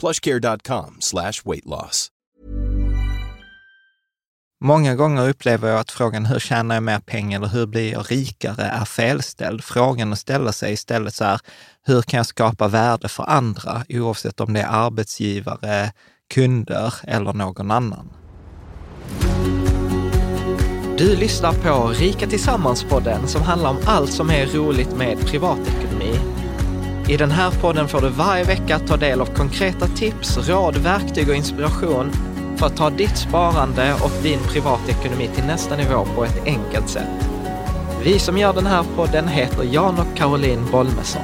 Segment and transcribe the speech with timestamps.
[0.00, 2.08] plushcare.com slash weight loss.
[4.64, 8.10] Många gånger upplever jag att frågan hur tjänar jag mer pengar eller hur blir jag
[8.10, 9.64] rikare är felställd.
[9.64, 11.40] Frågan att ställa sig istället så här,
[11.86, 15.92] hur kan jag skapa värde för andra oavsett om det är arbetsgivare,
[16.34, 18.12] kunder eller någon annan?
[20.98, 26.39] Du lyssnar på Rika Tillsammans-podden som handlar om allt som är roligt med privatekonomi.
[27.10, 31.28] I den här podden får du varje vecka ta del av konkreta tips, råd, verktyg
[31.28, 32.12] och inspiration
[32.56, 37.28] för att ta ditt sparande och din privatekonomi till nästa nivå på ett enkelt sätt.
[38.04, 41.22] Vi som gör den här podden heter Jan och Caroline Bolmesson.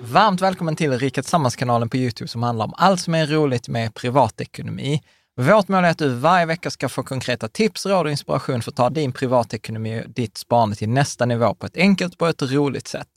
[0.00, 3.94] Varmt välkommen till Rika Tillsammans-kanalen på Youtube som handlar om allt som är roligt med
[3.94, 5.02] privatekonomi.
[5.36, 8.70] Vårt mål är att du varje vecka ska få konkreta tips, råd och inspiration för
[8.70, 12.42] att ta din privatekonomi och ditt sparande till nästa nivå på ett enkelt och ett
[12.42, 13.08] roligt sätt.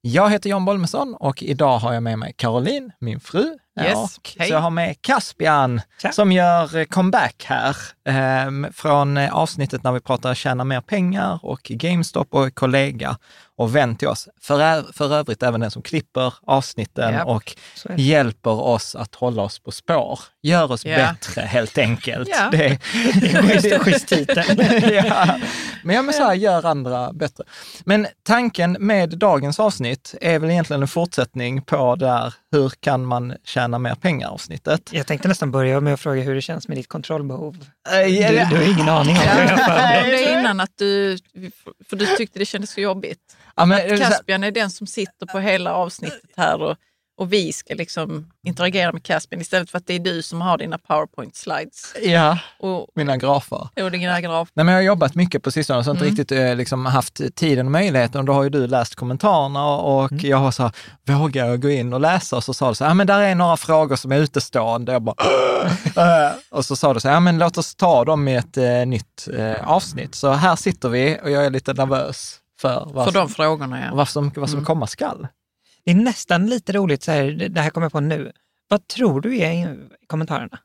[0.00, 3.58] Jag heter John Bolmesson och idag har jag med mig Caroline, min fru.
[3.80, 6.12] Yes, och så jag har med Caspian Tja.
[6.12, 7.76] som gör eh, comeback här
[8.08, 13.18] eh, från avsnittet när vi pratar tjäna mer pengar och GameStop och kollega
[13.56, 14.28] och vän till oss.
[14.40, 17.56] För, för övrigt även den som klipper avsnitten Japp, och
[17.88, 20.20] är hjälper oss att hålla oss på spår.
[20.42, 20.96] Gör oss Ja.
[20.96, 22.28] bättre helt enkelt.
[22.32, 22.48] Ja.
[22.52, 22.78] Det,
[23.20, 24.44] Det är schysst titel.
[25.04, 25.38] ja.
[25.84, 27.44] Men jag menar så här, gör andra bättre.
[27.84, 33.34] Men tanken med dagens avsnitt är väl egentligen en fortsättning på där hur kan man
[33.44, 34.88] tjäna mer pengar avsnittet.
[34.92, 37.56] Jag tänkte nästan börja med att fråga hur det känns med ditt kontrollbehov.
[37.90, 41.18] Eh, Du, du har ingen aning om jag Ja, har om det innan att du,
[41.88, 43.36] för du tyckte det kändes så jobbigt.
[43.56, 46.76] Ja, men, det här- Caspian är den som sitter på hela avsnittet här och,
[47.20, 50.58] och vi ska liksom interagera med Caspian istället för att det är du som har
[50.58, 53.68] dina powerpoint slides ja, och, mina grafer.
[53.82, 54.48] och dina graf.
[54.54, 56.16] Nej, men jag har jobbat mycket på sistone och så har inte Mm.
[56.16, 58.18] riktigt eh, liksom, haft tiden och möjligheten.
[58.18, 60.72] Och då har ju du läst kommentarerna och jag har så här,
[61.06, 62.36] vågar jag gå in och läsa?
[62.36, 64.92] Och så sa du så här, ja men där är några frågor som är utestående.
[64.92, 65.14] Jag bara,
[65.96, 68.56] "Åh!" och så sa du så här, ja men låt oss ta dem i ett
[68.56, 70.14] eh, nytt eh, avsnitt.
[70.14, 73.80] Så här sitter vi och jag är lite nervös för vad, För som, de frågorna,
[73.80, 73.94] ja.
[73.94, 74.64] vad som, vad som Mm.
[74.66, 75.26] komma skall.
[75.84, 78.32] Det är nästan lite roligt, så här, det här kommer jag på nu.
[78.68, 79.76] Vad tror du är i
[80.06, 80.58] kommentarerna?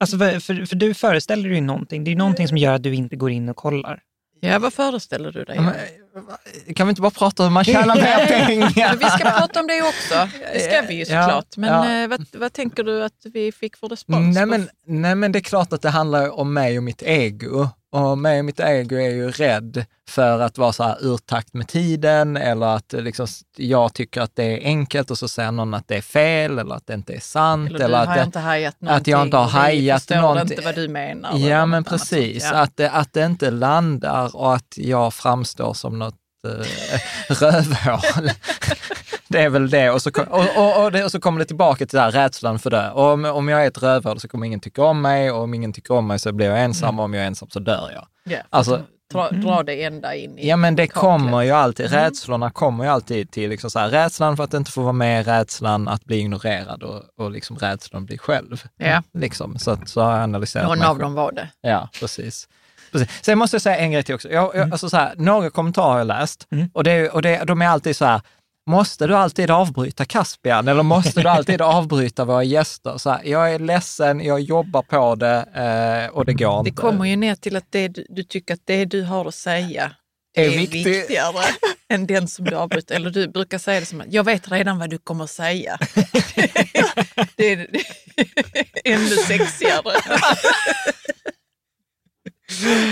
[0.00, 2.04] Alltså för, för, för du föreställer dig ju någonting.
[2.04, 4.00] Det är någonting som gör att du inte går in och kollar.
[4.40, 5.56] Ja, vad föreställer du dig?
[5.56, 8.96] Ja, men, kan vi inte bara prata om hur man tjänar mer pengar?
[8.96, 10.28] Vi ska prata om det också.
[10.54, 11.56] Det ska vi ju Ja, såklart.
[11.56, 12.02] Men ja.
[12.02, 14.34] eh, vad, vad tänker du att vi fick för respons?
[14.34, 17.02] Nej på- men, nej men det är klart att det handlar om mig och mitt
[17.02, 17.68] ego.
[17.92, 21.54] Och mig och mitt ego är ju rädd för att vara så här ur takt
[21.54, 23.26] med tiden eller att liksom,
[23.56, 26.74] jag tycker att det är enkelt och så säger någon att det är fel eller
[26.74, 27.70] att det inte är sant.
[27.70, 30.50] Eller, Eller, att det, inte hajat att jag inte har hajat någonting.
[30.50, 31.38] inte vad du menar.
[31.38, 32.48] Ja, men annat precis.
[32.52, 32.58] Ja.
[32.58, 36.21] Att, det, att det inte landar och att jag framstår som något
[37.28, 38.30] rövhål.
[39.28, 39.90] det är väl det.
[39.90, 42.10] Och så, kom- och, och, och, det, och så kommer det tillbaka till det här,
[42.10, 42.90] rädslan för det.
[42.90, 45.54] Och om, om jag är ett rövhål så kommer ingen tycka om mig och om
[45.54, 47.90] ingen tycker om mig så blir jag ensam och om jag är ensam så dör
[47.94, 48.06] jag.
[48.24, 51.00] Ja, Alltså- dra, dra det ända in i Ja men det kaklet.
[51.00, 51.98] kommer ju alltid, Mm.
[52.00, 55.26] rädslorna kommer ju alltid till liksom så här, rädslan för att inte få vara med,
[55.26, 58.62] rädslan att bli ignorerad och, och liksom rädslan att bli själv.
[58.76, 59.02] Ja.
[59.14, 61.48] Liksom, så, att, så har jag analyserat Någon av dem var det.
[61.60, 62.48] Ja, precis.
[62.92, 63.08] Precis.
[63.24, 64.28] Sen måste jag säga en grej till också.
[64.30, 66.70] Jag, jag, alltså så här, några kommentarer har jag läst Mm.
[66.74, 68.20] och, det, och det, de är alltid så här,
[68.70, 72.98] måste du alltid avbryta Caspian eller måste du alltid avbryta våra gäster?
[72.98, 76.80] Så här, jag är ledsen, jag jobbar på det eh, och det går Det inte.
[76.82, 79.90] kommer ju ner till att det, du, du tycker att det du har att säga
[80.36, 80.86] Är är, viktigt.
[80.86, 81.44] viktigare
[81.92, 82.94] än den som du avbryter.
[82.94, 85.78] Eller du brukar säga det som att jag vet redan vad du kommer att säga.
[87.36, 87.66] det är
[88.84, 90.00] ännu sexigare.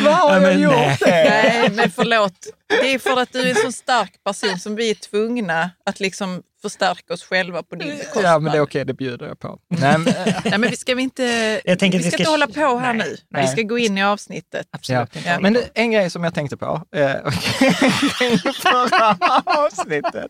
[0.04, 0.96] Vad har Ja, jag men gjort nej.
[1.00, 1.06] det?
[1.30, 2.34] Nej, men förlåt.
[2.68, 6.00] Det är för att du är en så stark person som vi är tvungna att
[6.00, 8.24] liksom förstärka oss själva på din bekostnad.
[8.24, 9.58] Ja, men det är okej, det bjuder jag på.
[9.68, 10.04] Nej, men,
[10.44, 11.22] Nej, men vi ska vi inte,
[11.64, 13.16] Jag vi ska vi inte ska- hålla på här Nej, nu.
[13.30, 13.42] nej.
[13.42, 14.66] Vi ska gå in i avsnittet.
[14.70, 14.76] Ja.
[14.76, 15.28] Absolut inte.
[15.28, 15.40] Ja.
[15.40, 17.10] Men en grej som jag tänkte på eh,
[18.62, 20.26] förra avsnittet.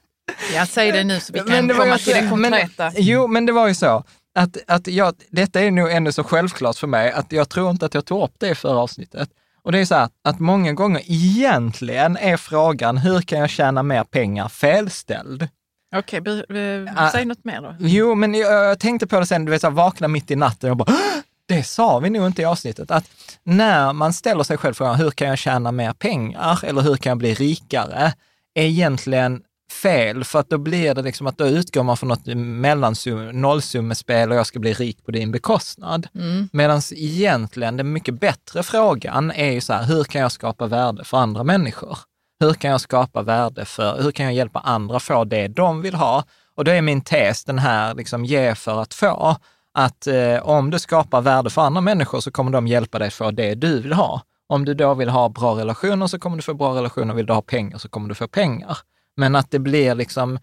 [0.55, 2.85] Ja, säg det nu så vi kan komma till det konkreta.
[2.85, 4.05] Men, jo, men det var ju så
[4.43, 7.87] att, att jag, detta är nog ändå så självklart för mig att jag tror inte
[7.87, 9.29] att jag tog upp det i förra avsnittet.
[9.63, 13.83] Och det är så här att många gånger egentligen är frågan hur kan jag tjäna
[13.83, 15.49] mer pengar felställd.
[15.97, 17.11] Okej, be- Ah.
[17.11, 17.75] säg något mer då.
[17.81, 20.37] Jo, men jag, jag tänkte på det sen, du vet, så här, vakna mitt i
[20.37, 23.05] natten och bara, "Åh, det sa vi nog inte i avsnittet, att
[23.43, 27.11] när man ställer sig själv frågan, hur kan jag tjäna mer pengar eller hur kan
[27.11, 28.13] jag bli rikare,
[28.55, 32.27] är egentligen fel, för att då blir det liksom att då utgår man från något
[32.37, 36.09] mellansum, nollsummespel och jag ska bli rik på din bekostnad.
[36.15, 36.49] Mm.
[36.53, 41.05] Medan egentligen den mycket bättre frågan är ju så här, hur kan jag skapa värde
[41.05, 41.99] för andra människor?
[42.41, 45.95] Hur kan jag skapa värde för, hur kan jag hjälpa andra få det de vill
[45.95, 46.25] ha?
[46.55, 49.37] Och då är min tes den här, liksom ge för att få,
[49.75, 53.31] att eh, om du skapar värde för andra människor så kommer de hjälpa dig få
[53.31, 54.23] det du vill ha.
[54.47, 57.33] Om du då vill ha bra relationer så kommer du få bra relationer, vill du
[57.33, 58.79] ha pengar så kommer du få pengar.
[59.17, 60.39] Men att det blir liksom,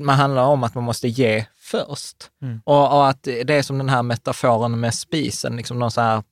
[0.00, 2.30] man handlar om att man måste ge först.
[2.42, 2.60] Mm.
[2.64, 6.22] Och, och att det är som den här metaforen med spisen, liksom någon så här,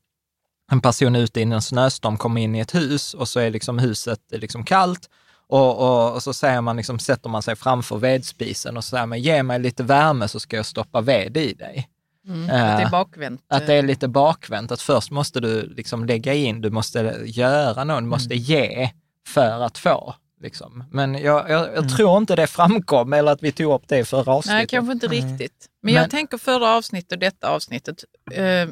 [0.72, 3.78] en person ute i en snöstorm kommer in i ett hus och så är liksom
[3.78, 5.08] huset liksom kallt
[5.50, 9.06] och, och, och så säger man liksom, sätter man sig framför vedspisen och så säger
[9.06, 11.88] man, ge mig lite värme så ska jag stoppa ved i dig.
[12.26, 12.50] Mm.
[12.50, 13.44] Eh, Att det är bakvänt.
[13.48, 17.84] Att det är lite bakvänt, att först måste du liksom lägga in, du måste göra
[17.84, 18.90] något, du måste ge
[19.26, 20.14] för att få.
[20.40, 20.84] Liksom.
[20.90, 24.04] Men jag, jag, jag tror inte det framkom, eller att vi tog upp det i
[24.04, 24.56] förra avsnittet.
[24.58, 25.66] Nej, kanske inte riktigt.
[25.82, 28.04] Men, Men- jag tänker förra avsnittet och detta avsnittet.
[28.32, 28.68] Eh,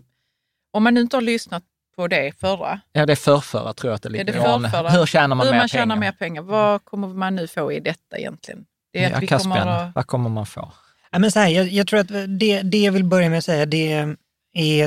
[0.72, 1.62] om man nu inte har lyssnat
[1.96, 4.62] på det förra, Ja, det är förrförra tror jag att det ligger det i an.
[4.62, 4.90] förrförra?
[4.90, 6.00] Hur tjänar man hur mer man tjänar pengar?
[6.00, 8.64] mer pengar, vad kommer man nu få i detta egentligen?
[8.92, 9.94] Det är Ja, att vi kommer att...
[9.94, 10.72] vad kommer man få?
[11.10, 13.44] Ja, men så här, jag, jag tror att det, det jag vill börja med att
[13.44, 14.16] säga, det är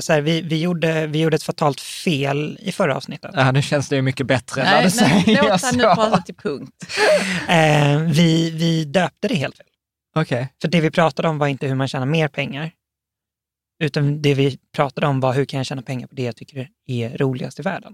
[0.02, 3.32] så här, vi, vi, gjorde, vi gjorde ett fatalt fel i förra avsnittet.
[3.34, 5.84] Ja, nu känns det ju mycket bättre när Nej, du nej, säger låt han nu
[5.84, 5.96] så.
[5.96, 6.74] prata till punkt.
[7.50, 9.66] Eh, vi, vi döpte det helt fel.
[10.16, 10.54] Okej.
[10.62, 12.72] För det vi pratade om var inte hur man tjänar mer pengar,
[13.84, 16.68] utan det vi pratade om var hur kan jag tjäna pengar på det jag tycker
[16.88, 17.94] är roligast i världen.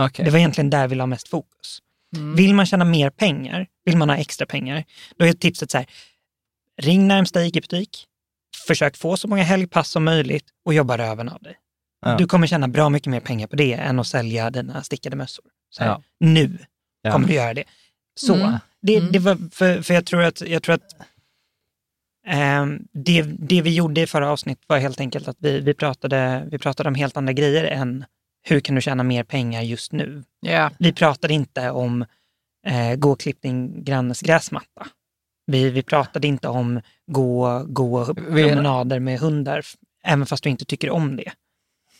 [0.00, 0.24] okej.
[0.24, 1.78] Det var egentligen där vi la mest fokus.
[2.16, 2.36] Mm.
[2.36, 4.84] Vill man tjäna mer pengar, vill man ha extra pengar,
[5.18, 5.86] då är tipset så här,
[6.82, 8.06] ring närmsta IG-butik,
[8.66, 11.56] försök få så många helgpass som möjligt och jobba röven av dig.
[12.06, 12.16] Ja.
[12.16, 15.44] Du kommer tjäna bra mycket mer pengar på det än att sälja dina stickade mössor.
[15.70, 16.02] Så här, Ja.
[16.20, 16.58] Nu
[17.02, 17.12] Ja.
[17.12, 17.64] kommer du göra det.
[18.20, 18.52] Så, Mm.
[18.82, 19.12] det, Mm.
[19.12, 20.96] det var, för, för jag tror att, jag tror att
[22.26, 26.48] ehm, det, det vi gjorde i förra avsnittet var helt enkelt att vi, vi, pratade,
[26.50, 28.04] vi pratade om helt andra grejer än
[28.42, 30.24] hur kan du tjäna mer pengar just nu?
[30.40, 32.04] Ja, Vi pratade inte om
[32.66, 34.86] eh, gå och klipp din grannes gräsmatta.
[35.46, 39.62] Vi, vi pratade inte om gå, gå promenader med hundar,
[40.04, 41.32] även fast du inte tycker om det.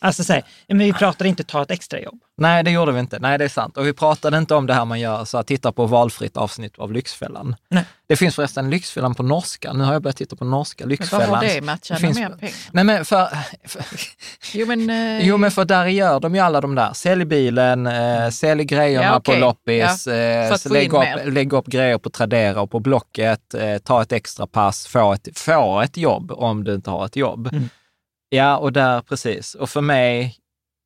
[0.05, 2.19] Alltså så här, men vi pratade inte ta ett extrajobb.
[2.37, 3.19] Nej, det gjorde vi inte.
[3.19, 3.77] Nej, det är sant.
[3.77, 6.77] Och vi pratade inte om det här man gör, så att titta på valfritt avsnitt
[6.79, 7.55] av Lyxfällan.
[7.69, 7.85] Nej.
[8.07, 9.73] Det finns förresten Lyxfällan på norska.
[9.73, 11.29] Nu har jag börjat titta på norska Lyxfällan.
[11.29, 12.53] har det att tjäna finns- mer pengar?
[12.71, 13.27] Nej, men för,
[13.65, 13.83] för,
[14.53, 16.93] Jo, men, eh, jo, men för där gör de ju alla de där.
[16.93, 19.35] Sälj bilen, eh, sälj grejerna Ja, okej.
[19.35, 23.77] på loppis, Ja, eh, lägg, upp, lägg upp grejer på Tradera och på Blocket, eh,
[23.77, 27.47] ta ett extra pass, få ett, få ett jobb om du inte har ett jobb.
[27.51, 27.69] Mm.
[28.35, 29.55] Ja, och där precis.
[29.55, 30.35] Och för mig,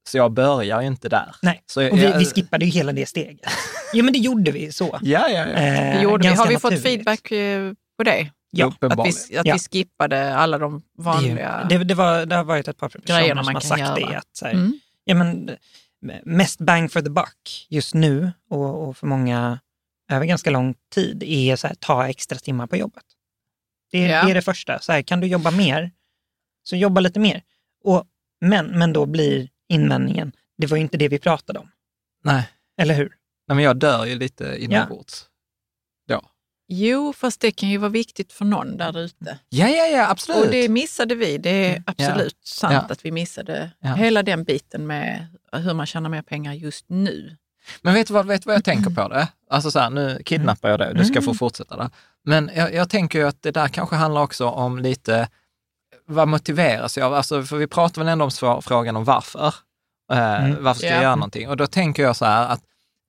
[0.10, 1.36] så jag börjar ju inte där.
[1.42, 3.40] Nej, Så och vi, jag- vi skippade ju hela det steget.
[3.94, 5.00] Jo, men det gjorde vi så.
[5.02, 5.46] Ja, ja, ja.
[5.46, 6.36] Eh, det gjorde vi.
[6.36, 6.84] Har vi fått naturligt.
[6.84, 8.30] feedback eh, på det?
[8.52, 9.54] Ja, Att, vi, att Ja.
[9.54, 11.66] vi skippade alla de vanliga...
[11.70, 13.96] Det, det, var, det har varit ett par personer Grejerna som man har sagt göra.
[13.96, 14.18] det.
[14.18, 14.80] Att, så här, Mm.
[15.04, 15.50] ja, men,
[16.24, 19.60] mest bang for the buck just nu och, och för många
[20.12, 23.04] över ganska lång tid är så här, ta extra timmar på jobbet.
[23.92, 24.24] Det, Ja.
[24.26, 24.80] det är det första.
[24.80, 25.92] Så här, kan du jobba mer,
[26.70, 27.44] så jobba lite mer.
[27.84, 28.04] Och,
[28.42, 31.72] men, men då blir invändningen, det var ju inte det vi pratade om.
[32.24, 32.50] Nej.
[32.78, 33.10] Eller hur?
[33.48, 35.26] Nej, men jag dör ju lite inombords.
[36.06, 36.24] Ja.
[36.68, 39.40] Jo, fast det kan ju vara viktigt för någon där ute.
[39.50, 40.46] Ja, ja, ja, absolut.
[40.46, 41.38] Och det missade vi.
[41.38, 42.94] Det är absolut sant Ja.
[42.94, 43.94] att vi missade Ja.
[43.94, 47.38] hela den biten med hur man tjänar mer pengar just nu.
[47.82, 49.28] Men vet du vad, vet vad jag tänker på det?
[49.50, 51.90] Alltså så här, nu kidnappar jag dig, du ska få fortsätta där.
[52.24, 55.30] Men jag, jag tänker ju att det där kanske handlar också om lite,
[56.10, 57.14] vad motiveras jag av?
[57.14, 59.48] Alltså, för vi pratar väl ändå om svår- frågan om varför.
[60.12, 61.02] Eh, Varför ska jag Ja.
[61.02, 61.50] göra någonting?
[61.50, 62.62] Och då tänker jag så här att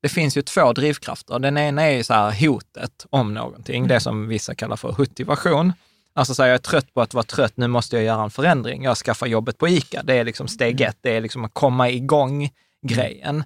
[0.03, 1.39] det finns ju två drivkrafter.
[1.39, 5.73] Den ena är ju så här hotet om någonting, det som vissa kallar för motivation.
[6.15, 8.31] Alltså så här, jag är trött på att vara trött, nu måste jag göra en
[8.31, 8.83] förändring.
[8.85, 10.03] Jag skaffar jobbet på ICA.
[10.03, 12.51] Det är liksom steg ett, det är liksom att komma igång
[12.87, 13.45] grejen.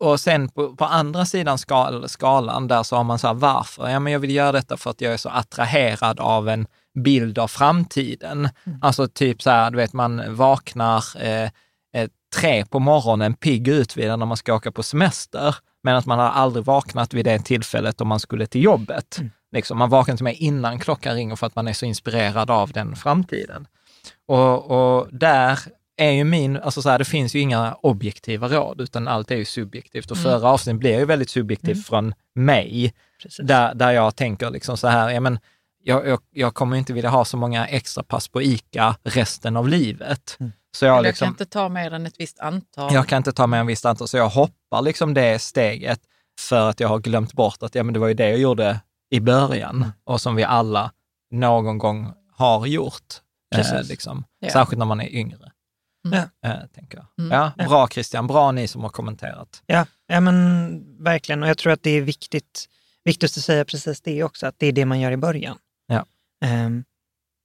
[0.00, 3.88] Och sen på, på andra sidan skal, skalan, där så har man så här, varför?
[3.88, 7.38] Ja, men jag vill göra detta för att jag är så attraherad av en bild
[7.38, 8.48] av framtiden.
[8.80, 11.50] Alltså typ så här, du vet, man vaknar eh,
[11.94, 16.18] eh, tre på morgonen, pigg utvilad när man ska åka på semester, men att man
[16.18, 19.20] har aldrig vaknat vid det tillfället om man skulle till jobbet.
[19.52, 22.72] Liksom, man vaknar till med innan klockan ringer för att man är så inspirerad av
[22.72, 23.66] den framtiden.
[24.26, 25.58] Och, och där
[25.96, 29.36] är ju min, alltså så här, det finns ju inga objektiva råd, utan allt är
[29.36, 30.10] ju subjektivt.
[30.10, 33.46] Och förra avsnittet blev ju väldigt subjektivt från mig, Precis.
[33.46, 35.38] där, där jag tänker liksom så här, ja, men
[35.84, 39.68] jag, jag, jag kommer inte vilja ha så många extra pass på ICA resten av
[39.68, 40.38] livet.
[40.76, 42.94] Så jag, jag liksom, kan inte ta mer än ett visst antal.
[42.94, 46.00] jag kan inte ta med en visst antal, så jag hoppar liksom det steget
[46.40, 48.80] för att jag har glömt bort att ja, men det var ju det jag gjorde
[49.10, 49.92] i början Mm.
[50.04, 50.92] och som vi alla
[51.30, 53.14] någon gång har gjort.
[53.54, 54.24] Eh, liksom.
[54.40, 54.50] Ja.
[54.50, 55.50] Särskilt när man är yngre.
[56.06, 56.18] Mm.
[56.44, 57.06] Eh, tänker jag.
[57.24, 57.52] Mm.
[57.56, 59.62] Ja, bra Christian, bra ni som har kommenterat.
[59.66, 61.42] Ja, ja men verkligen.
[61.42, 62.66] Och jag tror att det är viktigt,
[63.04, 65.58] viktigt att säga precis det också, att det är det man gör i början.
[66.44, 66.84] Ehm,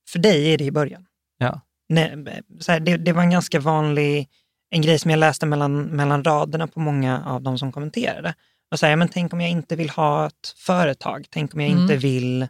[0.09, 1.05] för dig är det i början.
[1.37, 1.61] Ja.
[1.89, 4.29] Nej, så här, det, det var en ganska vanlig,
[4.69, 8.33] en grej som jag läste mellan, mellan raderna på många av de som kommenterade.
[8.71, 11.69] Och så här, men tänk om jag inte vill ha ett företag, tänk om jag
[11.69, 11.81] Mm.
[11.81, 12.47] inte vill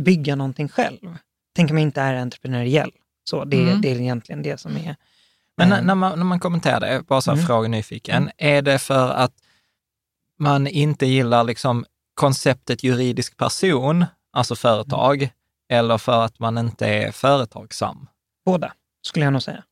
[0.00, 1.16] bygga någonting själv.
[1.56, 2.90] Tänk om jag inte är entreprenöriell.
[3.24, 3.80] Så det, Mm.
[3.80, 4.96] det är egentligen det som är...
[5.56, 7.46] Men när, ehm, när, man, när man kommenterar det, bara så här Mm.
[7.46, 9.32] fråga nyfiken, är det för att
[10.38, 15.30] man inte gillar liksom konceptet juridisk person, alltså företag,
[15.70, 18.08] eller för att man inte är företagsam?
[18.44, 18.72] Båda,
[19.06, 19.64] skulle jag nog säga.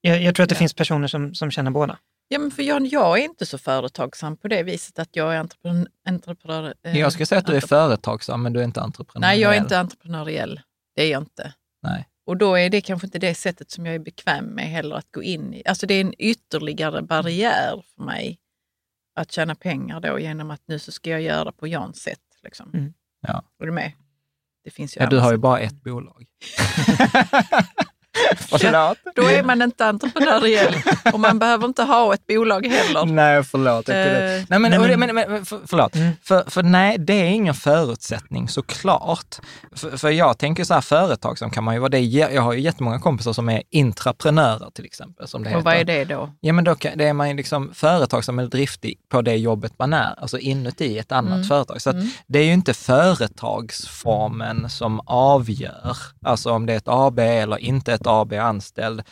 [0.00, 0.58] Jag, jag tror att det Ja.
[0.58, 1.98] finns personer som, som känner båda.
[2.28, 5.38] Ja, men för jag, jag är inte så företagsam på det viset att jag är
[5.38, 5.86] entreprenör.
[6.08, 9.28] entreprenör eh, Jag ska säga att du är företagsam, men du är inte entreprenör.
[9.28, 10.60] Nej, jag är inte entreprenöriell.
[10.96, 11.54] Det är jag inte.
[11.82, 12.08] Nej.
[12.26, 15.12] Och då är det kanske inte det sättet som jag är bekväm med heller att
[15.12, 15.62] gå in i.
[15.66, 18.38] Alltså det är en ytterligare barriär för mig
[19.20, 22.18] att tjäna pengar då genom att nu så ska jag göra på Jans sätt.
[22.42, 22.70] Liksom.
[22.74, 22.94] Mm.
[23.20, 23.42] Ja.
[23.62, 23.92] Är du med?
[24.66, 26.26] Det finns ju Ja, du har ju bara ett bolag.
[28.38, 28.98] Förlåt?
[29.14, 30.74] Då är man inte entreprenöriell
[31.12, 33.04] och man behöver inte ha ett bolag heller.
[33.06, 33.88] Nej, förlåt.
[33.88, 35.94] Jag kunde- Nej, men, nej, och det- men- men, men, för, förlåt.
[35.94, 36.12] Mm.
[36.22, 39.36] För, för nej, det är ingen förutsättning såklart.
[39.76, 41.98] För, för jag tänker så här, företag som kan man ju vara det.
[41.98, 45.58] är- Jag har ju jättemånga kompisar som är intraprenörer till exempel, som det heter.
[45.58, 46.30] Och vad är det då?
[46.40, 49.72] Ja, men då kan, det är man ju liksom företagsam eller driftig på det jobbet
[49.78, 51.44] man är, alltså inuti ett annat Mm.
[51.44, 51.82] företag.
[51.82, 52.08] Så att Mm.
[52.26, 52.74] det är ju inte
[53.66, 59.02] företagsformen som avgör, alltså om det är ett AB eller inte ett AB anställd.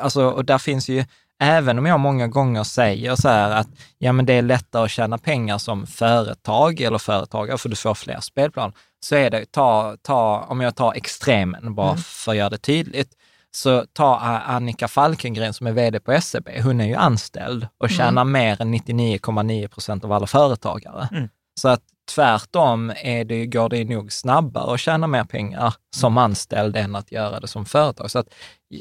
[0.00, 1.04] Alltså, och där finns ju,
[1.40, 4.90] även om jag många gånger säger så här att ja, men det är lättare att
[4.90, 9.96] tjäna pengar som företag eller företagare för du får fler spelplan, så är det, ta,
[10.02, 13.12] ta, om jag tar extremen bara för att göra det tydligt,
[13.50, 14.16] så ta
[14.46, 18.74] Annika Falkengren som är vd på SEB, hon är ju anställd och tjänar mer än
[18.74, 21.08] 99,9 procent av alla företagare.
[21.12, 21.28] Mm.
[21.60, 21.82] Så att
[22.14, 27.12] tvärtom är det, går det nog snabbare att tjäna mer pengar som anställd än att
[27.12, 28.10] göra det som företag.
[28.10, 28.34] Så att,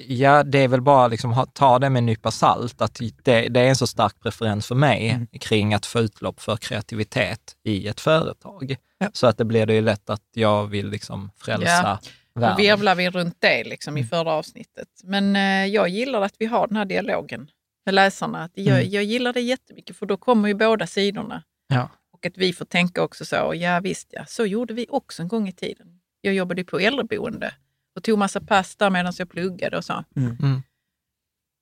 [0.07, 3.49] ja, det är väl bara liksom ha, ta det med en nypa salt, att det,
[3.49, 5.27] det är en så stark preferens för mig Mm.
[5.39, 8.75] kring att få utlopp för kreativitet i ett företag.
[8.97, 9.09] Ja.
[9.13, 11.99] Så att det blir det ju lätt att jag vill liksom frälsa
[12.35, 12.57] Då världen.
[12.57, 14.03] virvlar vi runt det liksom Mm.
[14.03, 14.87] i förra avsnittet.
[15.03, 17.47] Men eh, jag gillar att vi har den här dialogen
[17.85, 18.43] med läsarna.
[18.43, 18.89] Att jag, Mm.
[18.89, 21.43] jag gillar det jättemycket för då kommer ju båda sidorna.
[21.67, 21.89] Ja.
[22.19, 25.27] Och att vi får tänka också så, ja visst ja, så gjorde vi också en
[25.27, 25.87] gång i tiden.
[26.21, 27.53] Jag jobbade på äldreboende
[27.95, 30.03] och tog massa pass där medan jag pluggade och så.
[30.15, 30.61] Mm.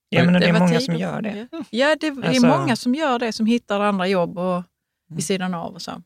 [0.10, 0.86] Ja, men det är var många tider.
[0.86, 1.48] som gör det.
[1.70, 4.64] Ja, det, det Alltså- är många som gör det, som hittar andra jobb och
[5.10, 5.16] Mm.
[5.16, 6.02] vid sidan av och så.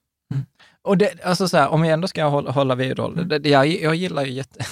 [0.84, 3.50] Och det, alltså så här, om jag ändå ska hålla, hålla vid då, det, det,
[3.50, 4.66] jag, jag gillar ju jätte...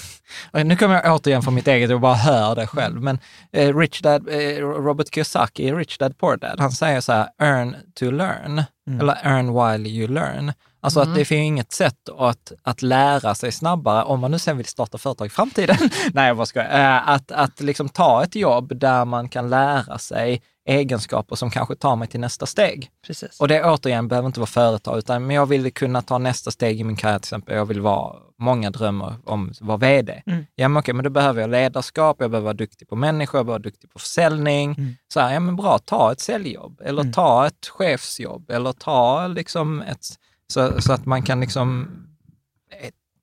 [0.65, 3.19] Nu kommer jag återigen från mitt eget och bara hör det själv, men
[3.51, 7.29] eh, Rich Dad, eh, Robert Kiyosaki i Rich Dad Poor Dad, han säger så här,
[7.37, 8.63] earn to learn,
[8.99, 10.53] eller earn while you learn.
[10.81, 14.57] Alltså att det finns inget sätt att, att lära sig snabbare, om man nu sen
[14.57, 15.77] vill starta företag i framtiden.
[16.13, 16.79] Nej, jag bara skojar.
[16.79, 21.75] Eh, Att, att liksom ta ett jobb där man kan lära sig egenskaper som kanske
[21.75, 22.89] tar mig till nästa steg.
[23.07, 23.39] Precis.
[23.39, 26.79] Och det återigen behöver inte vara företag, utan men jag vill kunna ta nästa steg
[26.79, 27.55] i min karriär till exempel.
[27.55, 30.21] Jag vill vara, många drömmar om att vara vd.
[30.25, 30.45] Mm.
[30.55, 33.45] Ja, men okej, men då behöver jag ledarskap, jag behöver vara duktig på människor, jag
[33.45, 34.75] behöver vara duktig på försäljning.
[34.77, 34.95] Mm.
[35.13, 37.13] Så här, ja men bra, ta ett säljjobb eller Mm.
[37.13, 40.05] ta ett chefsjobb eller ta liksom ett,
[40.53, 41.89] så, så att man kan liksom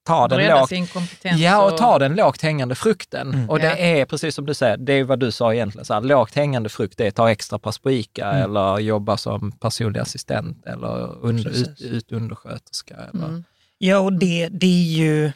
[0.07, 0.69] ta den lågt.
[0.69, 1.41] sin kompetens.
[1.41, 3.35] Ja, och ta den lågt hängande frukten.
[3.35, 3.51] Mm.
[3.51, 3.77] Och det Ja.
[3.77, 6.69] är precis som du säger, det är vad du sa egentligen, så här, lågt hängande
[6.69, 8.43] frukt det är att ta extra pass på ICA Mm.
[8.43, 12.95] eller jobba som personlig assistent eller under, ut, ut undersköterska.
[12.95, 13.45] Eller, Mm.
[13.79, 15.33] Ja, och det, det är ju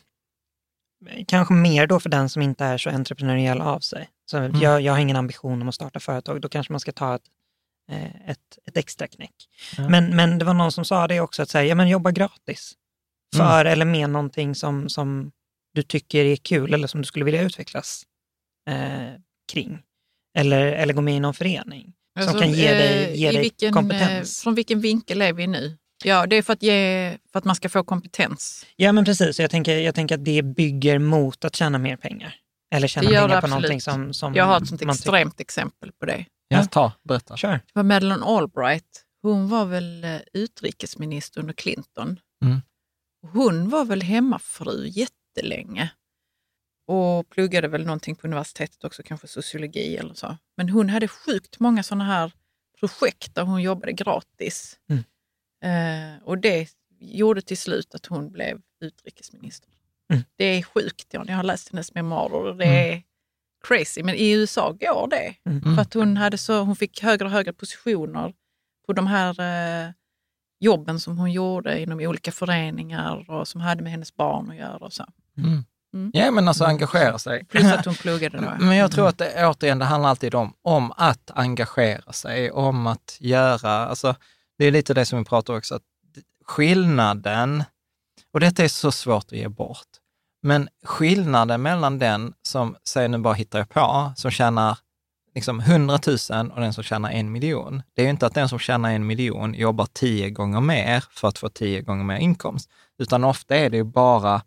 [1.27, 4.09] kanske mer då för den som inte är så entreprenöriell av sig.
[4.31, 4.61] Så Mm.
[4.61, 7.23] jag, jag har ingen ambition om att starta företag, då kanske man ska ta ett,
[7.93, 9.35] eh, ett, ett extra knäck.
[9.77, 9.89] Ja.
[9.89, 12.73] Men, men det var någon som sa det också, att säga, ja, men jobba gratis.
[13.35, 13.47] Mm.
[13.47, 15.31] För eller med någonting som, som
[15.75, 18.03] du tycker är kul eller som du skulle vilja utvecklas
[18.71, 19.21] eh,
[19.53, 19.79] kring.
[20.39, 23.41] Eller, eller gå med i någon förening som Alltså, kan ge dig, eh, ge dig
[23.41, 24.41] vilken, kompetens.
[24.41, 25.77] eh, Från vilken vinkel är vi nu?
[26.05, 28.67] Ja, det är för att, ge, för att man ska få kompetens.
[28.77, 29.41] Ja, men precis.
[29.41, 32.35] Jag tänker, jag tänker att det bygger mot att tjäna mer pengar.
[32.75, 33.51] Eller tjäna pengar på absolut.
[33.51, 36.25] någonting som, som Jag har ett sånt man tycker- extremt exempel på det.
[36.49, 37.37] ja, ta, berätta.
[37.37, 37.53] Kör.
[37.53, 39.05] Det var Madeleine Albright.
[39.23, 42.21] Hon var väl eh, utrikesminister under Clinton.
[42.45, 42.61] Mm.
[43.23, 45.91] Hon var väl hemmafru jättelänge
[46.87, 50.37] och pluggade väl någonting på universitetet också, kanske sociologi eller så.
[50.57, 52.33] Men hon hade sjukt många sådana här
[52.81, 54.79] projekt där hon jobbade gratis.
[54.91, 55.05] Mm.
[55.65, 56.69] Eh, och det
[57.01, 59.71] gjorde till slut att hon blev utrikesminister.
[60.13, 60.23] Mm.
[60.37, 61.25] Det är sjukt, ja.
[61.29, 62.93] jag har läst hennes memoarer och det Mm.
[62.93, 63.03] är
[63.69, 64.03] crazy.
[64.03, 65.35] Men i USA går det.
[65.45, 65.77] Mm.
[65.77, 68.35] För att hon, hade så, hon fick högre och högre positioner
[68.87, 69.93] på de här eh,
[70.61, 74.77] jobben som hon gjorde inom olika föreningar och som hade med hennes barn att göra.
[74.77, 75.05] Och så.
[75.39, 75.65] Mm.
[75.95, 76.11] Mm.
[76.15, 77.45] Ja, men alltså engagera sig.
[77.45, 78.65] Plus att hon pluggade då.
[78.65, 82.87] Men jag tror att det, återigen, det handlar alltid om, om att engagera sig, om
[82.87, 84.15] att göra, alltså
[84.59, 85.83] det är lite det som vi pratar också, att
[86.45, 87.65] skillnaden,
[88.33, 89.89] och detta är så svårt att ge bort,
[90.43, 94.79] men skillnaden mellan den som, säg nu bara hittar jag på, som tjänar
[95.35, 95.99] liksom 100
[96.31, 98.91] 000 och den som tjänar en miljon, det är ju inte att den som tjänar
[98.93, 103.57] en miljon jobbar tio gånger mer för att få tio gånger mer inkomst, utan ofta
[103.57, 104.43] är det ju bara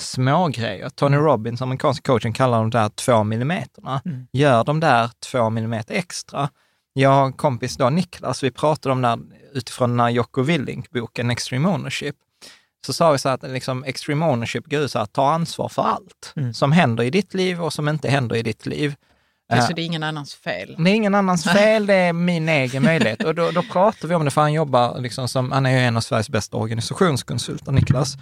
[0.00, 0.88] små grejer.
[0.88, 4.02] Tony Robbins, amerikanska coachen, kallar de där två millimeterna.
[4.04, 4.26] Mm.
[4.32, 6.48] Gör de där två millimeter extra.
[6.92, 9.18] Jag har en kompis då, Niklas, vi pratade om det här
[9.52, 12.16] utifrån den här Jocko Willink-boken Extreme Ownership.
[12.86, 15.82] Så sa vi så att liksom Extreme Ownership går ut så här, ta ansvar för
[15.82, 16.54] allt Mm.
[16.54, 18.94] som händer i ditt liv och som inte händer i ditt liv.
[19.50, 20.74] Det är Eh, så det är ingen annans fel.
[20.78, 23.24] det är ingen annans fel, det är min egen möjlighet.
[23.24, 25.78] Och då, då pratar vi om det, för han jobbar liksom som, han är ju
[25.78, 28.16] en av Sveriges bästa organisationskonsulter, Niklas.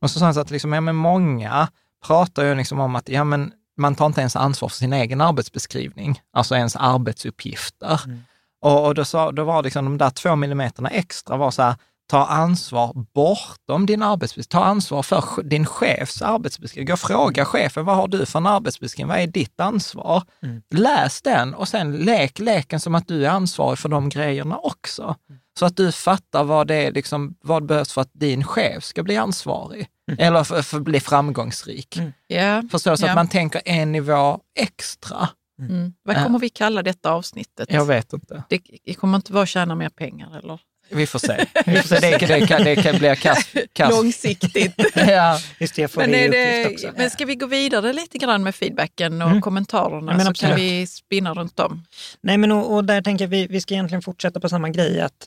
[0.00, 1.68] Och så sa han så att liksom, ja, men många
[2.06, 5.20] pratar ju liksom om att ja, men man tar inte ens ansvar för sin egen
[5.20, 8.00] arbetsbeskrivning, alltså ens arbetsuppgifter.
[8.04, 8.22] Mm.
[8.62, 11.74] Och, och då, sa, då var liksom de där två millimeterna extra var så här,
[12.10, 14.60] ta ansvar bortom din arbetsbeskrivning.
[14.60, 16.86] Ta ansvar för din chefs arbetsbeskrivning.
[16.86, 19.08] Gå och fråga chefen, vad har du för en arbetsbeskrivning?
[19.08, 20.22] Vad är ditt ansvar?
[20.42, 20.62] Mm.
[20.74, 25.16] Läs den och sen lek leken som att du är ansvarig för de grejerna också.
[25.58, 29.02] Så att du fattar vad det är, liksom, vad behövs för att din chef ska
[29.02, 29.86] bli ansvarig.
[30.18, 31.96] Eller för, för att bli framgångsrik.
[31.96, 32.12] Mm.
[32.26, 32.62] Ja.
[32.70, 32.96] Förstår du?
[32.96, 33.10] Så Ja.
[33.10, 35.28] att man tänker en nivå extra.
[35.60, 35.92] Mm.
[36.04, 37.72] Vad kommer vi kalla detta avsnittet?
[37.72, 38.42] Jag vet inte.
[38.48, 40.60] Det, det kommer inte vara tjäna mer pengar eller?
[40.90, 41.46] Vi får se.
[41.66, 42.00] Vi får se.
[42.10, 43.52] Det, det, kan, det kan bli kass.
[43.72, 43.90] kass.
[43.90, 44.74] Långsiktigt.
[44.94, 45.40] Ja.
[45.58, 46.90] Just det, jag får men, är det, också.
[46.96, 49.40] men ska vi gå vidare lite grann med feedbacken och Mm.
[49.42, 50.50] kommentarerna Ja, men så absolut.
[50.56, 51.84] kan vi spinna runt om.
[52.20, 55.00] Nej, men och, och där tänker jag vi, vi ska egentligen fortsätta på samma grej.
[55.00, 55.26] Att,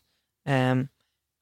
[0.50, 0.88] ehm,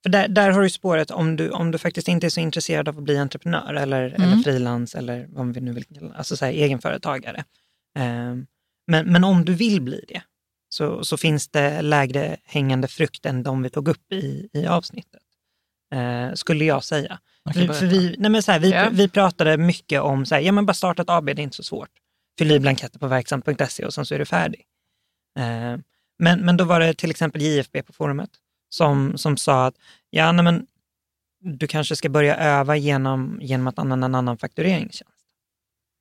[0.03, 2.89] för där, där har du spåret om du, om du faktiskt inte är så intresserad
[2.89, 4.21] av att bli entreprenör eller, Mm.
[4.21, 7.43] eller frilans eller vad vi nu vill kalla alltså så här, egenföretagare.
[7.99, 8.45] Ehm,
[8.87, 10.21] men, men om du vill bli det
[10.73, 15.21] så, så finns det lägre hängande frukt än de vi tog upp i, i avsnittet.
[15.93, 17.19] Eh, skulle jag säga.
[17.45, 17.73] Vi, berätta.
[17.73, 18.89] för vi, nej men så här, vi, Ja.
[18.91, 21.55] vi pratade mycket om så här, ja men bara starta ett AB, det är inte
[21.55, 21.89] så svårt.
[22.39, 24.61] Fyll i blanketter på verksamt.se och sen så är du färdig.
[25.39, 25.77] Eh,
[26.19, 28.29] men, men då var det till exempel JFB på forumet
[28.69, 29.75] som, som sa att
[30.09, 30.67] ja, nej men,
[31.43, 35.25] du kanske ska börja öva genom, genom att använda en annan faktureringstjänst.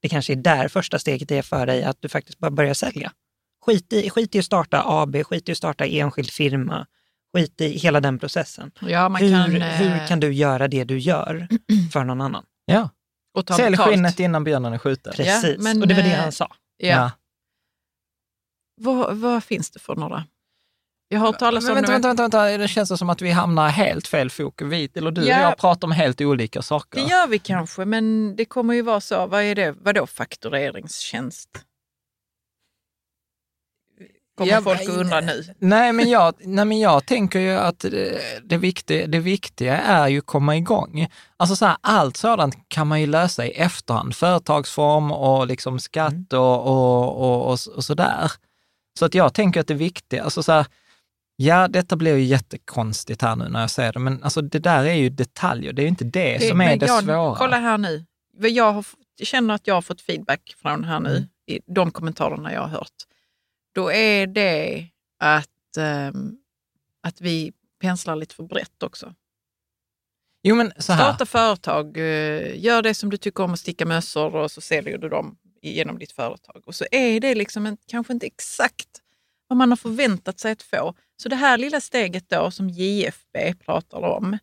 [0.02, 3.12] Det kanske är där första steget är för dig, att du faktiskt bara börjar sälja.
[3.70, 6.86] Skit i, skit i att starta AB, skit i att starta enskild firma,
[7.36, 8.70] skit i hela den processen.
[8.80, 11.48] Ja, man hur, kan, eh, hur kan du göra det du gör
[11.92, 12.44] för någon annan?
[12.64, 12.88] Ja.
[13.34, 13.90] och ta Sälj betalt.
[13.90, 15.12] skinnet innan björnen är skjuten.
[15.16, 16.48] Precis, men, och det var det eh, han sa.
[16.76, 17.10] Ja.
[18.80, 20.24] Vad, vad finns det för några?
[21.08, 23.68] Jag har hört talas om vänta, vänta, vänta, vänta, det känns som att vi hamnar
[23.68, 24.72] helt fel fokus.
[24.72, 25.36] Vi, eller du Ja.
[25.38, 27.00] och jag pratar om helt olika saker.
[27.00, 29.26] Det gör vi kanske, men det kommer ju vara så.
[29.26, 29.74] Vad är det?
[29.80, 31.48] Vadå faktureringstjänst?
[34.40, 35.44] Kommer Ja, folk att undra nu.
[35.58, 40.08] Nej men, jag, nej, men jag tänker ju att det, det, viktiga, det viktiga är
[40.08, 41.08] ju att komma igång.
[41.36, 44.16] Alltså så här, allt sådant kan man ju lösa i efterhand.
[44.16, 48.32] Företagsform och liksom skatt och, och, och, och, och sådär.
[48.98, 50.66] Så att jag tänker att det viktiga, alltså så här,
[51.36, 54.84] ja detta blir ju jättekonstigt här nu när jag säger det, men alltså det där
[54.84, 55.72] är ju detaljer.
[55.72, 57.34] Det är ju inte det, som är det Jan, svåra.
[57.36, 58.04] Kolla här nu.
[58.38, 58.84] Jag, har,
[59.18, 61.22] jag känner att jag har fått feedback från här nu, Mm.
[61.46, 62.92] i de kommentarerna jag har hört.
[63.80, 64.86] Då är det
[65.18, 66.36] att, ehm,
[67.02, 69.14] att vi penslar lite för brett också.
[70.42, 71.04] Jo men så här.
[71.04, 74.98] Starta företag, eh, gör det som du tycker om att sticka mössor och så säljer
[74.98, 76.62] du dem genom ditt företag.
[76.66, 78.88] Och så är det liksom en, kanske inte exakt
[79.48, 80.94] vad man har förväntat sig att få.
[81.16, 84.38] Så det här lilla steget då som JFB pratar om,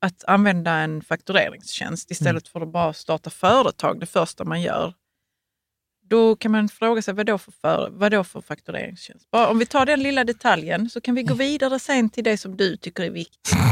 [0.00, 4.94] att använda en faktureringstjänst istället för att bara starta företag det första man gör.
[6.12, 9.30] Då kan man fråga sig vad då för, för, vad då för faktureringstjänst?
[9.30, 12.36] Bara, om vi tar den lilla detaljen så kan vi gå vidare sen till det
[12.38, 13.52] som du tycker är viktigt.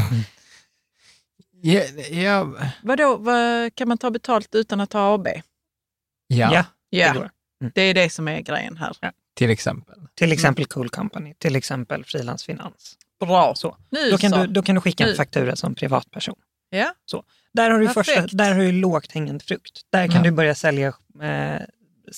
[1.63, 5.27] Ja, ja, Vadå, vad, kan man ta betalt utan att ha AB?
[5.27, 7.29] ja, Ja, Ja, det går.
[7.73, 8.91] det är det som är grejen här.
[9.33, 9.95] till exempel.
[10.15, 12.97] Till exempel Cool Company, till exempel Frilansfinans.
[13.19, 13.55] Bra.
[13.55, 13.77] Så.
[13.89, 14.37] Nu Då kan, så.
[14.37, 15.09] du, då kan du skicka Nu.
[15.11, 16.35] en faktura som privatperson.
[16.69, 16.93] Ja.
[17.53, 18.21] Där har du, Perfekt.
[18.21, 19.81] första, där har du lågt hängande frukt.
[19.89, 20.23] Där kan Ja.
[20.23, 20.87] du börja sälja,
[21.21, 21.61] eh,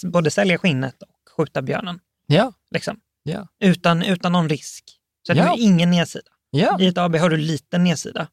[0.04, 2.00] både sälja skinnet och skjuta björnen.
[2.28, 3.00] Ja, Liksom.
[3.24, 4.84] ja, Utan, utan någon risk.
[5.28, 5.36] Så Ja.
[5.36, 6.30] du har ingen nedsida.
[6.52, 6.78] ja.
[6.80, 8.28] I ett AB har du liten nedsida.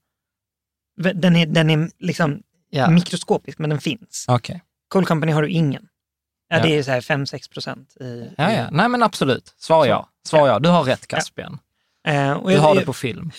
[1.14, 2.90] Den är, den är liksom ja.
[2.90, 4.24] mikroskopisk, men den finns.
[4.28, 4.62] Okej.
[4.88, 5.88] Cool Company har du ingen.
[6.48, 6.62] Ja, Ja.
[6.62, 7.96] Det är så här 5-6 procent.
[8.00, 8.68] I, Ja, ja.
[8.70, 9.54] Nej men absolut.
[9.58, 10.08] Svar ja.
[10.26, 10.58] Svar ja.
[10.58, 11.58] Du har rätt Caspian.
[12.08, 13.30] Eh, och Du jag, har det på film.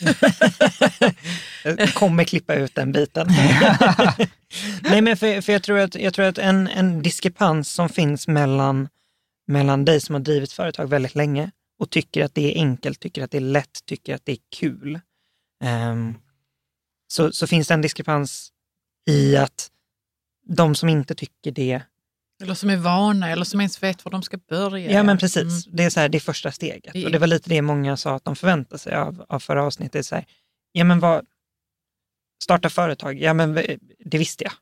[1.63, 3.28] jag kommer klippa ut den biten.
[4.82, 8.28] Nej, men för, för jag tror att, jag tror att en, en diskrepans som finns
[8.28, 8.89] mellan,
[9.47, 13.24] mellan dig som har drivit företag väldigt länge och tycker att det är enkelt, tycker
[13.24, 15.00] att det är lätt, tycker att det är kul.
[15.63, 16.15] ehm,
[17.08, 18.52] så, så finns det en diskrepans
[19.10, 19.71] i att
[20.47, 21.82] de som inte tycker det,
[22.41, 24.91] Eller som är vana eller som ens vet var de ska börja.
[24.91, 25.77] ja men precis, Mm.
[25.77, 26.93] det är, så här, det är första steget.
[26.93, 29.39] Det är- Och det var lite det många sa att de förväntar sig av, av
[29.39, 30.06] förra avsnittet.
[30.06, 30.25] Så här,
[30.71, 31.25] ja men vad,
[32.43, 33.54] starta företag, ja men
[34.06, 34.54] det visste jag.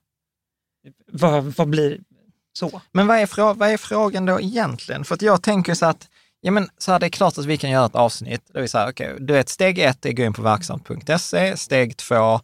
[1.12, 2.00] Vad, vad blir
[2.54, 2.82] så?
[2.92, 5.06] Men vad är, frå- vad är frågan då egentligen?
[5.06, 6.10] För att jag tänker så att,
[6.42, 8.68] ja men så här, det är klart att vi kan göra ett avsnitt där vi
[8.68, 12.40] säger, okej, du vet steg ett är gå in på verksamt.se, steg två,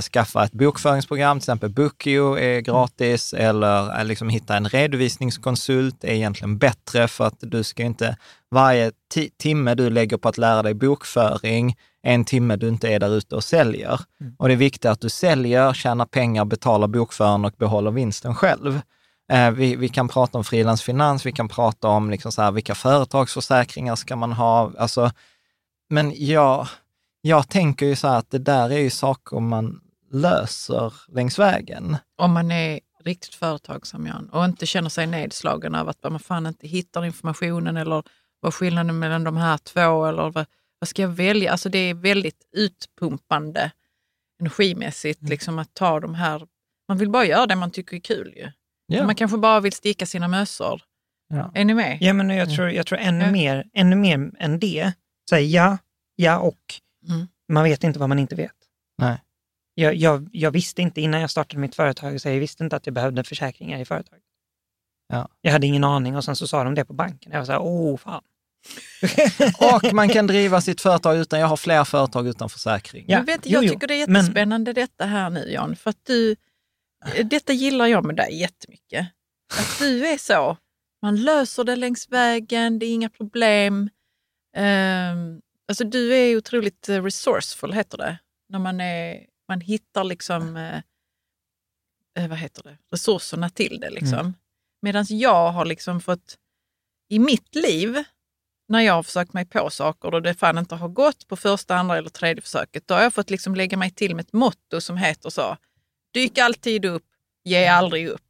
[0.00, 6.12] skaffa ett bokföringsprogram, till exempel Bookio är gratis, eller eh, liksom hitta en redovisningskonsult är
[6.12, 8.16] egentligen bättre för att du ska inte,
[8.50, 13.00] varje ti- timme du lägger på att lära dig bokföring, en timme du inte är
[13.00, 14.00] där ute och säljer.
[14.38, 18.80] Och det är viktigt att du säljer, tjänar pengar, betalar bokföringen och behåller vinsten själv.
[19.32, 22.74] Eh, vi, vi kan prata om frilansfinans, vi kan prata om liksom så här, vilka
[22.74, 24.72] företagsförsäkringar ska man ha.
[24.78, 25.10] Alltså,
[25.90, 26.68] men jag,
[27.26, 29.80] jag tänker ju så här att det där är ju saker man
[30.12, 31.96] löser längs vägen.
[32.16, 36.46] Om man är riktigt företagsam Jan, och inte känner sig nedslagen av att man fan
[36.46, 38.02] inte hittar informationen eller
[38.40, 40.46] vad skillnaden är mellan de här två eller vad,
[40.78, 41.52] vad ska jag välja?
[41.52, 43.70] Alltså det är väldigt utpumpande
[44.40, 46.46] energimässigt liksom att ta de här,
[46.88, 49.04] man vill bara göra det man tycker är kul ju.
[49.04, 50.82] Man kanske bara vill sticka sina mössor.
[51.28, 51.50] Ja.
[51.54, 51.98] Är ni med?
[52.00, 53.30] Ja, men jag tror, jag tror ännu, Ja.
[53.30, 54.92] mer, ännu mer än det,
[55.30, 55.78] så här, ja,
[56.16, 56.80] ja och.
[57.08, 57.26] Mm.
[57.48, 58.52] Man vet inte vad man inte vet.
[58.98, 59.22] Nej.
[59.74, 62.86] Jag, jag, jag visste inte innan jag startade mitt företag, så jag visste inte att
[62.86, 64.22] jag behövde försäkringar i företaget.
[65.08, 65.28] Ja.
[65.40, 67.32] Jag hade ingen aning och sen så sa de det på banken.
[67.32, 68.22] Jag var så här, åh fan.
[69.84, 73.04] Och man kan driva sitt företag utan, jag har fler företag utan försäkring.
[73.08, 73.70] Ja, Men vet, du, jo, jag jo.
[73.72, 76.36] tycker det är Men- jättespännande detta här nu Jan, för att du,
[77.24, 79.06] detta gillar jag med dig jättemycket.
[79.58, 80.56] Att du är så,
[81.02, 83.90] man löser det längs vägen, det är inga problem.
[84.56, 88.18] Um, alltså du är otroligt eh, resourceful, heter det.
[88.48, 90.76] När man, är, man hittar liksom, eh,
[92.18, 93.90] eh, vad heter det, resurserna till det.
[93.90, 94.18] Liksom.
[94.18, 94.34] Mm.
[94.82, 96.38] Medan jag har liksom fått,
[97.08, 98.04] i mitt liv,
[98.68, 101.76] när jag har försökt mig på saker och det fan inte har gått på första,
[101.76, 104.80] andra eller tredje försöket, då har jag fått liksom lägga mig till med ett motto
[104.80, 105.56] som heter så,
[106.14, 107.06] dyk alltid upp,
[107.44, 108.22] ge aldrig upp.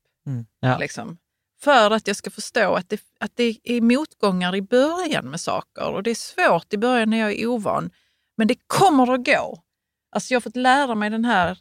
[0.60, 0.78] Ja.
[0.78, 1.18] Liksom.
[1.60, 5.90] För att jag ska förstå att det, att det är motgångar i början med saker
[5.90, 7.90] och det är svårt i början när jag är ovan.
[8.36, 9.62] Men det kommer att gå.
[10.12, 11.58] Alltså jag har fått lära mig den här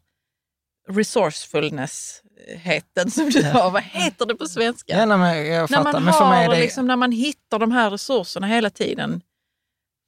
[0.88, 3.72] resourcefulness-heten som du har.
[3.72, 4.98] Vad heter det på svenska?
[4.98, 5.94] Ja, nej, jag när fattar.
[5.94, 6.60] man, Men för har, det...
[6.60, 9.22] liksom, när man hittar de här resurserna hela tiden.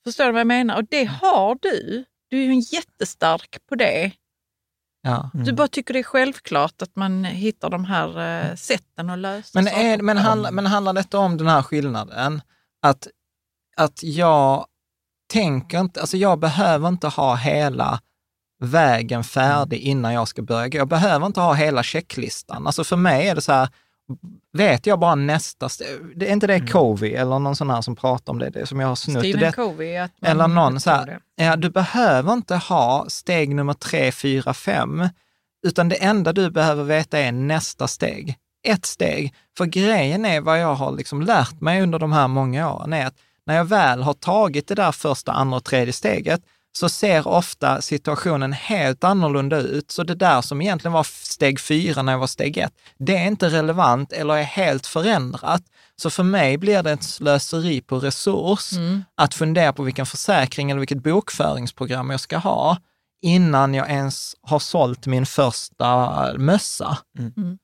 [0.04, 0.78] Förstår du vad jag menar?
[0.78, 2.06] Och det har du.
[2.30, 4.12] Du är ju en jättestark på det.
[5.08, 5.30] Ja.
[5.34, 9.50] Du bara tycker det är självklart att man hittar de här eh, sätten att lösa
[9.54, 10.24] Men, saker är, men, på.
[10.24, 12.42] handlar, men handlar detta om den här skillnaden?
[12.82, 13.08] Att
[13.78, 14.66] att jag
[15.34, 18.00] tänker inte, alltså jag behöver inte ha hela
[18.60, 20.68] vägen färdig innan jag ska börja.
[20.72, 22.68] Jag behöver inte ha hela checklistan.
[22.68, 23.70] Alltså för mig är det så här,
[24.54, 25.88] vet jag bara nästa steg.
[26.16, 26.68] Det är inte det Mm.
[26.68, 29.20] Covey eller någon sån här som pratar om det, det som jag har snutt.
[29.20, 29.96] Stephen det, Covey.
[29.98, 34.54] Att man, eller någon så här, ja, du behöver inte ha steg nummer tre, fyra,
[34.54, 35.10] fem,
[35.68, 38.36] utan det enda du behöver veta är nästa steg.
[38.68, 39.34] Ett steg.
[39.58, 43.06] För grejen är vad jag har liksom lärt mig under de här många åren är
[43.06, 43.16] att
[43.46, 46.42] när jag väl har tagit det där första, andra och tredje steget
[46.80, 49.92] så ser ofta situationen helt annorlunda ut.
[49.92, 53.28] Så det där som egentligen var steg fyra när jag var steg ett, det är
[53.28, 55.62] inte relevant eller är helt förändrat.
[55.96, 59.04] Så för mig blir det ett slöseri på resurs Mm.
[59.18, 62.78] att fundera på vilken försäkring eller vilket bokföringsprogram jag ska ha
[63.22, 66.98] innan jag ens har sålt min första mössa.
[67.20, 67.58] Mm.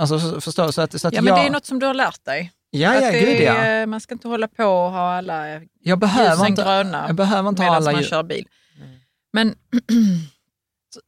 [0.00, 0.72] Alltså för- förstår du?
[0.72, 2.52] Så att, så att Ja, men jag, det är något som du har lärt dig.
[2.70, 3.86] Ja, ja, det gud ja.
[3.86, 7.62] Man ska inte hålla på och ha alla Jag behöver inte, gröna jag behöver inte
[7.62, 8.46] medan alla man kör bil.
[9.32, 9.54] Men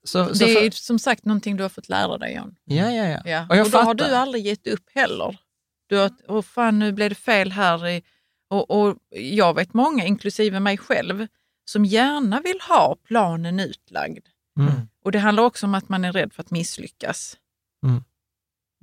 [0.05, 2.55] Så, så det är för, som sagt någonting du har fått lära dig John.
[2.65, 3.21] ja, ja, ja.
[3.25, 3.47] Ja.
[3.49, 4.09] Och jag Och, då har fattar.
[4.09, 5.39] du aldrig gett upp heller.
[5.87, 7.89] Du har, åh fan nu blev det fel här.
[7.89, 8.03] I,
[8.51, 11.27] och, och jag vet många, inklusive mig själv,
[11.65, 14.27] som gärna vill ha planen utlagd.
[14.59, 14.73] Mm.
[15.05, 17.37] Och det handlar också om att man är rädd för att misslyckas.
[17.87, 18.05] Mm.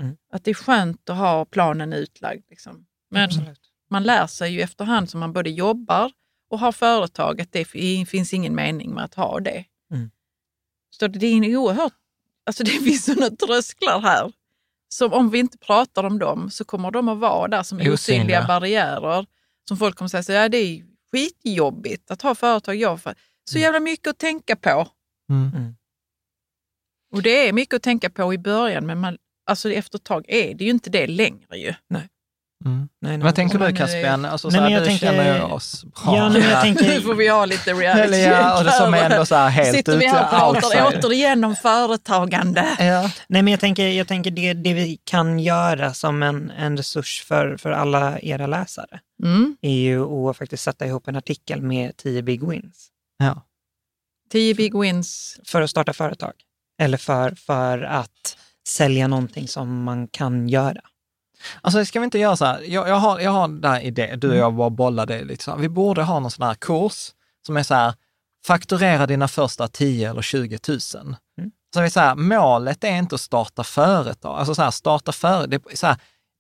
[0.02, 0.18] Mm.
[0.34, 2.44] Att det är skönt att ha planen utlagd.
[2.50, 2.86] Liksom.
[3.12, 3.60] Men Absolut.
[3.90, 6.12] man lär sig ju efterhand som man både jobbar
[6.50, 9.66] och har företag att det fi- finns ingen mening med att ha det.
[9.94, 10.12] Mm.
[10.90, 11.94] Så det är en oerhört,
[12.46, 14.32] alltså det finns sådana trösklar här.
[14.90, 17.94] Som om vi inte pratar om dem så kommer de att vara där som Osynliga.
[17.94, 19.26] osynliga barriärer.
[19.68, 22.76] Som folk kommer säga, så, ja, det är skitjobbigt att ha företag.
[22.76, 23.16] Jag för.
[23.44, 24.88] Så jävla mycket att tänka på.
[25.30, 25.76] Mm.
[27.12, 30.26] Och det är mycket att tänka på i början men man, alltså efter ett tag
[30.28, 31.74] är det ju inte det längre ju.
[32.66, 32.90] Mm.
[33.02, 34.26] Nej, nej, Vad tänker du är- Caspian?
[34.26, 35.94] Alltså, Nej, så här, men jag du tänker- känner ju oss bra.
[36.18, 38.72] Ja, nej, men jag tänker- Nu får vi ha lite reality Eller ja, och det
[38.72, 42.66] som är ändå så här helt Sitter vi här och pratar återigen om företagande.
[42.80, 43.12] Ja.
[43.28, 47.24] Nej, men jag tänker, jag tänker det, det vi kan göra som en, en resurs
[47.28, 49.58] för, för alla era läsare Mm.
[49.62, 53.42] är ju att faktiskt sätta ihop en artikel med 10 big wins Ja.
[54.32, 55.40] 10 big wins.
[55.46, 56.34] för att starta företag.
[56.82, 60.82] Eller för, för att sälja någonting som man kan göra.
[61.62, 64.30] Alltså ska vi inte göra så här, jag, jag, har, jag har där idé, du
[64.30, 65.58] och jag bara bollar det lite så här.
[65.58, 67.12] Vi borde ha någon sån här kurs
[67.46, 67.94] som är så här,
[68.46, 70.80] fakturera dina första 10 eller 20 000.
[71.38, 71.52] Mm.
[71.74, 75.78] Så vi så här, målet är inte att starta företag, alltså så här, starta företag,
[75.78, 75.98] så här,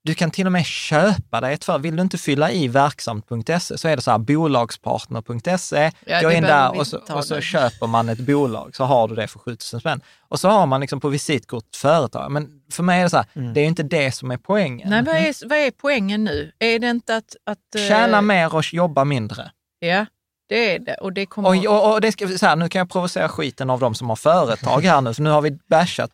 [0.07, 1.81] du kan till och med köpa dig ett företag.
[1.81, 5.91] Vill du inte fylla i verksamt.se så är det så här bolagspartner.se.
[6.05, 9.15] Ja, Gå in där och så, och så köper man ett bolag, så har du
[9.15, 10.01] det för 7000 spänn.
[10.29, 12.31] Och så har man liksom på visitkort företag.
[12.31, 13.53] Men för mig är det så här, Mm.
[13.53, 14.89] det är ju inte det som är poängen.
[14.89, 16.51] Nej, vad är, vad är poängen nu?
[16.59, 17.35] Är det inte att...
[17.45, 19.51] att eh, Tjäna mer och jobba mindre.
[19.79, 20.05] Ja,
[20.49, 20.93] det är det.
[20.93, 21.49] Och det kommer...
[21.49, 24.09] Och, och, och det ska, så här, nu kan jag provocera skiten av de som
[24.09, 26.11] har företag här nu, för nu har vi bashat,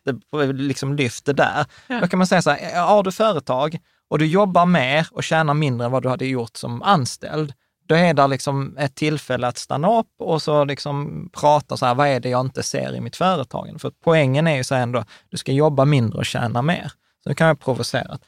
[0.54, 1.66] liksom lyft det där.
[1.86, 2.00] Ja.
[2.00, 3.78] Då kan man säga så här, har du företag
[4.10, 7.52] och du jobbar mer och tjänar mindre än vad du hade gjort som anställd,
[7.86, 11.94] då är det liksom ett tillfälle att stanna upp och så liksom prata så här,
[11.94, 13.80] vad är det jag inte ser i mitt företag?
[13.80, 16.92] För poängen är ju så här ändå, du ska jobba mindre och tjäna mer.
[17.22, 18.18] Så nu kan jag provocera,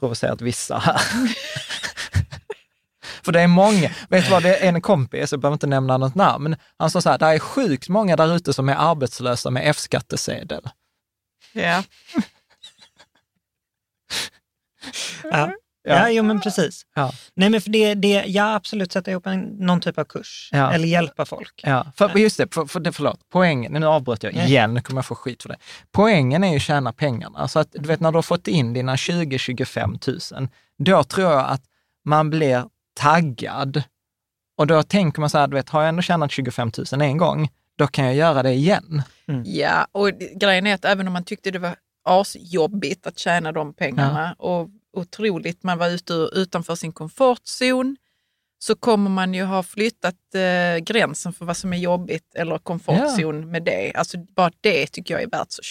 [0.00, 1.00] provocerat vissa här.
[3.24, 5.96] För det är många, vet du vad, det är en kompis, jag behöver inte nämna
[5.96, 9.50] något namn, han sa så här, det är sjukt många där ute som är arbetslösa
[9.50, 10.62] med F-skattesedel.
[11.52, 11.82] Ja.
[15.24, 15.52] Ja,
[15.84, 16.86] ja jo, men precis.
[16.94, 17.12] Ja.
[17.34, 20.72] Nej, men för det, det, ja, absolut sätta ihop en, någon typ av kurs Ja.
[20.72, 21.60] eller hjälpa folk.
[21.62, 24.46] Ja, för, just det, för, för, det, förlåt, poängen, nu avbröt jag Nej.
[24.46, 25.56] igen, nu kommer jag få skit för det.
[25.92, 27.48] Poängen är ju att tjäna pengarna.
[27.48, 31.48] Så att du vet när du har fått in dina 20-25 000, då tror jag
[31.48, 31.62] att
[32.04, 33.82] man blir taggad.
[34.58, 37.16] Och då tänker man så här, du vet, har jag ändå tjänat 25 000 en
[37.18, 39.02] gång, då kan jag göra det igen.
[39.44, 43.74] Ja, och grejen är att även om man tyckte det var asjobbigt att tjäna de
[43.74, 47.96] pengarna och otroligt, man var ute utanför sin komfortzon,
[48.58, 53.50] så kommer man ju ha flyttat eh, gränsen för vad som är jobbigt eller komfortzon
[53.50, 53.92] med det.
[53.94, 55.62] Alltså bara det tycker jag är värt så,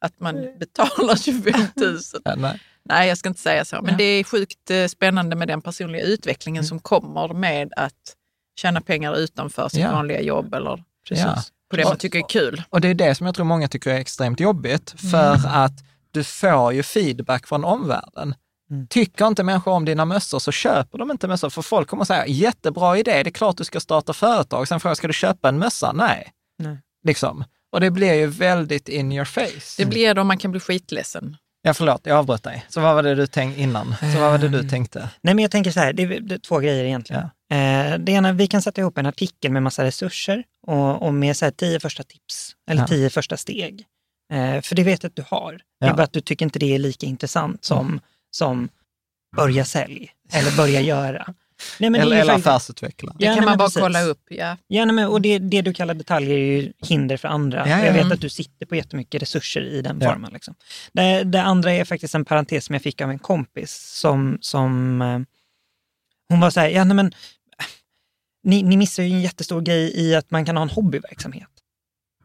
[0.00, 1.98] att man betalar 25 000.
[2.24, 2.54] Ja,
[2.88, 3.08] nej.
[3.08, 3.76] Jag ska inte säga så.
[3.82, 3.96] Men Ja.
[3.98, 8.14] det är sjukt eh, spännande med den personliga utvecklingen som kommer med att
[8.60, 9.92] tjäna pengar utanför sitt Ja.
[9.92, 11.24] vanliga jobb eller Precis.
[11.24, 11.42] Ja.
[11.70, 12.62] på det man tycker är kul.
[12.70, 15.72] Och det är det som jag tror många tycker är extremt jobbigt, för att
[16.10, 18.34] du får ju feedback från omvärlden.
[18.70, 18.86] Mm.
[18.86, 22.06] Tycker inte människor om dina mössor så köper de inte mössor, för folk kommer att
[22.08, 24.68] säga jättebra idé, det är klart du ska starta företag.
[24.68, 25.92] Sen frågar ska du köpa en mössa?
[25.92, 26.32] Nej.
[26.58, 26.78] Nej.
[27.04, 27.44] Liksom.
[27.72, 29.74] Och det blir ju väldigt in your face.
[29.78, 31.36] Det blir då man kan bli skitledsen.
[31.68, 32.64] Ja, förlåt, jag avbröt dig.
[32.68, 33.94] Så vad var det du tänkte innan?
[34.14, 35.08] Så vad var det du tänkte?
[35.20, 37.28] Nej, men jag tänker så här, det är, det är två grejer egentligen.
[37.48, 37.56] Ja.
[37.56, 41.36] Eh, det ena, vi kan sätta ihop en artikel med massa resurser och, och med
[41.36, 42.86] så här, tio första tips eller Ja.
[42.86, 43.84] tio första steg.
[44.32, 45.52] Eh, för det vet jag att du har.
[45.52, 45.92] Det Ja.
[45.92, 48.00] är bara att du tycker inte det är lika intressant som,
[48.30, 48.68] som
[49.36, 51.34] börja sälj eller börja göra.
[51.80, 53.16] Nej, men det är eller eller faktiskt- affärsutvecklare.
[53.18, 53.82] Det Ja, kan nej, man bara precis.
[53.82, 54.22] kolla upp.
[54.30, 54.56] Ja.
[54.66, 57.68] Ja, nej, men, och det, det du kallar detaljer är ju hinder för andra.
[57.68, 60.10] Ja, ja, jag vet att du sitter på jättemycket resurser i den Ja.
[60.12, 60.32] formen.
[60.32, 60.54] Liksom.
[60.92, 65.02] Det, det andra är faktiskt en parentes som jag fick av en kompis som, som
[65.02, 65.18] eh,
[66.28, 67.12] hon var så här, ja nej, men
[68.44, 71.48] ni, ni missar ju en jättestor grej i att man kan ha en hobbyverksamhet.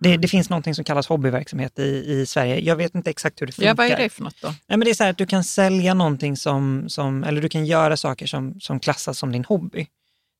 [0.03, 2.59] Det, det finns någonting som kallas hobbyverksamhet i, i Sverige.
[2.59, 3.67] Jag vet inte exakt hur det funkar.
[3.67, 4.47] ja, vad är det för något då?
[4.47, 7.49] Nej, men det är så här att du kan sälja någonting som, som eller du
[7.49, 9.87] kan göra saker som, som klassas som din hobby.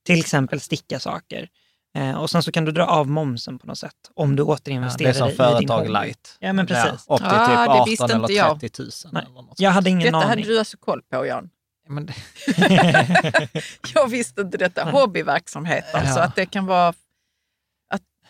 [0.05, 1.49] Till exempel sticka saker.
[1.97, 4.45] Eh, och sen så kan du dra av momsen på något sätt om du Ja,
[4.45, 5.89] det återinvesterar är som i din företag hobby.
[5.91, 6.37] light.
[6.39, 7.05] Ja, men precis.
[7.07, 8.59] Ja, upp till Ah, typ det 18 visste eller inte jag.
[8.59, 8.89] 30 000.
[9.11, 9.23] Nej.
[9.25, 10.29] Eller något Jag hade ingen Detta aning.
[10.29, 11.49] hade du alltså koll på, Jan.
[11.87, 12.13] Men det,
[13.95, 14.83] Jag visste inte detta.
[14.91, 16.23] Hobbyverksamhet, alltså Ja.
[16.25, 16.93] att det kan vara...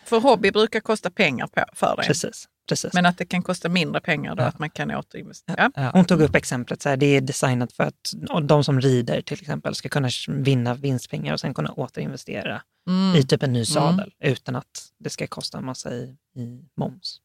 [0.04, 2.06] För hobby brukar kosta pengar på, för en.
[2.06, 2.48] Precis.
[2.68, 2.92] precis.
[2.94, 4.46] Men att det kan kosta mindre pengar då, Ja.
[4.46, 5.72] att man kan återinvestera.
[5.74, 5.90] Ja.
[5.92, 8.12] Hon tog upp exemplet, så här, det är designat för att
[8.48, 13.16] de som rider till exempel ska kunna vinna vinstpengar och sen kunna återinvestera Mm.
[13.16, 17.20] i typ en ny sadel utan att det ska kosta en massa i, i moms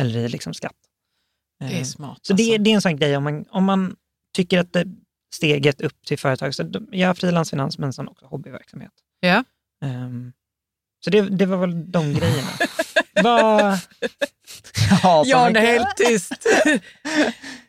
[0.00, 0.76] eller i liksom skatt.
[1.60, 2.18] Det Eh, är smart.
[2.22, 2.62] Så det, alltså.
[2.62, 3.96] det är en sån grej om man, om man
[4.36, 4.84] tycker att det
[5.34, 8.92] steget upp till företag, så jag har frilansfinans men sen också hobbyverksamhet.
[9.20, 9.44] Ja.
[9.84, 10.32] Ehm,
[11.04, 12.50] så det, det var väl de grejerna.
[13.22, 13.78] Vad-
[15.02, 16.32] Ja, Jan är helt tyst.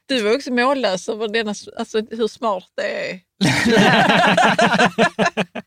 [0.05, 3.19] Du var också mållös över denna, alltså, hur smart det är.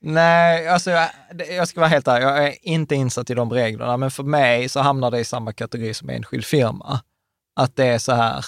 [0.00, 1.08] Nej, alltså jag,
[1.50, 4.68] jag ska vara helt ärlig, jag är inte insatt i de reglerna, men för mig
[4.68, 7.00] så hamnar det i samma kategori som enskild firma.
[7.56, 8.44] Att det är så här,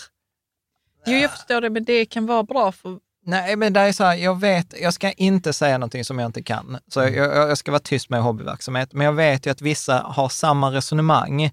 [1.07, 2.99] Jo, jag förstår det, men det kan vara bra för...
[3.29, 6.27] nej men det är så här, jag vet, jag ska inte säga någonting som jag
[6.27, 6.79] inte kan.
[6.89, 9.99] Så jag, jag jag ska vara tyst med hobbyverksamhet, men jag vet ju att vissa
[9.99, 11.51] har samma resonemang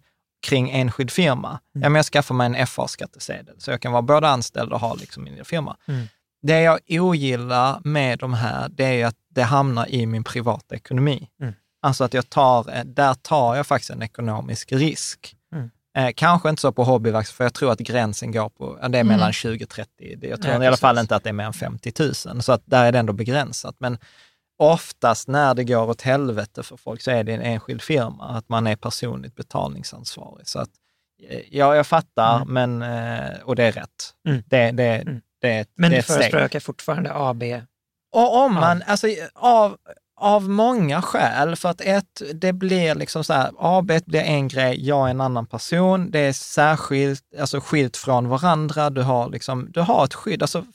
[0.47, 1.59] kring enskild firma.
[1.73, 4.93] Ja, men jag skaffar mig en FA-skattesedel, så jag kan vara både anställd och ha
[4.95, 5.77] liksom min firma.
[5.87, 6.07] Mm.
[6.41, 11.29] Det jag ogillar med de här, det är att det hamnar i min privata ekonomi.
[11.41, 11.53] Mm.
[11.81, 15.35] Alltså att jag tar, där tar jag faktiskt en ekonomisk risk.
[15.95, 16.07] Mm.
[16.07, 18.97] Eh, kanske inte så på hobbyverksamhet, för jag tror att gränsen går på, ja, det
[18.97, 19.07] är Mm.
[19.17, 20.15] mellan 20 och 30.
[20.17, 21.91] Det- Jag tror Ja, i alla fall inte att det är mer än 50
[22.27, 23.75] 000, så att där är det ändå begränsat.
[23.79, 23.97] Men
[24.59, 28.49] oftast när det går åt helvete för folk så är det en enskild firma, att
[28.49, 30.47] man är personligt betalningsansvarig.
[30.47, 30.69] Så att,
[31.29, 32.79] eh, ja, jag fattar, Mm.
[32.79, 34.13] men, eh, och det är rätt.
[34.27, 34.43] Mm.
[34.47, 35.21] Det, det, Mm.
[35.41, 37.43] det, Men det du förespråkar fortfarande AB.
[38.13, 39.77] Och om man, alltså av,
[40.17, 44.87] av många skäl, för att ett, det blir liksom så här, AB blir en grej,
[44.87, 49.67] jag är en annan person, det är särskilt, alltså skilt från varandra, du har liksom,
[49.71, 50.65] du har ett skydd, alltså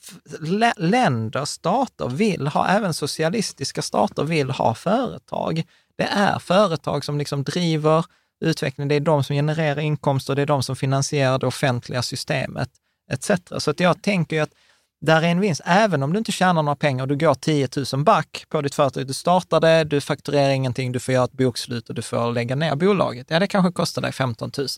[0.77, 5.63] länder, stater vill ha, även socialistiska stater vill ha företag.
[5.97, 8.05] Det är företag som liksom driver
[8.45, 12.71] utvecklingen, det är de som genererar inkomster, det är de som finansierar det offentliga systemet,
[13.11, 13.31] etc.
[13.59, 14.55] Så att jag tänker ju att
[15.01, 17.69] där är en vinst, även om du inte tjänar några pengar och du går 10
[17.93, 19.07] 000 back på ditt företag.
[19.07, 22.77] Du startade, du fakturerar ingenting, du får göra ett bokslut och du får lägga ner
[22.77, 23.27] bolaget.
[23.31, 24.69] Ja, det kanske kostar dig 15 000.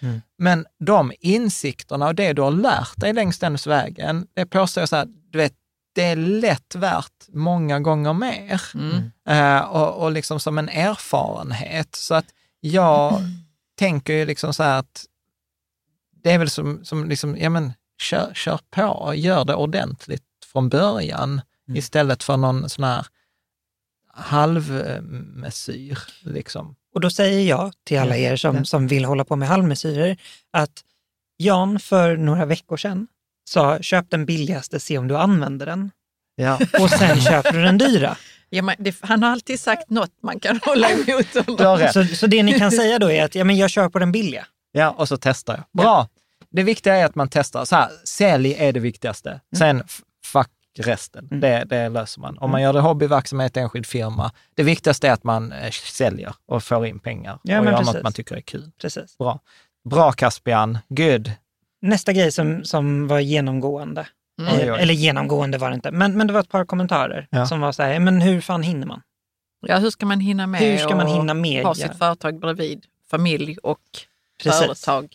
[0.00, 0.22] Mm.
[0.38, 4.88] Men de insikterna och det du har lärt dig längs den vägen, det påstår jag
[4.88, 5.52] så här, du vet,
[5.94, 8.62] det är lätt värt många gånger mer.
[8.74, 9.10] Mm.
[9.28, 11.94] Eh, och, och liksom som en erfarenhet.
[11.94, 12.26] Så att
[12.60, 13.20] jag
[13.78, 15.04] tänker ju liksom så här att
[16.22, 20.68] det är väl som, som liksom, ja men kör, kör på, gör det ordentligt från
[20.68, 21.78] början Mm.
[21.78, 23.06] istället för någon sån här
[24.12, 25.98] halvmesyr.
[26.20, 26.74] Liksom.
[26.94, 30.16] Och då säger jag till alla er som, som vill hålla på med halvmesyrer
[30.52, 30.84] att
[31.36, 33.06] Jan för några veckor sedan
[33.48, 35.90] sa köp den billigaste, se om du använder den.
[36.36, 36.54] Ja.
[36.80, 38.16] Och sen köper du den dyra.
[38.48, 41.26] Ja, men det, han har alltid sagt något man kan hålla emot.
[41.92, 44.12] Så, så det ni kan säga då är att ja, men jag kör på den
[44.12, 44.46] billiga.
[44.72, 45.64] Ja, och så testar jag.
[45.82, 46.08] Bra!
[46.56, 47.64] Det viktiga är att man testar.
[47.64, 49.40] Så här, sälj är det viktigaste.
[49.58, 51.24] Sen f- fuck resten.
[51.30, 51.40] Mm.
[51.40, 52.38] Det, det löser man.
[52.38, 54.30] Om man gör det hobbyverksamhet, enskild firma.
[54.54, 57.78] Det viktigaste är att man eh, säljer och får in pengar Ja, och men gör
[57.78, 57.94] precis.
[57.94, 58.70] något man tycker är kul.
[58.80, 59.18] Precis.
[59.18, 59.40] Bra.
[59.90, 61.32] Bra Caspian, good.
[61.82, 64.06] Nästa grej som, som var genomgående,
[64.40, 64.52] Mm.
[64.54, 64.62] Oj.
[64.82, 67.46] eller genomgående var det inte, men, men det var ett par kommentarer Ja.
[67.46, 69.02] som var så här, men hur fan hinner man?
[69.66, 71.64] Ja, hur ska man hinna med Hur ska man hinna med?
[71.64, 73.78] ha sitt företag bredvid familj och
[74.42, 74.60] Precis.
[74.60, 75.14] företag?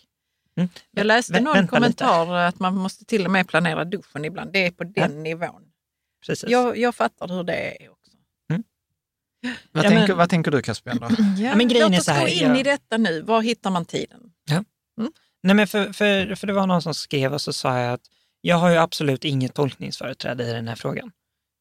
[0.56, 0.68] Mm.
[0.90, 4.52] Jag läste någon vänta kommentar att man måste till och med planera duschen ibland.
[4.52, 5.62] Det är på den nivån.
[6.26, 6.50] Precis.
[6.50, 8.10] Jag, jag fattar hur det är också.
[9.72, 11.08] Vad, Ja, tänker, men- vad tänker du Caspian då?
[11.38, 13.20] Ja, men grejen låt är oss gå in i detta nu.
[13.22, 14.20] Var hittar man tiden?
[15.44, 18.00] Nej, men för, för, för det var någon som skrev och så sa jag att
[18.40, 21.12] jag har ju absolut inget tolkningsföreträde i den här frågan.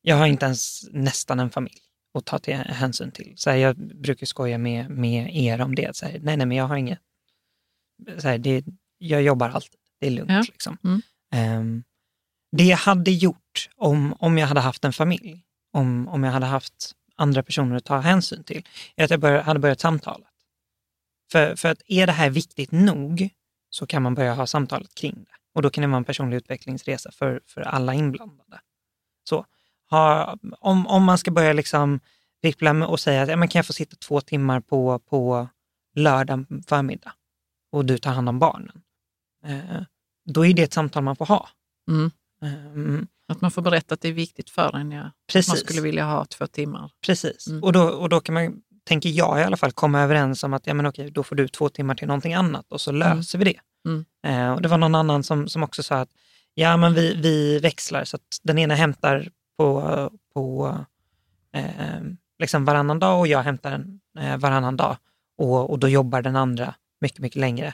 [0.02, 1.78] jag har inte ens nästan en familj
[2.18, 3.34] att ta till hänsyn till.
[3.36, 5.96] Så här, jag brukar skoja med, med er om det.
[5.96, 7.00] Så här, nej, nej, men jag har inget...
[8.18, 8.64] Så här, det,
[9.02, 10.32] jag jobbar alltid, det är lugnt.
[10.32, 10.44] Ja.
[10.48, 10.78] Liksom.
[10.84, 11.02] Mm.
[11.34, 11.84] Ehm,
[12.52, 15.44] det jag hade gjort om, om jag hade haft en familj,
[15.74, 19.42] om, om jag hade haft andra personer att ta hänsyn till, är att jag bör,
[19.42, 20.28] hade börjat samtalet.
[21.32, 23.30] För, för att är det här viktigt nog
[23.70, 25.36] så kan man börja ha samtalet kring det.
[25.56, 28.60] Och då kan det vara en personlig utvecklingsresa för, för alla inblandade.
[29.30, 29.46] Så,
[29.90, 32.00] ha, om, om man ska börja liksom
[32.42, 35.48] vippla med och säga att ja, men kan jag få sitta två timmar på, på
[35.96, 37.14] lördag förmiddag
[37.72, 38.82] och du tar hand om barnen.
[39.46, 39.82] Eh,
[40.26, 41.50] då är det ett samtal man får ha.
[41.90, 42.12] Mm.
[42.44, 44.92] Eh, Att man får berätta att det är viktigt för en.
[44.92, 45.12] Ja.
[45.32, 45.48] precis.
[45.48, 46.92] Man skulle vilja ha två timmar.
[47.06, 47.48] Precis.
[47.48, 47.64] Mm.
[47.64, 50.68] Och, då, och då kan man, tänker jag i alla fall, komma överens om att
[50.68, 53.46] ja, men okej, då får du två timmar till någonting annat och så löser vi
[53.46, 53.60] det.
[53.86, 54.06] Mm.
[54.28, 56.10] Eh, och det var någon annan som, som också sa att
[56.54, 60.76] ja, men vi, vi växlar så att den ena hämtar på, på
[61.56, 62.02] eh,
[62.40, 64.98] liksom varannan dag och jag hämtar den eh, varannan dag.
[65.38, 67.74] Och, och då jobbar den andra mycket, mycket längre.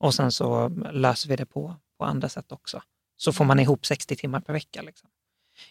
[0.00, 2.82] Och sen så löser vi det på, på andra sätt också.
[3.16, 4.82] Så får man ihop 60 timmar per vecka.
[4.82, 5.10] Liksom.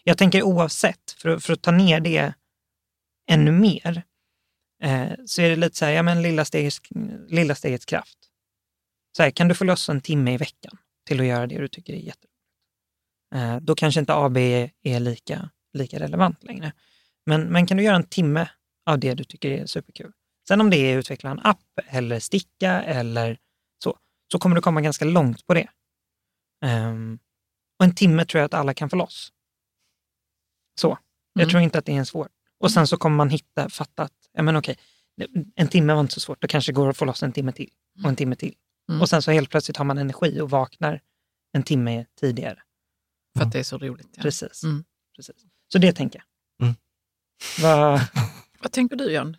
[0.04, 2.34] Jag tänker oavsett, för, att- för att ta ner det
[3.30, 4.02] ännu mer,
[4.82, 6.80] eh, så är det lite så här, ja men lilla stegets,
[7.28, 8.18] lilla stegets kraft.
[9.16, 11.68] Så här, kan du få loss en timme i veckan till att göra det du
[11.68, 12.34] tycker är jätteroligt?
[13.34, 16.72] Eh, då kanske inte AB är, e är lika, lika relevant längre.
[17.26, 18.48] Men, men kan du göra en timme
[18.86, 20.12] av det du tycker är superkul?
[20.48, 23.38] Sen om det är att utveckla en app eller sticka eller
[24.32, 25.68] så, kommer du komma ganska långt på det.
[26.64, 27.18] Ehm,
[27.78, 29.32] och en timme tror jag att alla kan få loss.
[30.80, 30.98] Så.
[31.32, 31.50] Jag Mm.
[31.50, 32.28] tror inte att det är en svår.
[32.58, 34.78] Och sen så kommer man hitta, fatta att, ja men okej,
[35.54, 37.52] en timme var inte så svårt, då kanske det går att få loss en timme
[37.52, 37.70] till
[38.02, 38.54] och en timme till.
[38.88, 39.00] Mm.
[39.00, 41.00] Och sen så helt plötsligt har man energi och vaknar
[41.52, 42.62] en timme tidigare.
[43.38, 44.08] För att det är så roligt.
[44.16, 44.22] Ja.
[44.22, 44.64] Precis.
[44.64, 44.84] Mm.
[45.16, 45.36] Precis.
[45.72, 46.66] Så det tänker jag.
[46.66, 46.76] Mm.
[47.62, 48.00] Vad,
[48.60, 49.36] Vad tänker du John?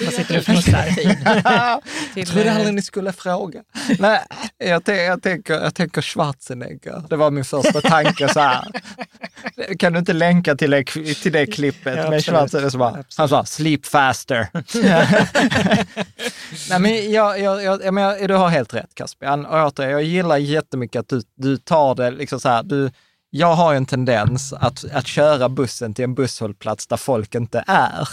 [0.00, 0.86] Vad sitter du och fnissar?
[2.14, 3.62] Jag trodde eh, aldrig ni skulle fråga.
[3.98, 4.20] Nej,
[4.58, 7.02] jag, jag, tänker, jag tänker Schwarzenegger.
[7.08, 8.64] Det var min första tanke så här.
[9.78, 12.24] Kan du inte länka till det, till det klippet Ja, med.
[12.24, 12.70] Schwarzenegger?
[12.70, 14.48] Så bara, han sa sleep faster.
[16.70, 19.00] Nej, men jag, jag, jag, menar, du har helt rätt.
[19.00, 19.08] Och
[19.48, 22.62] återigen, jag gillar jättemycket att du, du tar det liksom så här.
[22.62, 22.90] Du,
[23.30, 27.64] jag har ju en tendens att, att köra bussen till en busshållplats där folk inte
[27.66, 28.08] är.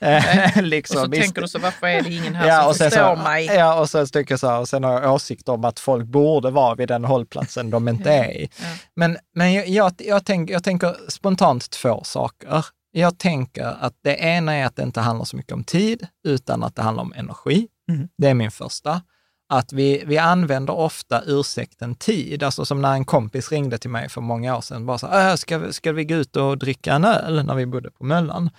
[0.00, 2.68] Eh, och liksom, så Visst- tänker du så, varför är det ingen här Ja, som
[2.68, 3.46] och sen förstår så, mig?
[3.46, 6.06] Ja, och sen tycker jag så här, och sen har jag åsikt om att folk
[6.06, 8.48] borde vara vid den hållplatsen de inte är i.
[8.60, 8.66] Ja.
[8.96, 12.64] Men, men jag, jag, jag, tänk, jag tänker spontant två saker.
[12.92, 16.64] Jag tänker att det ena är att det inte handlar så mycket om tid, utan
[16.64, 17.68] att det handlar om energi.
[17.92, 18.08] Mm.
[18.18, 19.02] Det är min första.
[19.52, 24.08] Att vi, vi använder ofta ursäkten tid, alltså som när en kompis ringde till mig
[24.08, 26.58] för många år sedan, bara så här, "Äh, ska, vi- ska vi gå ut och
[26.58, 28.50] dricka en öl när vi bodde på Möllan?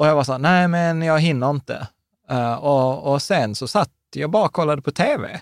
[0.00, 1.88] Och jag var så här, nej men jag hinner inte.
[2.30, 5.40] Eh, och, och sen så satt jag bara och kollade på tv,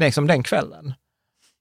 [0.00, 0.94] liksom den kvällen.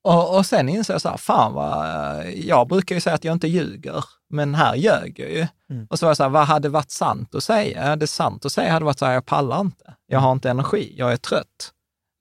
[0.04, 3.24] Och, och sen insåg jag så här, fan vad, eh, jag brukar ju säga att
[3.24, 5.48] jag inte ljuger, men här ljög jag ju.
[5.70, 5.88] Mm.
[5.90, 7.96] Och så var jag så här, vad hade varit sant att säga?
[7.96, 10.94] Det sant att säga hade varit så här, jag pallar inte, jag har inte energi,
[10.98, 11.72] jag är trött.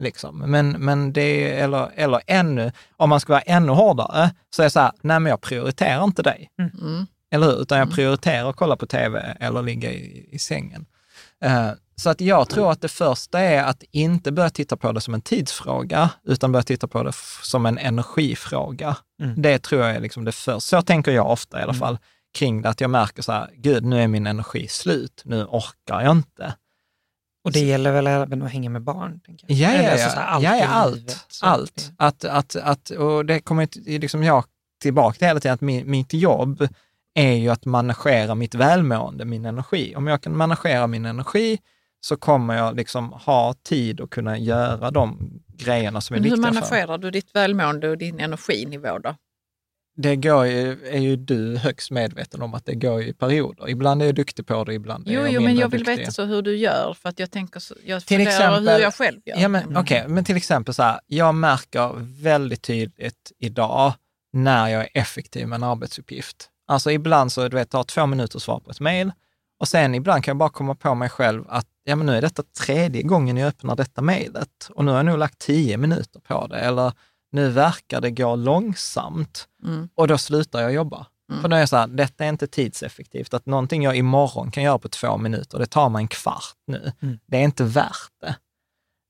[0.03, 0.39] Liksom.
[0.39, 4.71] Men, men det, eller, eller ännu, om man ska vara ännu hårdare, så är det
[4.71, 6.51] så här, nej men jag prioriterar inte dig.
[6.59, 7.07] Mm.
[7.35, 7.63] Eller hur?
[7.63, 7.95] Utan jag Mm.
[7.95, 10.87] prioriterar att kolla på tv eller ligga i, i sängen.
[11.45, 15.01] Eh, så att jag tror att det första är att inte börja titta på det
[15.01, 17.13] som en tidsfråga, utan börja titta på det
[17.43, 18.97] som en energifråga.
[19.23, 19.43] Mm.
[19.43, 20.61] Det tror jag är liksom det första.
[20.61, 21.81] Så tänker jag ofta i alla Mm.
[21.81, 21.99] fall
[22.39, 26.01] kring det, att jag märker så här, gud, nu är min energi slut, nu orkar
[26.01, 26.55] jag inte.
[27.45, 29.21] Och det gäller väl även att hänga med barn?
[29.21, 29.59] Tänker jag.
[29.59, 30.05] Ja, ja, ja.
[30.05, 30.97] alltså allt ja, ja allt.
[30.97, 31.93] livet, allt.
[31.99, 33.69] Att, att, att, och det kommer
[33.99, 34.45] liksom jag
[34.83, 36.69] tillbaka till hela tiden, att min, mitt jobb
[37.15, 39.95] är ju att managera mitt välmående, min energi.
[39.97, 41.59] Om jag kan managera min energi
[42.01, 46.37] så kommer jag liksom ha tid att kunna göra de grejerna som är Men hur
[46.37, 49.17] viktiga för managerar du ditt välmående och din energinivå då?
[49.97, 53.69] Det går ju, är ju du högst medveten om att det går i perioder.
[53.69, 55.85] Ibland är jag duktig på det, ibland är Jo, jag jo mindre men jag vill
[55.85, 55.99] duktig.
[55.99, 58.95] veta så hur du gör för att jag tänker, så, jag Till exempel- hur jag
[58.95, 59.37] själv gör.
[59.39, 59.77] Ja, men Mm.
[59.77, 61.93] okej, men till exempel så här, jag märker
[62.23, 63.93] väldigt tydligt idag
[64.33, 66.49] när jag är effektiv med en arbetsuppgift.
[66.67, 69.13] Alltså ibland så, du vet, tar två minuter att svara på ett mejl
[69.61, 72.23] och sen ibland kan jag bara komma på mig själv att ja, men nu är
[72.23, 76.21] detta tredje gången jag öppnar detta mejlet och nu har jag nog lagt tio minuter
[76.21, 76.93] på det eller
[77.33, 79.89] nu verkar det gå långsamt Mm.
[79.95, 81.07] och då slutar jag jobba.
[81.31, 81.43] Mm.
[81.43, 83.35] För då är jag så här, detta är inte tidseffektivt.
[83.35, 86.93] Att någonting jag imorgon kan göra på två minuter, det tar mig en kvart nu.
[87.03, 87.19] Mm.
[87.27, 88.37] Det är inte värt det.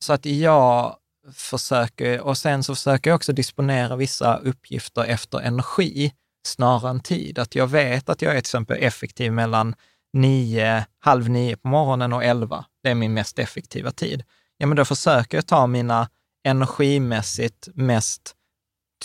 [0.04, 0.96] Så att jag
[1.32, 6.12] försöker, och sen så försöker jag också disponera vissa uppgifter efter energi.
[6.46, 7.38] Snarare än tid.
[7.38, 9.74] Att jag vet att jag är till exempel effektiv mellan
[10.12, 12.64] nio, halv nio på morgonen och elva.
[12.82, 14.22] Det är min mest effektiva tid.
[14.56, 16.08] Ja, men då försöker jag ta mina
[16.44, 18.34] energimässigt mest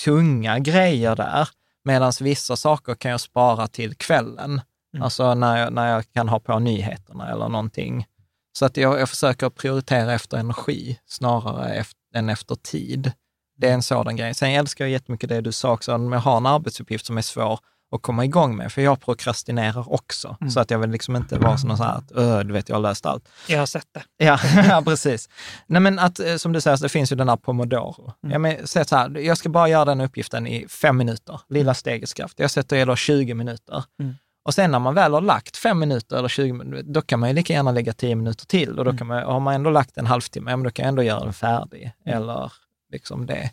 [0.03, 1.49] tunga grejer där,
[1.83, 4.61] medan vissa saker kan jag spara till kvällen.
[4.93, 5.03] Mm.
[5.03, 8.05] Alltså när jag, när jag kan ha på nyheterna eller någonting.
[8.53, 13.11] Så att jag, jag försöker prioritera efter energi snarare efter, än efter tid.
[13.59, 14.33] Det är en sådan grej.
[14.33, 17.21] Sen älskar jag jättemycket det du sa också, om jag har en arbetsuppgift som är
[17.21, 17.59] svår
[17.91, 20.37] att komma igång med, för jag prokrastinerar också.
[20.41, 20.51] Mm.
[20.51, 22.81] Så att jag vill liksom inte vara sån så här att, du vet, jag har
[22.81, 23.29] löst allt.
[23.47, 24.25] Jag har sett det.
[24.25, 24.39] Ja,
[24.69, 25.29] ja precis.
[25.67, 28.13] Nej, men att, eh, som du säger, det finns ju den här pomodoro.
[28.23, 28.33] Mm.
[28.33, 32.13] Ja, men, så här, jag ska bara göra den uppgiften i fem minuter, lilla stegets
[32.13, 32.39] kraft.
[32.39, 33.83] Jag sätter då 20 minuter.
[33.99, 34.15] Mm.
[34.45, 37.29] Och sen när man väl har lagt fem minuter eller 20 minuter, då kan man
[37.29, 38.79] ju lika gärna lägga tio minuter till.
[38.79, 38.97] Och då mm.
[38.97, 41.23] kan man, har man ändå lagt en halvtimme, ja, men då kan jag ändå göra
[41.23, 41.91] den färdig.
[42.05, 42.17] Mm.
[42.17, 42.51] Eller
[42.89, 43.51] liksom det.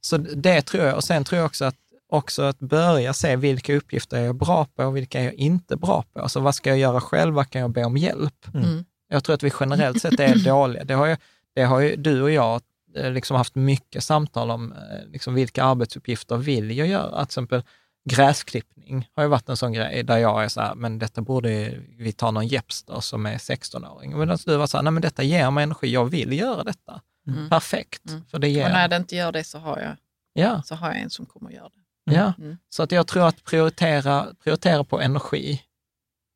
[0.00, 0.96] Så det tror jag.
[0.96, 1.76] Och sen tror jag också att,
[2.08, 5.78] också att börja se vilka uppgifter jag är bra på och vilka jag inte är
[5.78, 6.20] bra på.
[6.20, 7.34] Alltså vad ska jag göra själv?
[7.34, 8.46] Vad kan jag be om hjälp?
[8.54, 8.66] Mm.
[8.66, 8.84] mm.
[9.08, 10.84] Jag tror att vi generellt sett är dåliga.
[10.84, 11.16] Det har ju,
[11.54, 12.62] det har ju du och jag
[12.96, 17.16] eh, liksom haft mycket samtal om eh, liksom vilka arbetsuppgifter vill jag göra.
[17.16, 17.62] Till exempel
[18.10, 21.74] gräsklippning har ju varit en sån grej där jag är så här, men detta borde
[21.98, 24.18] vi ta någon Jepster som är 16-åring.
[24.18, 27.00] Men du var så här, nej men detta ger mig energi, jag vill göra detta.
[27.28, 27.48] Mm.
[27.48, 28.08] Perfekt.
[28.08, 28.24] Mm.
[28.30, 28.64] För det ger...
[28.64, 29.96] Och när det inte gör det så har jag,
[30.32, 30.62] ja.
[30.62, 32.12] så har jag en som kommer att göra det.
[32.12, 32.24] Mm.
[32.24, 32.58] Ja, mm.
[32.68, 35.62] så att jag tror att prioritera, prioritera på energi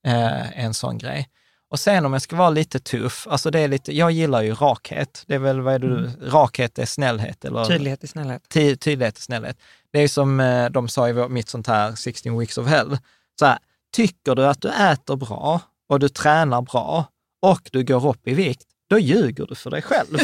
[0.07, 1.29] eh, är en sån grej.
[1.71, 4.55] Och sen om jag ska vara lite tuff, alltså det är lite, jag gillar ju
[4.55, 5.25] rakhet.
[5.27, 6.11] Det är väl, vad är du, mm.
[6.23, 7.45] rakhet är snällhet?
[7.45, 7.65] Eller?
[7.65, 8.43] Tydlighet är snällhet.
[8.49, 9.59] Ty, tydlighet är snällhet.
[9.91, 12.99] Det är som eh, de sa i mitt sånt här 16 weeks of hell.
[13.39, 13.59] Så här,
[13.93, 17.05] tycker du att du äter bra och du tränar bra
[17.43, 20.19] och du går upp i vikt, då ljuger du för dig själv.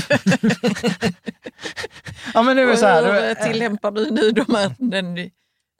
[2.35, 5.31] ja, men det är så här, hur tillämpar du nu de här, den, det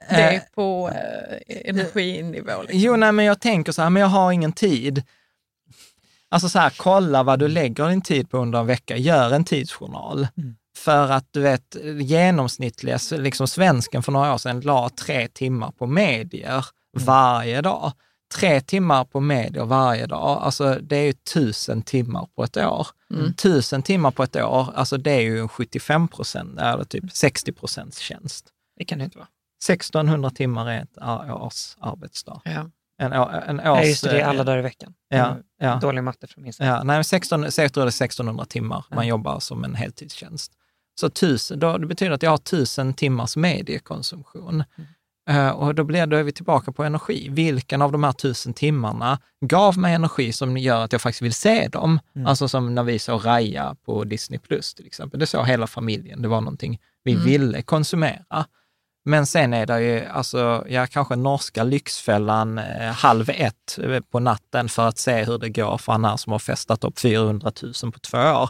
[0.09, 2.61] eh, på eh, energinivå?
[2.61, 2.79] Liksom?
[2.79, 5.03] Jo, nej, men jag tänker så här, men jag har ingen tid.
[6.29, 8.97] Alltså så här, kolla vad du lägger din tid på under en vecka.
[8.97, 10.27] Gör en tidsjournal.
[10.37, 10.55] Mm.
[10.77, 15.87] För att du vet, genomsnittliga liksom svensken för några år sedan la tre timmar på
[15.87, 16.65] medier
[16.95, 17.05] mm.
[17.05, 17.91] varje dag.
[18.35, 22.87] Tre timmar på medier varje dag, alltså det är ju tusen timmar på ett år.
[23.13, 23.33] Mm.
[23.33, 27.51] Tusen timmar på ett år, alltså det är ju en 75 procent, eller typ 60
[27.51, 28.45] procents tjänst.
[28.77, 29.27] Det kan det inte vara.
[29.69, 30.97] 1600 timmar är ett
[31.41, 32.41] års arbetsdag.
[32.45, 32.69] Ja.
[32.97, 34.93] En, en års, ja, just det, det är alla dagar i veckan.
[35.09, 35.75] Ja, ja.
[35.75, 36.69] Dålig matte från min sida.
[36.69, 38.95] Ja, nej, 16, jag tror det är 1600 timmar ja.
[38.95, 40.51] man jobbar som en heltidstjänst.
[40.99, 44.63] Så tusen, då, det betyder att jag har tusen timmars mediekonsumtion.
[44.77, 44.89] Mm.
[45.29, 47.29] Uh, och då, blir, då är vi tillbaka på energi.
[47.29, 51.33] Vilken av de här tusen timmarna gav mig energi som gör att jag faktiskt vill
[51.33, 51.99] se dem?
[52.15, 52.27] Mm.
[52.27, 55.19] Alltså som när vi såg Raja på Disney Plus till exempel.
[55.19, 56.21] Det såg hela familjen.
[56.21, 57.25] Det var någonting vi mm.
[57.25, 58.45] ville konsumera.
[59.05, 64.19] Men sen är det ju, alltså, ja, kanske norska Lyxfällan eh, halv ett eh, på
[64.19, 67.51] natten för att se hur det går för han här som har festat upp 400
[67.83, 68.49] 000 på två år.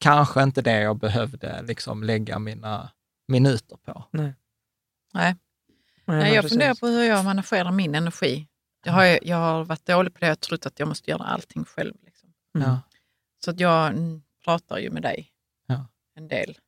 [0.00, 2.90] Kanske inte det jag behövde liksom lägga mina
[3.28, 4.04] minuter på.
[4.10, 4.34] Nej.
[5.14, 5.36] Nej.
[6.12, 8.48] Nej, jag funderar på hur jag managerar min energi.
[8.84, 11.64] Jag har, jag har varit dålig på det, har trott att jag måste göra allting
[11.64, 11.94] själv.
[12.04, 12.28] Liksom.
[12.58, 12.76] Mm.
[13.44, 13.94] Så att jag
[14.44, 15.28] pratar ju med dig
[15.66, 15.86] ja.
[16.16, 16.58] en del.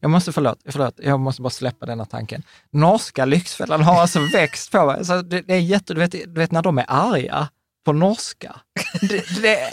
[0.00, 2.42] Jag måste, förlåt, förlåt, jag måste bara släppa denna tanken.
[2.70, 4.96] Norska Lyxfällan har alltså växt på mig.
[4.96, 7.48] Alltså det, det, är jätte, du vet, du vet när de är arga
[7.84, 8.60] på norska.
[9.00, 9.70] Det, det,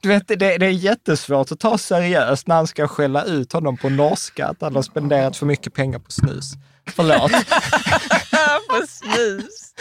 [0.00, 3.76] du vet, det, det är jättesvårt att ta seriöst när han ska skälla ut honom
[3.76, 6.52] på norska, att han har spenderat för mycket pengar på snus.
[6.86, 7.32] Förlåt.
[8.80, 9.74] på snus.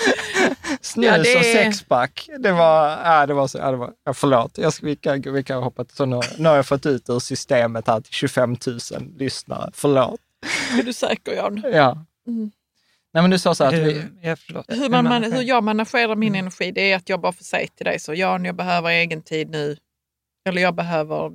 [0.82, 1.36] Snus ja, det...
[1.38, 2.30] och sexpack.
[2.40, 5.22] Det var, ja, det var så, ja, det var, ja, förlåt, jag ska, vi, kan,
[5.22, 8.14] vi kan hoppa till, så nu, nu har jag fått ut ur systemet här till
[8.14, 8.80] 25 000
[9.18, 9.72] lyssnare.
[9.74, 10.20] Förlåt.
[10.80, 11.64] Är du säker Jan?
[11.74, 12.06] Ja.
[12.28, 12.52] Mm.
[13.14, 14.04] Nej, men du sa så att vi...
[14.22, 14.36] Ja,
[14.68, 16.40] hur, man, man, hur jag managerar min mm.
[16.40, 19.22] energi, det är att jag bara får säga till dig så, Jan, jag behöver egen
[19.22, 19.78] tid nu.
[20.46, 21.32] Eller jag behöver,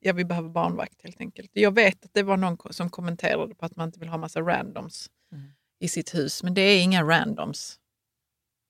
[0.00, 1.50] ja, vi behöver barnvakt helt enkelt.
[1.52, 4.40] Jag vet att det var någon som kommenterade på att man inte vill ha massa
[4.40, 5.10] randoms.
[5.80, 7.78] I sitt hus, men det är inga randoms.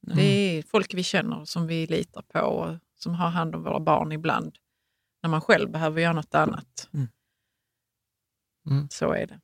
[0.06, 0.16] Mm.
[0.16, 3.80] Det är folk vi känner som vi litar på och som har hand om våra
[3.80, 4.56] barn ibland.
[5.22, 6.88] När man själv behöver göra något annat.
[6.94, 7.08] Mm.
[8.70, 8.88] mm.
[8.90, 9.40] Så är det.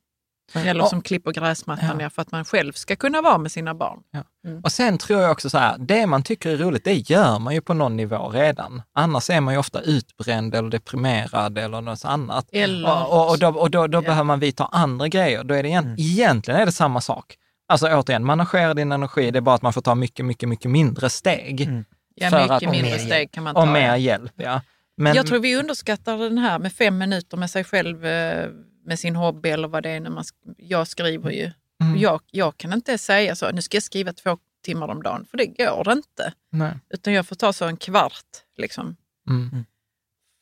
[0.53, 2.09] Eller som klipper gräsmattan, ja.
[2.09, 4.03] för att man själv ska kunna vara med sina barn.
[4.11, 4.23] Ja.
[4.47, 4.61] Mm.
[4.63, 7.53] Och sen tror jag också så här, det man tycker är roligt, det gör man
[7.53, 8.81] ju på någon nivå redan.
[8.93, 12.49] Annars är man ju ofta utbränd eller deprimerad eller något annat.
[12.51, 12.91] Eller...
[12.91, 14.01] Och, och, och då, och då, då ja.
[14.01, 15.43] behöver man vidta andra grejer.
[15.43, 15.95] Då är det igen, mm.
[15.99, 17.37] egentligen är det samma sak.
[17.67, 20.71] Alltså återigen, managera din energi, det är bara att man får ta mycket, mycket, mycket
[20.71, 21.61] mindre steg.
[21.61, 21.85] Mm.
[22.15, 23.61] Ja, mycket att, mindre steg kan man ta.
[23.61, 24.61] Och mer hjälp, ja.
[24.97, 28.49] Men, jag tror vi underskattar den här med fem minuter med sig själv eh,
[28.85, 29.99] med sin hobby eller vad det är.
[29.99, 30.23] När man,
[30.57, 31.51] jag skriver ju
[31.81, 31.97] Mm.
[31.97, 35.37] Jag, jag kan inte säga så, nu ska jag skriva två timmar om dagen, för
[35.37, 36.33] det går inte.
[36.51, 36.71] Nej.
[36.89, 38.23] Utan jag får ta så en kvart.
[38.57, 38.95] Liksom.
[39.29, 39.65] Mm.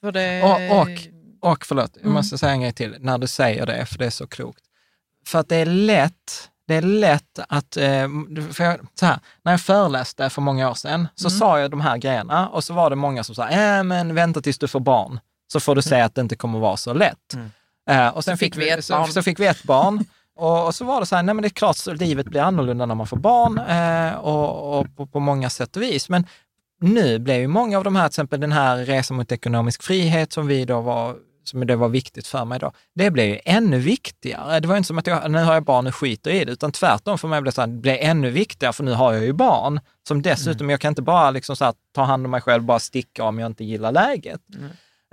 [0.01, 0.43] För det...
[0.43, 2.13] Och- och- Och förlåt, jag Mm.
[2.13, 4.63] måste säga en grej till när du säger det, för det är så klokt.
[5.27, 8.07] För att det är lätt, det är lätt att, eh,
[8.51, 11.39] för jag, så här, när jag föreläste för många år sedan så Mm.
[11.39, 14.41] sa jag de här grejerna och så var det många som sa, äh, men vänta
[14.41, 15.19] tills du får barn,
[15.51, 17.33] så får du se att det inte kommer vara så lätt.
[17.33, 17.51] Mm.
[17.89, 19.07] Eh, och sen Så fick vi så, barn.
[19.11, 20.05] så fick vi ett barn.
[20.35, 22.41] Och, och så var det så här, nej men det är klart så livet blir
[22.41, 26.09] annorlunda när man får barn eh, och, och på, på många sätt och vis.
[26.09, 26.25] Men
[26.81, 30.33] nu blev ju många av de här, till exempel den här resan mot ekonomisk frihet
[30.33, 33.79] som vi då var som det var viktigt för mig då, det blev ju ännu
[33.79, 34.59] viktigare.
[34.59, 36.71] Det var inte som att jag, nu har jag barn och skiter i det, utan
[36.71, 39.23] tvärtom för mig blev det så här, det blev ännu viktigare för nu har jag
[39.23, 39.79] ju barn.
[40.07, 42.79] Som dessutom, jag kan inte bara liksom så här, ta hand om mig själv, bara
[42.79, 44.41] sticka om jag inte gillar läget.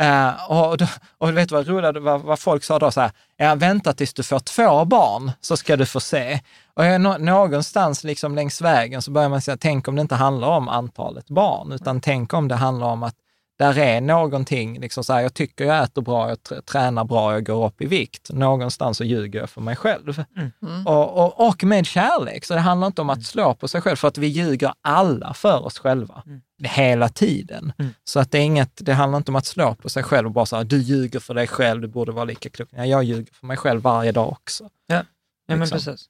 [0.02, 0.86] Eh, och, då,
[1.18, 4.14] och du vet vad roligt, vad, vad folk sa då, så här, ja, vänta tills
[4.14, 6.40] du får två barn så ska du få se.
[6.74, 10.14] Och jag, nå- någonstans liksom längs vägen så börjar man säga, tänk om det inte
[10.14, 13.14] handlar om antalet barn, utan tänk om det handlar om att
[13.60, 17.32] där är någonting, liksom så här, jag tycker jag äter bra, jag tr- tränar bra,
[17.32, 18.32] jag går upp i vikt.
[18.32, 20.24] Någonstans så ljuger jag för mig själv.
[20.36, 20.86] Mm.
[20.86, 23.96] Och, och, och med kärlek, så det handlar inte om att slå på sig själv,
[23.96, 26.22] för att vi ljuger alla för oss själva.
[26.62, 27.72] Hela tiden.
[27.78, 27.94] Mm.
[28.04, 30.32] Så att det, är inget, det handlar inte om att slå på sig själv och
[30.32, 32.68] bara säga, du ljuger för dig själv, du borde vara lika klok.
[32.72, 34.68] Nej, jag ljuger för mig själv varje dag också.
[34.86, 35.02] Ja,
[35.48, 35.78] men Liksom.
[35.78, 36.06] precis.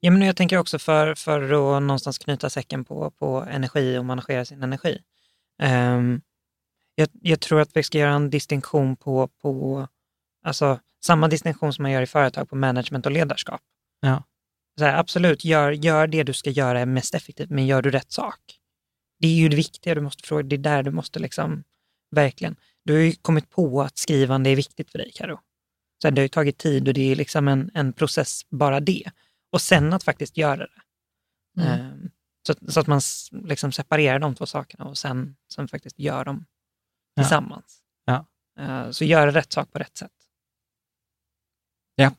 [0.00, 4.04] Ja, men jag tänker också för, för att någonstans knyta säcken på, på energi och
[4.04, 4.98] managera sin energi.
[5.62, 6.20] Ehm,
[6.94, 9.88] jag, jag tror att vi ska göra en distinktion på, på
[10.44, 13.60] alltså, samma distinktion som man gör i företag på management och ledarskap.
[14.00, 14.24] Ja.
[14.78, 18.12] Så här, absolut, gör, gör det du ska göra mest effektivt, men gör du rätt
[18.12, 18.40] sak?
[19.20, 21.64] Det är ju det viktiga du måste fråga, det är där du måste liksom,
[22.10, 22.56] verkligen.
[22.84, 25.40] Du har ju kommit på att skrivande är viktigt för dig, Karo.
[26.02, 28.80] Så här, det har ju tagit tid och det är liksom en, en process, bara
[28.80, 29.10] det.
[29.52, 30.82] Och sen att faktiskt göra det.
[31.62, 31.80] Mm.
[31.80, 32.10] Ehm,
[32.46, 36.46] så, så att man liksom separerar de två sakerna och sen, sen faktiskt gör dem.
[37.16, 37.78] Tillsammans.
[38.04, 38.26] Ja.
[38.60, 40.10] Eh, så göra rätt sak på rätt sätt.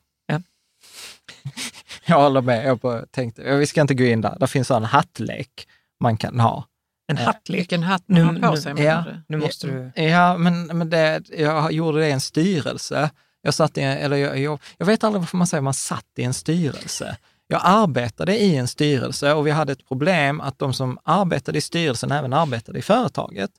[2.07, 2.65] Jag håller med.
[2.65, 4.37] Jag bara tänkte, ja, vi ska inte gå in där.
[4.39, 5.67] Det finns en hattlek
[5.99, 6.65] man kan ha.
[7.07, 7.23] En Ja.
[7.23, 7.59] hattlek.
[7.59, 8.71] Vilken hatt Nu- man har på nu- sig.
[8.71, 8.75] ja.
[8.77, 9.21] menar du?
[9.27, 10.03] Nu måste du...
[10.03, 13.09] Ja, men, men det, jag gjorde det i en styrelse.
[13.41, 16.05] Jag, satt i, en- eller jag, jag, jag vet aldrig varför man säger man satt
[16.17, 17.17] i en styrelse.
[17.47, 21.61] Jag arbetade i en styrelse och vi hade ett problem att de som arbetade i
[21.61, 23.51] styrelsen även arbetade i företaget.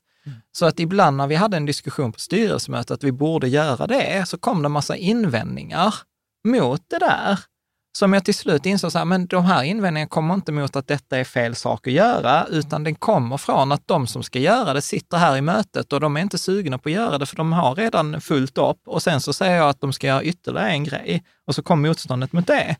[0.51, 4.29] Så att ibland när vi hade en diskussion på styrelsemötet att vi borde göra det,
[4.29, 5.93] så kom det en massa invändningar
[6.47, 7.39] mot det där.
[7.97, 10.87] Som jag till slut insåg, så här, men de här invändningarna kommer inte mot att
[10.87, 14.73] detta är fel sak att göra, utan den kommer från att de som ska göra
[14.73, 17.35] det sitter här i mötet och de är inte sugna på att göra det, för
[17.35, 18.81] de har redan fullt upp.
[18.85, 21.81] Och sen så säger jag att de ska göra ytterligare en grej och så kom
[21.81, 22.75] motståndet mot det.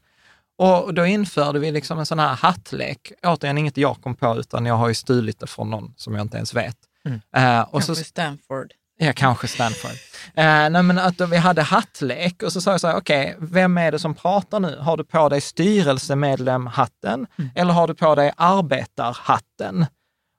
[0.58, 3.12] Och då införde vi liksom en sån här hattlek.
[3.24, 6.22] Återigen, inget jag kom på, utan jag har ju stulit det från någon som jag
[6.22, 6.78] inte ens vet.
[7.08, 7.22] Mm.
[7.36, 8.72] Eh, och så, Kanske Stanford.
[9.00, 9.92] Ja, kanske Stanford.
[10.36, 13.78] Eh, nej, men att vi hade hattlek och så sa jag så här, okej, vem
[13.78, 14.78] är det som pratar nu?
[14.80, 19.86] Har du på dig styrelsemedlem-hatten eller har du på dig arbetarhatten?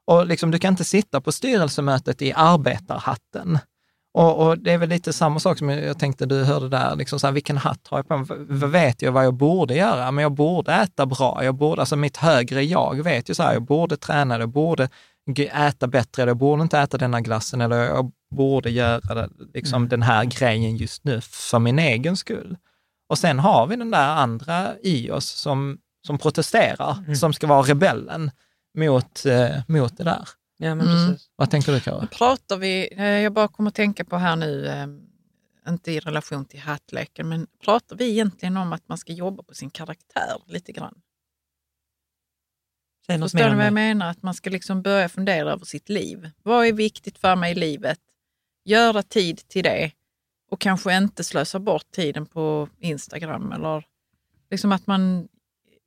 [0.07, 3.59] Och liksom, du kan inte sitta på styrelsemötet i arbetarhatten.
[4.15, 7.21] Och, och det är väl lite samma sak som jag tänkte du hörde där, liksom
[7.21, 8.27] så här, vilken hatt har jag på mig?
[8.49, 10.11] V- vet jag vad jag borde göra?
[10.11, 13.53] Men jag borde äta bra, jag borde, alltså mitt högre jag vet ju så här,
[13.53, 14.89] jag borde träna, jag borde
[15.37, 20.03] äta bättre, eller jag borde inte äta denna glassen, eller jag borde göra liksom, den
[20.03, 22.57] här grejen just nu för min egen skull.
[23.09, 27.63] Och sen har vi den där andra i oss som, som protesterar, som ska vara
[27.63, 28.31] rebellen
[28.79, 30.29] mot, eh, mot det där.
[30.59, 31.09] Ja, men Mm.
[31.09, 31.29] precis.
[31.37, 32.07] Vad tänker du Kara?
[32.07, 34.87] Pratar vi, eh, jag bara kommer att tänka på här nu, eh,
[35.73, 39.55] inte i relation till hattleken, men pratar vi egentligen om att man ska jobba på
[39.55, 40.95] sin karaktär lite grann?
[43.11, 44.11] Säg något Förstår mer om vad jag menar?
[44.11, 46.31] Att man ska liksom börja fundera över sitt liv.
[46.43, 47.99] Vad är viktigt för mig i livet?
[48.65, 49.93] Göra tid till det
[50.51, 53.53] och kanske inte slösa bort tiden på Instagram.
[53.53, 53.85] Eller
[54.51, 55.29] liksom att man,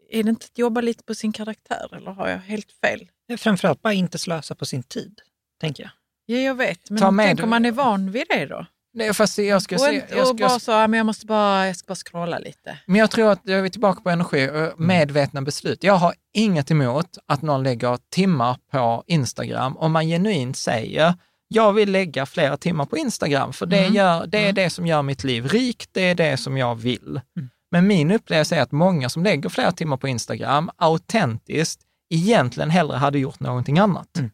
[0.09, 3.07] är det inte att jobba lite på sin karaktär eller har jag helt fel?
[3.37, 5.21] Framförallt bara inte slösa på sin tid,
[5.59, 5.91] tänker jag.
[6.25, 8.65] Ja, jag vet, men tänk du- om man är van vid det då?
[8.93, 11.67] Nej, fast jag ska Och, se, jag och ska, bara så, men jag måste bara,
[11.67, 12.77] jag ska bara scrolla lite.
[12.85, 15.83] Men jag tror att jag är tillbaka på energi och medvetna beslut.
[15.83, 21.13] Jag har inget emot att någon lägger timmar på Instagram om man genuint säger
[21.53, 23.93] jag vill lägga flera timmar på Instagram, för det, Mm.
[23.93, 24.55] gör, det är Mm.
[24.55, 27.21] det som gör mitt liv rikt, det är det som jag vill.
[27.37, 27.49] Mm.
[27.71, 31.81] Men min upplevelse är att många som lägger flera timmar på Instagram autentiskt
[32.13, 34.17] egentligen hellre hade gjort någonting annat.
[34.17, 34.31] Mm.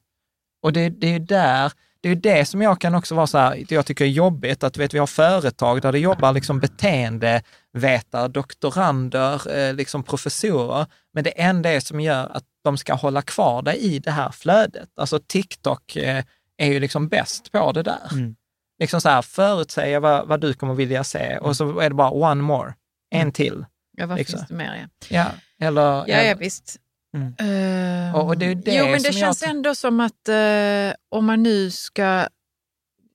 [0.64, 1.72] Och det, det är där,
[2.16, 4.78] det är det som jag kan också vara så här, jag tycker är jobbigt, att
[4.78, 11.42] vet, vi har företag där det jobbar liksom beteendevetare, doktorander, eh, liksom professorer, men det
[11.42, 14.90] är det som gör att de ska hålla kvar dig i det här flödet.
[14.96, 16.24] Alltså TikTok eh,
[16.58, 18.08] är ju liksom bäst på det där.
[18.12, 18.36] Mm.
[18.80, 22.12] Liksom så här, förutsäga vad, vad du kommer vilja se och så är det bara
[22.12, 22.74] one more,
[23.10, 23.66] en till.
[23.98, 24.40] Ja, vad Liksom.
[24.40, 24.88] finns det mer?
[25.10, 25.18] Ja,
[25.60, 26.78] Ja, eller, ja, ja eller- visst.
[27.14, 27.34] Mm.
[27.40, 30.94] Ehm, Och- det är det jo, men det jag känns tror- ändå som att eh,
[31.10, 32.28] om man nu ska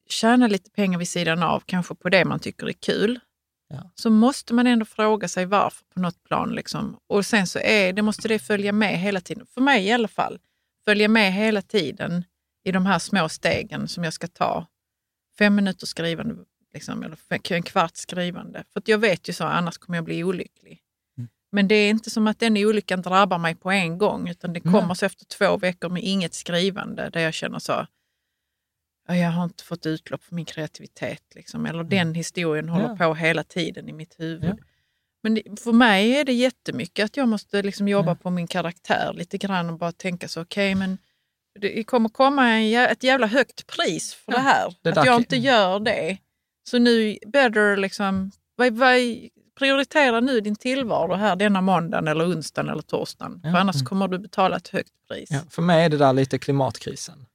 [0.09, 3.20] tjäna lite pengar vid sidan av, kanske på det man tycker är kul,
[3.68, 3.90] Ja.
[3.95, 6.53] så måste man ändå fråga sig varför på något plan.
[6.55, 6.99] Liksom.
[7.07, 10.09] Och sen så är, det måste det följa med hela tiden, för mig i alla
[10.09, 10.38] fall,
[10.84, 12.24] följa med hela tiden
[12.64, 14.66] i de här små stegen som jag ska ta.
[15.38, 16.34] Fem minuter skrivande,
[16.74, 17.16] liksom, eller
[17.53, 18.64] en kvart skrivande.
[18.72, 20.80] För jag vet ju så, annars kommer jag bli olycklig.
[21.53, 21.57] Mm.
[21.57, 24.61] Men det är inte som att den olyckan drabbar mig på en gång, utan det
[24.61, 27.86] kommer så efter två veckor med inget skrivande där jag känner så,
[29.09, 31.22] "Ja, jag har inte fått utlopp för min kreativitet.
[31.34, 31.66] Liksom.
[31.66, 32.96] Eller den historien håller Mm.
[33.00, 33.07] Ja.
[33.09, 34.44] på hela tiden i mitt huvud.
[34.59, 34.64] Ja.
[35.22, 38.14] Men det, för mig är det jättemycket att jag måste liksom jobba Ja.
[38.14, 40.98] på min karaktär lite grann och bara tänka så, okej men
[41.61, 44.74] det kommer komma en, ett jävla högt pris för det här.
[44.82, 46.18] det att jag inte gör det.
[46.68, 48.96] Så nu, better liksom, vad, vad,
[49.62, 53.40] prioritera nu din tillvaro här denna måndagen eller onsdagen eller torsdagen.
[53.44, 53.50] Ja.
[53.52, 53.86] För annars Mm.
[53.86, 55.28] kommer du betala ett högt pris.
[55.30, 57.26] Ja, för mig är det där lite klimatkrisen.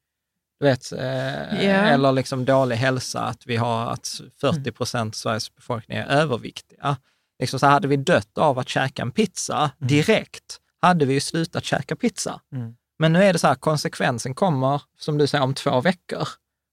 [0.60, 5.56] Du vet, eh, eller liksom dålig hälsa, att vi har att 40 procent av Sveriges
[5.56, 6.98] befolkning är överviktiga.
[7.40, 11.64] Liksom så hade vi dött av att käka en pizza direkt, hade vi ju slutat
[11.66, 12.42] käka pizza.
[12.54, 12.76] Mm.
[13.00, 16.28] Men nu är det så här, konsekvensen kommer, som du säger, om två veckor.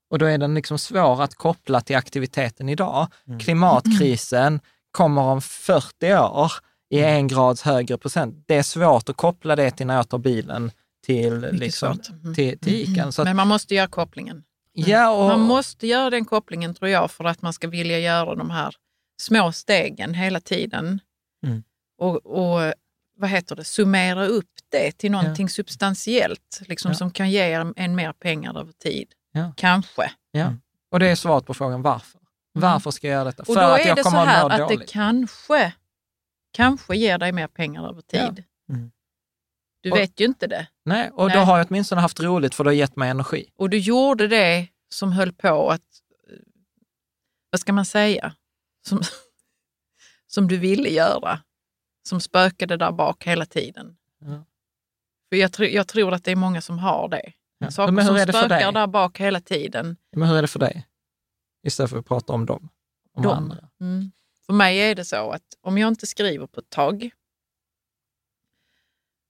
[0.09, 3.07] Och då är den liksom svår att koppla till aktiviteten idag.
[3.27, 3.39] Mm.
[3.39, 4.59] Klimatkrisen
[4.95, 6.51] kommer om 40 år
[6.89, 7.15] i Mm.
[7.15, 8.43] en grads högre procent.
[8.47, 10.71] Det är svårt att koppla det till när jag tar bilen
[11.05, 11.99] till, Mycket liksom.
[12.23, 12.35] Mm.
[12.35, 13.11] till, till Ican.
[13.11, 14.43] Så att, Men man måste göra kopplingen.
[14.73, 18.35] ja, och, Man måste göra den kopplingen tror jag för att man ska vilja göra
[18.35, 18.75] de här
[19.21, 20.99] små stegen hela tiden.
[21.45, 21.63] Mm.
[21.97, 22.73] Och, och
[23.17, 26.95] vad heter det, summera upp det till någonting substantiellt liksom, Ja.
[26.97, 29.07] som kan ge en, mer pengar över tid.
[29.31, 29.53] Ja.
[29.57, 30.11] Kanske.
[30.31, 30.53] ja.
[30.91, 32.21] och det är svaret på frågan varför.
[32.61, 33.41] Varför ska jag göra detta?
[33.41, 35.73] Och För då att är jag det så kommer att här må att det kanske,
[36.53, 38.27] kanske ger dig mer pengar över Ja.
[38.27, 38.43] tid.
[38.69, 38.91] Mm.
[39.81, 40.67] Du Och- vet ju inte det.
[40.85, 41.45] Nej, och då Nej.
[41.45, 43.49] har jag åtminstone haft roligt för det har gett mig energi.
[43.55, 45.81] Och du gjorde det som höll på att,
[46.31, 46.37] eh,
[47.49, 48.35] vad ska man säga,
[48.87, 49.01] som,
[50.27, 51.39] som du ville göra.
[52.09, 53.97] Som spökade där bak hela tiden.
[54.19, 54.45] Ja.
[55.29, 57.31] För jag, tr- jag tror att det är många som har det.
[57.57, 57.71] Ja.
[57.71, 59.97] Saker som spökar där bak hela tiden.
[60.15, 60.87] Men hur är det för dig?
[61.65, 62.69] Istället för att prata om dem.
[63.13, 63.37] Om Dem.
[63.37, 63.69] andra.
[63.81, 64.11] Mm.
[64.45, 67.09] För mig är det så att om jag inte skriver på ett tag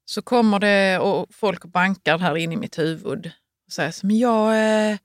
[0.06, 3.32] så kommer det och folk och bankar här inne i mitt huvud
[3.66, 4.56] och säger så, men jag...
[4.92, 4.98] Eh,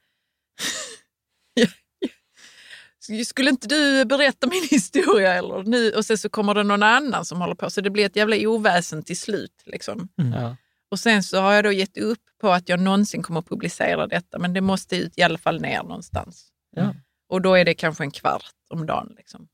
[3.27, 5.35] skulle inte du berätta min historia?
[5.35, 5.63] Eller?
[5.63, 8.17] Nu, och sen så kommer det någon annan som håller på, så det blir ett
[8.17, 9.63] jävla oväsen till slut.
[9.67, 10.09] Liksom.
[10.15, 10.57] Ja.
[10.91, 14.39] Och sen så har jag då gett upp på att jag någonsin kommer publicera detta,
[14.39, 16.49] men det måste ut i alla fall ner någonstans.
[16.77, 16.95] Ja.
[17.31, 19.15] Och då är det kanske en kvart om dagen.
[19.17, 19.49] Liksom.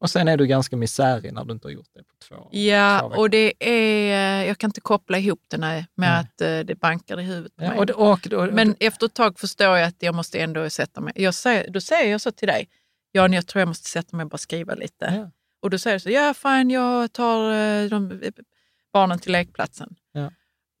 [0.00, 2.48] Och sen är du ganska misärig när du inte har gjort det på två två
[2.52, 3.18] Ja, veckor.
[3.18, 6.08] och det är, eh, jag kan inte koppla ihop det med Nej.
[6.20, 9.38] att eh, det bankar i huvudet Ja, och, det- och, och, Men efter ett tag
[9.40, 11.12] förstår jag att jag måste ändå sätta mig.
[11.16, 12.68] Jag säger, då säger jag så till dig,
[13.12, 15.12] Jan, jag tror jag måste sätta mig och bara skriva lite.
[15.16, 15.30] Ja.
[15.62, 18.22] Och då säger du så, ja fine, jag tar eh, de,
[18.92, 19.96] barnen till lekplatsen.
[20.12, 20.30] Ja.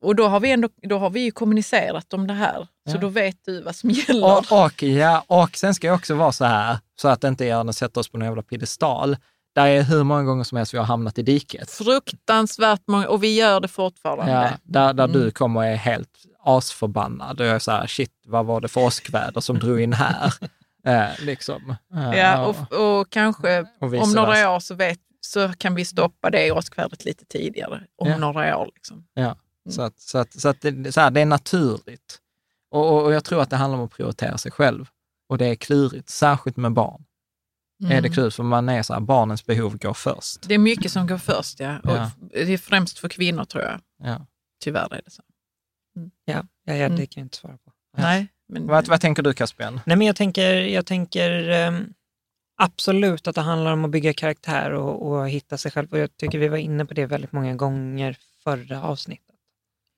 [0.02, 3.00] Och då har, vi ändå, då har vi ju kommunicerat om det här, så Ja.
[3.00, 4.26] då vet du vad som gäller.
[4.52, 7.72] Och, och, ja, och sen ska jag också vara så här, så att inte Jan
[7.72, 9.16] sätter oss på någon jävla piedestal.
[9.54, 11.70] Där är hur många gånger som helst vi har hamnat i diket.
[11.70, 14.32] Fruktansvärt många, och vi gör det fortfarande.
[14.32, 15.20] Ja, där där Mm.
[15.20, 16.10] du kommer är helt
[16.44, 19.92] asförbannad och jag är så här, shit, vad var det för åskväder som drog in
[19.92, 20.32] här?
[20.86, 21.76] eh, liksom.
[21.94, 26.30] Eh, Ja, och, och kanske och om några år så, vet, så kan vi stoppa
[26.30, 27.82] det åskvädret lite tidigare.
[28.02, 28.16] Om Ja.
[28.18, 28.70] några år.
[28.74, 29.04] Liksom.
[29.68, 32.18] Så, att, så, att, så att det, så här, det är naturligt.
[32.70, 34.86] Och, och, och jag tror att det handlar om att prioritera sig själv.
[35.28, 37.04] Och det är klurigt, särskilt med barn.
[37.84, 38.12] Är det Mm.
[38.12, 40.48] klurigt, för man är så här, barnens behov går först.
[40.48, 41.78] Det är mycket som går först, ja.
[41.78, 42.10] Och Ja.
[42.30, 43.80] Det är främst för kvinnor tror jag.
[44.02, 44.26] Ja.
[44.64, 45.22] Tyvärr är det så.
[46.24, 46.96] Ja, ja, ja Mm.
[46.98, 47.72] det kan jag inte svara på.
[47.96, 49.80] Nej, men, Vad, vad tänker du Caspian?
[49.86, 51.92] Nej, men jag tänker, jag tänker ehm,
[52.56, 55.92] absolut att det handlar om att bygga karaktär och, och hitta sig själv.
[55.92, 59.25] Och jag tycker vi var inne på det väldigt många gånger förra avsnittet.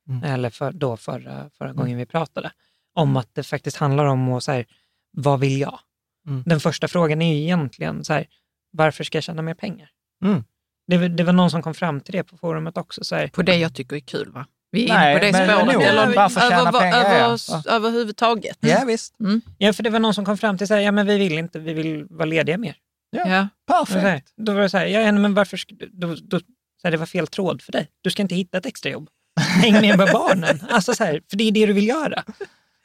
[0.08, 0.22] Mm.
[0.24, 2.52] Eller för, då förra, förra gången vi pratade.
[2.94, 4.66] Om att det faktiskt handlar om att, så här,
[5.12, 5.78] vad vill jag?
[6.26, 6.42] Mm.
[6.46, 8.26] Den första frågan är ju egentligen så här,
[8.72, 9.90] varför ska jag tjäna mer pengar?
[10.24, 10.44] Mm.
[10.86, 13.04] Det, var- det var någon som kom fram till det på forumet också.
[13.04, 14.46] Så här, på det jag tycker är kul va?
[14.70, 15.74] Vi är Nej, inne på det men spåret.
[15.74, 15.82] nog.
[15.82, 17.10] Eller Varför tjäna över, pengar, ja.
[17.10, 17.62] över, Ja.
[17.70, 18.56] överhuvudtaget.
[18.60, 19.14] Ja, visst.
[19.58, 21.38] Ja, för det var någon som kom fram till så här, ja men vi vill
[21.38, 22.76] inte, vi vill vara lediga mer.
[23.10, 23.24] Ja.
[23.24, 24.32] Här, Perfekt.
[24.36, 25.60] Då var det så här, ja men varför,
[25.92, 26.46] då, då, så
[26.84, 27.88] här, det var fel tråd för dig.
[28.00, 29.08] Du ska inte hitta ett extrajobb.
[29.62, 30.60] Häng med med barnen.
[30.70, 32.24] Alltså så här, för det är det du vill göra.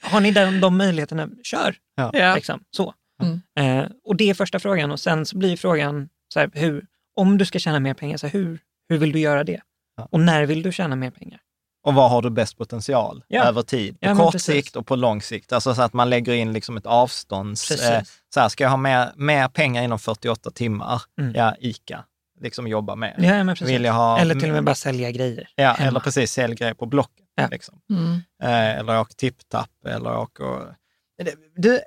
[0.02, 1.76] Har ni den, de möjligheterna, kör.
[2.14, 2.36] Ja.
[2.36, 2.94] Liksom, så.
[3.22, 3.42] Mm.
[3.80, 6.86] Eh, och det är första frågan och sen så blir frågan, så här, hur,
[7.16, 9.62] om du ska tjäna mer pengar, så här, hur, hur vill du göra det?
[9.98, 10.08] Ja.
[10.12, 11.40] Och när vill du tjäna mer pengar?
[11.86, 13.44] Och var har du bäst potential Ja.
[13.44, 14.00] över tid?
[14.00, 14.56] På Ja, kort precis.
[14.56, 15.54] sikt och på lång sikt.
[15.54, 17.72] Alltså så att man lägger in liksom ett avstånds...
[17.72, 21.02] Eh, så här, ska jag ha mer, mer pengar inom 48 timmar?
[21.22, 21.34] Mm.
[21.36, 22.04] Ja, ICA.
[22.44, 23.16] Liksom jobba med.
[23.18, 23.70] Ja, men precis.
[23.70, 24.20] Vill jag ha...
[24.20, 25.50] Eller till och med bara sälja grejer.
[25.56, 25.88] Ja, hemma.
[25.88, 27.26] eller precis säljgrejer på Blocket.
[27.36, 27.48] Ja.
[27.52, 27.80] Liksom.
[27.90, 28.22] Mm.
[28.44, 30.28] Eh, eller åka tipptapp eller
[31.56, 31.80] Du,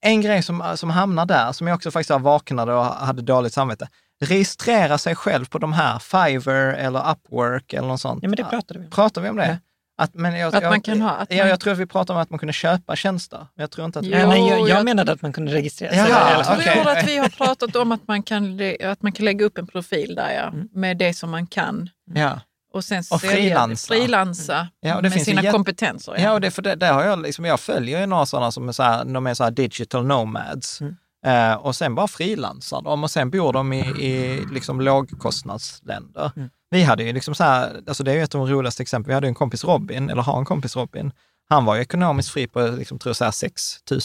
[0.00, 3.88] en grej som, som hamnar där, som jag också faktiskt vaknade och hade dåligt samvete.
[4.20, 8.22] Registrera sig själv på de här Fiverr eller Upwork eller något sånt.
[8.22, 8.90] Ja, men det pratade vi om.
[8.90, 9.58] Pratar vi om det?
[9.98, 10.04] Ja.
[10.04, 11.86] Att, men jag, Att jag, man kan ha- att ja, man- jag tror att vi
[11.86, 13.38] pratade om att man kunde köpa tjänster.
[13.38, 14.04] Men jag tror inte att...
[14.04, 16.00] Jo, Ja, nej, jag, jag jag- menade att man kunde registrera sig.
[16.12, 19.44] Alla Jag tror att vi har pratat om att man kan, att man kan lägga
[19.44, 20.68] upp en profil där ja, Mm.
[20.72, 21.88] med det som man kan.
[22.14, 22.40] Ja.
[22.72, 23.94] Och sen Och frilansa.
[23.94, 26.14] frilansa Ja, och det med sina jätte- kompetenser.
[26.18, 28.68] Ja, och det, för det, där har jag, liksom, jag följer ju några sådana som
[28.68, 30.80] är, så här, de är så här digital nomads.
[30.80, 30.96] Mm.
[31.26, 36.30] Eh, och sen bara frilansar de och sen bor de i, i liksom lågkostnadsländer.
[36.36, 36.50] Mm.
[36.70, 39.08] Vi hade ju liksom så här, alltså det är ju ett av de roligaste exemplen,
[39.08, 41.12] vi hade en kompis Robin, eller har en kompis Robin.
[41.48, 43.62] Han var ju ekonomiskt fri på, liksom, tror jag, så här 6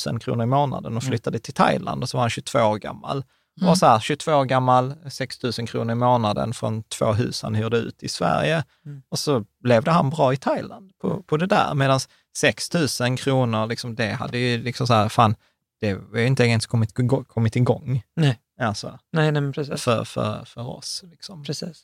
[0.07, 3.23] 000 kronor i månaden och flyttade till Thailand och så var han 22 år gammal.
[3.61, 3.69] Mm.
[3.69, 7.55] Och så här, 22 år gammal, 6 000 kronor i månaden från två hus han
[7.55, 8.63] hyrde ut i Sverige.
[8.85, 9.01] Mm.
[9.09, 11.73] Och så levde han bra i Thailand på, på det där.
[11.73, 11.99] Medan
[12.37, 15.35] 6 000 kronor, liksom, det hade ju liksom så här, fan,
[15.79, 16.93] det har ju inte ens kommit,
[17.27, 18.03] kommit igång.
[18.15, 18.39] Nej.
[18.59, 19.81] Alltså, Nej, nej, precis.
[19.81, 21.03] för, för, för oss.
[21.11, 21.43] Liksom.
[21.43, 21.83] precis.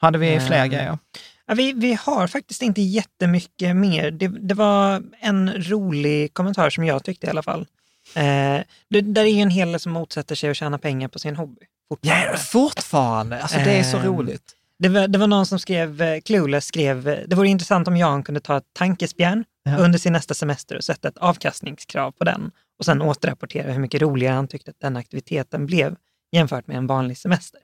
[0.00, 0.98] Hade vi fler Ehm, grejer?
[1.46, 4.10] Ja, vi, vi har faktiskt inte jättemycket mer.
[4.10, 7.66] Det, det var en rolig kommentar som jag tyckte i alla fall.
[8.14, 11.18] Eh, det, där är ju en hel del som motsätter sig att tjäna pengar på
[11.18, 11.60] sin hobby.
[11.88, 12.30] fortfarande.
[12.32, 13.42] Ja, fortfarande!
[13.42, 14.52] Alltså det är så Ehm, roligt.
[14.78, 17.96] Det var, det var någon som skrev, eh, Clueless skrev, eh, det vore intressant om
[17.96, 19.76] Jan kunde ta ett tankespjärn Ja.
[19.76, 24.02] under sin nästa semester och sätta ett avkastningskrav på den och sen återrapportera hur mycket
[24.02, 25.96] roligare han tyckte att den aktiviteten blev
[26.32, 27.60] jämfört med en vanlig semester.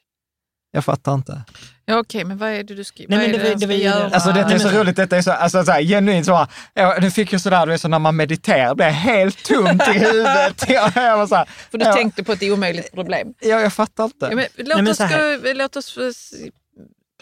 [0.75, 1.43] Jag fattar inte.
[1.85, 3.17] Ja, Okej, men vad är det du skriver?
[3.17, 4.05] Nej, Vad men är det det det ska ju- göra?
[4.15, 6.99] Alltså detta är Nej, så roligt, detta är så, alltså, så här, genuint så, ja,
[7.01, 10.65] nu fick jag sådär, du vet, så när man mediterar, blir helt tomt i huvudet.
[10.69, 13.35] jag, jag, var så här, För du ja, tänkte på ett omöjligt problem.
[13.41, 14.27] ja, jag fattar inte.
[14.31, 15.39] Ja, men, låt, men oss här.
[15.39, 15.99] gå, låt oss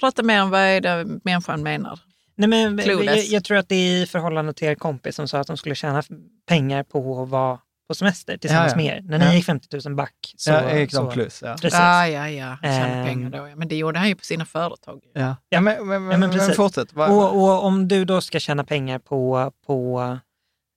[0.00, 1.98] prata mer om vad är det människan menar.
[2.36, 5.38] Nej, men jag, jag tror att det är i förhållande till er kompis som sa
[5.40, 6.02] att de skulle tjäna
[6.48, 7.58] pengar på att vara
[7.90, 8.84] på semester tillsammans Ja, ja.
[8.94, 9.02] med er.
[9.10, 9.34] När ni Ja.
[9.34, 10.14] gick 50 000 back.
[10.36, 11.56] Så, ja, de så, plus, ja.
[11.62, 11.78] Precis.
[11.78, 12.56] Ja, ja, ja.
[12.62, 13.06] Tjäna Ehm.
[13.06, 13.48] pengar då.
[13.48, 13.56] Ja.
[13.56, 15.00] Men det gjorde han ju på sina företag.
[15.14, 16.92] Ja, ja men, men, men, Ja, men fortsätt.
[16.92, 20.00] Vad- Och, och om du då ska tjäna pengar på, på,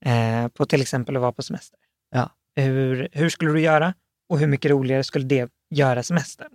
[0.06, 1.80] eh, på till exempel att vara på semester.
[2.16, 2.30] Ja.
[2.56, 3.94] Hur, hur skulle du göra
[4.30, 6.52] och hur mycket roligare skulle det göra semestern?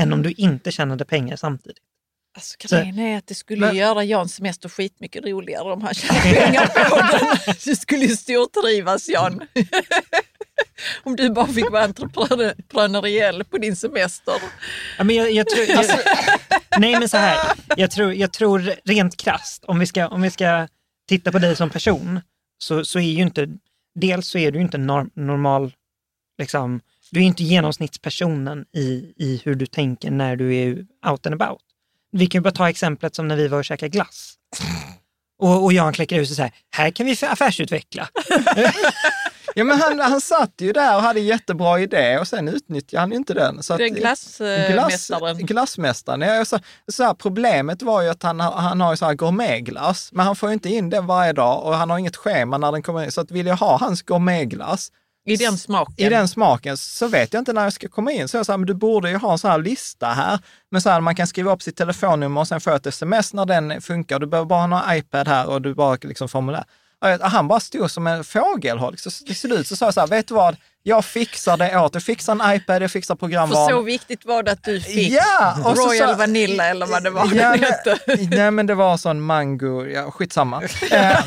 [0.00, 1.78] Än om du inte tjänade pengar samtidigt.
[2.38, 6.34] Alltså, grejen är att det skulle Men- göra Jans semester skitmycket roligare om han tjänade
[6.34, 7.54] pengar på den.
[7.64, 9.40] Du skulle ju stortrivas Jan.
[11.02, 14.34] om du bara fick vara entreprenöriell på din semester.
[14.98, 15.98] Ja, men jag, jag tror, jag, Alltså-
[16.78, 17.38] nej men så här,
[17.76, 20.68] jag tror, jag tror rent krasst, om vi ska, om vi ska
[21.08, 22.20] titta på dig som person,
[22.58, 23.48] så, så är ju inte,
[23.94, 25.72] dels så är du inte norm, normal,
[26.38, 26.80] liksom,
[27.10, 31.60] du är inte genomsnittspersonen i, i hur du tänker när du är out and about.
[32.10, 34.34] Vi kan ju bara ta exemplet som när vi var och käkade glass.
[35.42, 38.08] Och, och Jan kläcker ut sig så här, här kan vi affärsutveckla.
[39.54, 43.10] Ja, men han, han satt ju där och hade jättebra idé och sen utnyttjade han
[43.10, 43.62] ju inte den.
[43.62, 45.36] Så Det är att- glassmästaren.
[45.38, 46.20] glassmästaren.
[46.20, 46.58] Ja, så,
[46.92, 50.26] så här, problemet var ju att han, har- han har ju så här gourmetglass, men
[50.26, 52.82] han får ju inte in den varje dag och han har inget schema när den
[52.82, 53.12] kommer in.
[53.12, 54.92] Så att vill jag ha hans gourmetglass
[55.30, 55.94] I den smaken.
[55.96, 58.28] i den smaken så vet jag inte när jag ska komma in.
[58.28, 60.38] Så jag sa, men du borde ju ha en sån här lista här.
[60.70, 63.46] Men så här, man kan skriva upp sitt telefonnummer och sen få ett sms när
[63.46, 64.18] den funkar.
[64.18, 66.64] Du behöver bara ha en iPad här och du bara liksom formulär.
[67.20, 69.00] Han bara stod som en fågelholk.
[69.00, 70.56] Så till slut så sa jag så här, vet du vad?
[70.88, 71.96] Jag fixar det åt dig.
[71.96, 73.68] Jag fixar en iPad, jag fixar För programvaran.
[73.68, 77.02] så viktigt var det att du fick Ja, och så Royal sa- Vanilla eller vad
[77.04, 77.98] det var Ja, hette.
[78.36, 80.62] nej, men det var sån mango, ja skitsamma.
[80.90, 81.18] Eh,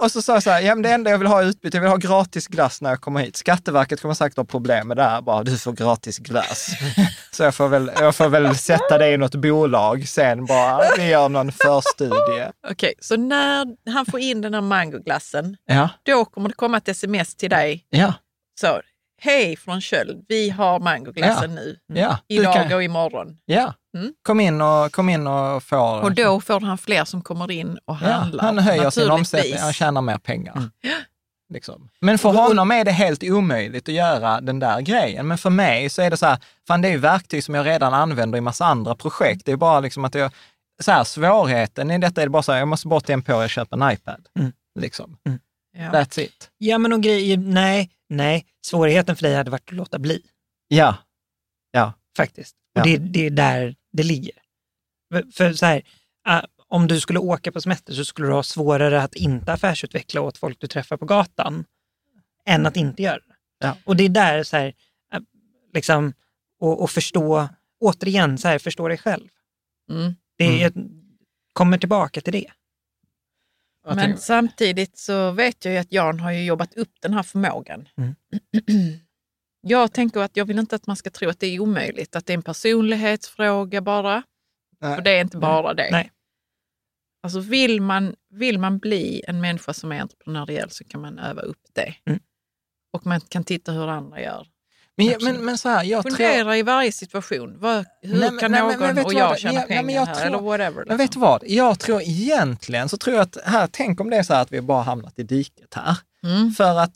[0.00, 1.76] och så sa jag så här, ja, men det enda jag vill ha är utbyte,
[1.76, 3.36] jag vill ha gratis glass när jag kommer hit.
[3.36, 6.70] Skatteverket kommer säkert ha problem med det här, bara du får gratis glass.
[7.30, 11.08] så jag får, väl, jag får väl sätta det i något bolag sen bara, vi
[11.08, 12.50] gör någon förstudie.
[12.70, 16.88] Okej, så när han får in den här mangoglassen, Ja, då kommer det komma ett
[16.88, 17.84] sms till dig.
[17.90, 18.12] ja,
[18.62, 18.80] Så,
[19.20, 21.76] hej från Köld, vi har mangoglassen nu.
[21.86, 22.18] ja.
[22.28, 23.38] Du Idag kan, och imorgon.
[23.44, 23.74] ja.
[23.96, 24.14] Mm.
[24.22, 26.00] Kom in och, kom in och få...
[26.02, 28.44] Och då får han fler som kommer in och ja, handlar.
[28.44, 30.56] han höjer sin omsättning, han tjänar mer pengar.
[30.56, 30.70] Mm.
[31.52, 31.88] Liksom.
[32.00, 35.28] Men för honom är det helt omöjligt att göra den där grejen.
[35.28, 37.66] Men för mig så är det så här, fan det är ju verktyg som jag
[37.66, 39.46] redan använder i massa andra projekt.
[39.46, 40.32] Det är bara liksom att jag,
[40.82, 43.34] så här, svårigheten i detta är det bara så här, jag måste bort en på
[43.34, 44.26] och köpa en iPad.
[44.38, 44.52] Mm.
[44.80, 45.16] Liksom.
[45.78, 45.90] Ja.
[45.90, 46.50] That's it.
[46.58, 48.46] Ja, men och grejer, nej, nej.
[48.66, 50.22] Svårigheten för dig hade varit att låta bli,
[51.70, 52.56] Ja, faktiskt.
[52.72, 52.80] Ja.
[52.80, 54.32] Och det, det är där det ligger.
[55.32, 55.82] För, så här,
[56.28, 60.20] äh, om du skulle åka på semester så skulle du ha svårare att inte affärsutveckla
[60.20, 61.64] åt folk du träffar på gatan
[62.46, 63.34] än att inte göra det.
[63.58, 63.76] Ja.
[63.84, 64.74] Och det är där, så här,
[65.12, 65.20] äh,
[65.74, 66.12] liksom,
[66.60, 67.48] och, och förstå,
[67.80, 69.28] återigen, så här, förstå dig själv.
[69.90, 70.14] Mm.
[70.38, 70.72] Det är, jag
[71.52, 72.50] kommer tillbaka till det.
[73.84, 77.22] Jag Men tänker- samtidigt så vet jag ju att Jan har jobbat upp den här
[77.22, 77.88] förmågan.
[77.96, 78.14] Mm.
[79.64, 82.26] Jag tänker att jag vill inte att man ska tro att det är omöjligt, att
[82.26, 84.22] det är en personlighetsfråga bara.
[84.80, 84.96] Nej.
[84.96, 85.88] För det är inte bara det.
[85.90, 86.10] Nej.
[87.22, 91.42] Alltså vill man, vill man bli en människa som är entreprenöriell så kan man öva
[91.42, 91.94] upp det.
[92.04, 92.20] Mm.
[92.92, 94.46] Och man kan titta hur andra gör.
[94.96, 96.10] Men, men, men så här, jag tror...
[96.16, 97.54] Fundera i varje situation.
[97.58, 99.22] Vad, hur Nej, men- kan nej, men- någon men vet och vad?
[99.22, 100.14] jag tjäna Nej, pengar men jag här?
[100.14, 100.72] tror- eller whatever.
[100.72, 100.98] Men liksom.
[100.98, 101.42] vet du vad?
[101.46, 104.52] Jag tror egentligen så tror jag att här, tänk om det är så här att
[104.52, 105.96] vi bara hamnat i diket här.
[106.24, 106.52] Mm.
[106.52, 106.92] För att,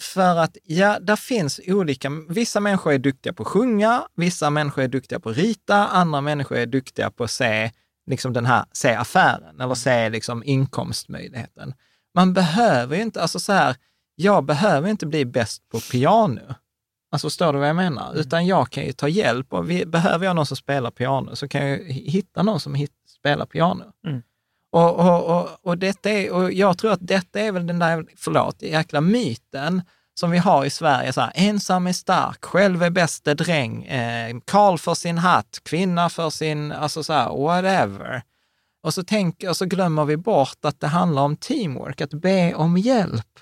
[0.00, 4.82] för att ja, där finns olika, vissa människor är duktiga på att sjunga, vissa människor
[4.84, 7.70] är duktiga på att rita, andra människor är duktiga på att se,
[8.06, 11.74] liksom den här, se affären eller se liksom inkomstmöjligheten.
[12.14, 13.76] Man behöver ju inte, alltså så här,
[14.14, 16.54] jag behöver inte bli bäst på piano.
[17.12, 18.14] Alltså förstår du vad jag menar?
[18.14, 21.48] Utan jag kan ju ta hjälp och vi, behöver jag någon som spelar piano så
[21.48, 23.84] kan jag hitta någon som hit, spelar piano.
[24.06, 24.22] Mm.
[24.70, 28.06] Och, och, och, och, detta är, och jag tror att detta är väl den där,
[28.16, 29.82] förlåt, jäkla myten
[30.14, 31.12] som vi har i Sverige.
[31.12, 36.08] Så här, ensam är stark, själv är bäste dräng, eh, Karl för sin hatt, kvinna
[36.08, 38.22] för sin, alltså så här, whatever.
[38.82, 42.54] Och så, tänk, och så glömmer vi bort att det handlar om teamwork, att be
[42.54, 43.38] om hjälp.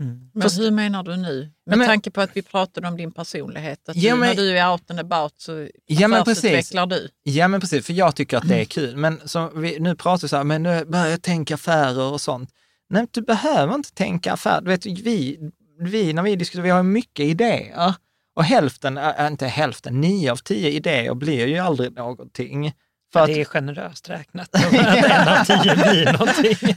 [0.00, 0.30] Mm.
[0.34, 1.50] Men Fast- hur menar du nu?
[1.66, 3.88] Med men- tanke på att vi pratade om din personlighet.
[3.88, 6.70] Att Ja, men- när du är out and about så Ja, men precis.
[6.70, 7.08] du.
[7.22, 8.96] Ja, men precis, för jag tycker att det är kul.
[8.96, 9.20] Men
[9.54, 12.50] vi, nu pratar vi så här, men nu börjar jag tänka affärer och sånt.
[12.90, 14.60] Nej, du behöver inte tänka affärer.
[14.60, 15.38] Du vet, vi,
[15.80, 17.94] vi, när vi diskuterar, vi har mycket idéer.
[18.36, 22.72] Och hälften, inte hälften, nio av tio idéer blir ju aldrig någonting.
[23.12, 24.48] För att, Det är generöst räknat.
[24.54, 26.76] Att en av tio blir någonting.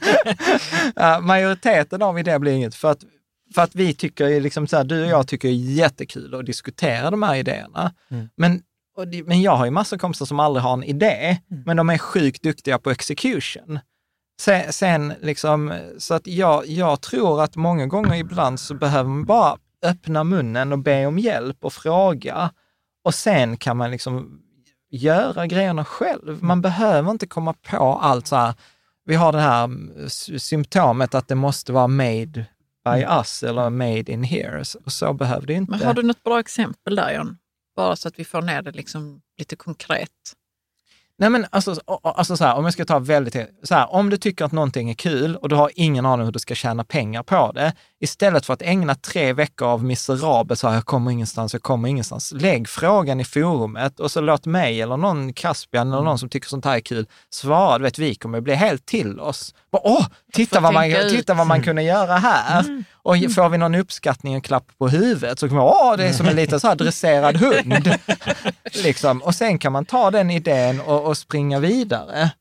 [0.96, 2.76] Ja, majoriteten av idéer blir inget.
[2.76, 3.04] För att,
[3.56, 6.46] för att vi tycker, liksom så här, du och jag tycker det är jättekul att
[6.46, 7.94] diskutera de här idéerna.
[8.12, 8.30] Mm.
[8.36, 8.62] Men,
[9.12, 11.64] det, men jag har ju massor av kompisar som aldrig har en idé, Mm.
[11.66, 13.80] men de är sjukt duktiga på execution.
[14.42, 19.26] Sen, sen liksom, så att jag, jag tror att många gånger ibland så behöver man
[19.26, 22.52] bara öppna munnen och be om hjälp och fråga.
[23.06, 24.40] Och sen kan man liksom
[24.98, 26.44] göra grejerna själv.
[26.44, 28.54] Man behöver inte komma på allt så här.
[29.06, 29.70] Vi har det här
[30.06, 32.46] s- symptomet att det måste vara made
[32.86, 34.66] by us eller made in here.
[34.66, 35.72] Så, så behöver det inte.
[35.72, 37.38] Men har du något bra exempel där John?
[37.76, 40.10] Bara så att vi får ner det liksom lite konkret.
[41.18, 44.18] Nej men alltså, alltså så här, om jag ska ta väldigt, så här, om du
[44.18, 47.24] tycker att någonting är kul och du har ingen aning hur du ska tjäna pengar
[47.24, 47.74] på det,
[48.04, 51.89] istället för att ägna tre veckor av miserabelt, så här, jag kommer ingenstans, jag kommer
[51.89, 56.30] ingenstans, lägg frågan i forumet och så låt mig eller någon Caspian eller någon som
[56.30, 57.78] tycker sånt här är kul svara.
[57.78, 59.54] Du vet, vi kommer bli helt till oss.
[59.72, 61.10] Bara, Åh, titta vad, man, ut.
[61.10, 62.84] titta vad man kunde göra här.
[62.93, 66.14] Och får vi någon uppskattning och klapp på huvudet så kommer man, åh, det är
[66.14, 67.95] som en liten så här dresserad hund.
[68.84, 69.22] liksom.
[69.22, 72.32] Och sen kan man ta den idén och, och springa vidare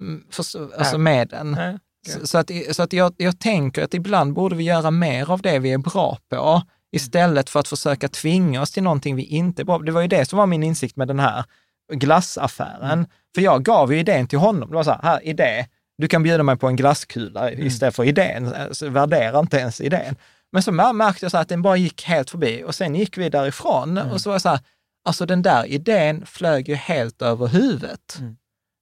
[0.00, 0.44] mm, för,
[0.78, 1.78] alltså med den.
[2.06, 5.42] Så, så att, så att jag, jag tänker att ibland borde vi göra mer av
[5.42, 9.62] det vi är bra på, istället för att försöka tvinga oss till någonting vi inte
[9.62, 9.84] är bra på.
[9.84, 11.44] Det var ju det som var min insikt med den här
[11.92, 13.06] glassaffären.
[13.34, 14.70] För jag gav ju idén till honom.
[14.70, 15.66] Det var så här, här idé,
[15.98, 18.54] du kan bjuda mig på en glasskula istället för idén.
[18.72, 20.16] Så värdera inte ens idén.
[20.52, 23.18] Men så mär- märkte jag så att den bara gick helt förbi och sen gick
[23.18, 24.60] vi därifrån och så var jag så här,
[25.04, 28.16] alltså den där idén flög ju helt över huvudet.
[28.20, 28.36] Mm.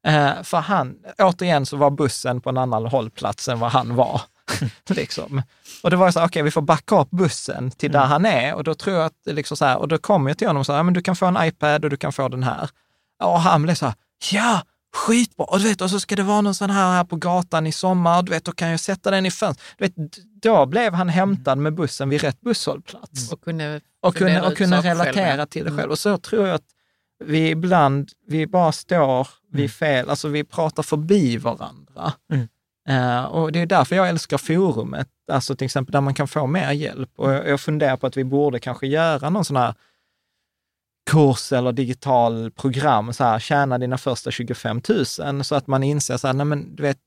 [0.07, 4.21] Eh, för han, återigen så var bussen på en annan hållplats än vad han var.
[4.89, 5.43] liksom.
[5.83, 8.55] Och det var så här, okej vi får backa upp bussen till där han är
[8.55, 10.67] och då tror jag att, liksom så här, och då kommer jag till honom och
[10.67, 12.71] säger, ja, men du kan få en iPad och du kan få den här.
[13.23, 13.95] Och han blev så här,
[14.33, 14.63] ja,
[14.97, 15.45] skitbra.
[15.47, 17.73] Och du vet, och så ska det vara någon sån här här på gatan i
[17.73, 19.67] sommar, du vet, då kan jag sätta den i fönstret.
[19.79, 24.17] Du vet, d- då blev han hämtad med bussen vid rätt busshållplats Och kunde, och
[24.17, 25.47] kunde, och kunde relatera själv.
[25.47, 25.79] till det Mm.
[25.81, 25.91] själv.
[25.91, 26.63] Och så tror jag att
[27.25, 29.63] vi ibland, vi bara står Mm.
[29.63, 32.13] vid fel, alltså vi pratar förbi varandra.
[32.33, 32.49] Mm.
[32.89, 36.47] Eh, och det är därför jag älskar forumet, alltså till exempel där man kan få
[36.47, 37.11] mer hjälp.
[37.17, 39.75] Och jag, jag funderar på att vi borde kanske göra någon sån här
[41.11, 44.81] kurs eller digital program, så här, tjäna dina första 25
[45.29, 46.99] 000, så att man inser så här, nej men du vet,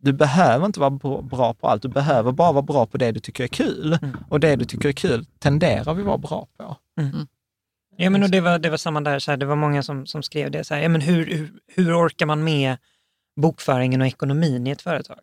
[0.00, 3.20] du behöver inte vara bra på allt, du behöver bara vara bra på det du
[3.20, 3.98] tycker är kul.
[4.02, 4.16] Mm.
[4.28, 6.76] Och det du tycker är kul tenderar vi vara bra på.
[7.96, 10.06] Ja, men och det, var, det var samma där, så här, det var många som,
[10.06, 10.64] som skrev det.
[10.64, 12.76] Så här, ja, men hur, hur, hur orkar man med
[13.40, 15.18] bokföringen och ekonomin i ett företag?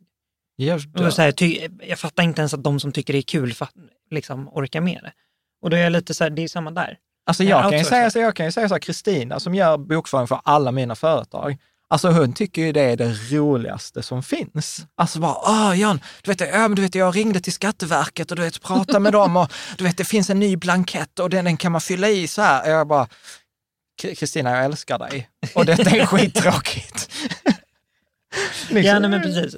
[0.55, 3.23] Ja, Och så här, ty, jag fattar inte ens att de som tycker det är
[3.23, 3.73] kul fatt,
[4.11, 5.13] liksom, orkar med det.
[5.61, 6.97] Och då är jag lite så här, det är samma där.
[7.25, 9.55] Alltså Ja, jag kan, ju säga, så jag kan ju säga så här, Kristina som
[9.55, 11.57] gör bokföring för alla mina företag,
[11.93, 14.85] alltså hon tycker ju det är det roligaste som finns.
[14.95, 18.37] Alltså bara, åh Jan, du vet, ja, men du vet, jag ringde till Skatteverket och
[18.37, 21.45] du vet, pratade med dem och du vet, det finns en ny blankett och den,
[21.45, 22.63] den kan man fylla i så här.
[22.63, 23.07] Och jag bara,
[24.01, 27.09] Kristina, jag älskar dig och detta är skittråkigt.
[28.69, 28.83] Liksom.
[28.83, 29.55] Ja, nej, men precis.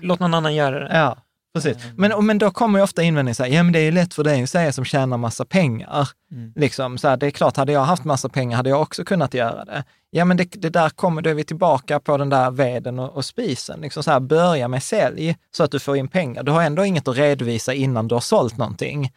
[0.00, 0.98] Låt någon annan göra det.
[0.98, 1.18] Ja,
[1.54, 1.76] precis.
[1.96, 4.14] Men, men då kommer ju ofta invändningen så här, ja men det är ju lätt
[4.14, 6.08] för dig att säga som tjänar massa pengar.
[6.32, 6.52] Mm.
[6.56, 9.34] Liksom, så här, det är klart, hade jag haft massa pengar hade jag också kunnat
[9.34, 9.84] göra det.
[10.10, 13.16] Ja men det, det där kommer, då är vi tillbaka på den där veden och,
[13.16, 13.80] och spisen.
[13.80, 16.42] Liksom så här, börja med sälj så att du får in pengar.
[16.42, 19.12] Du har ändå inget att redovisa innan du har sålt någonting.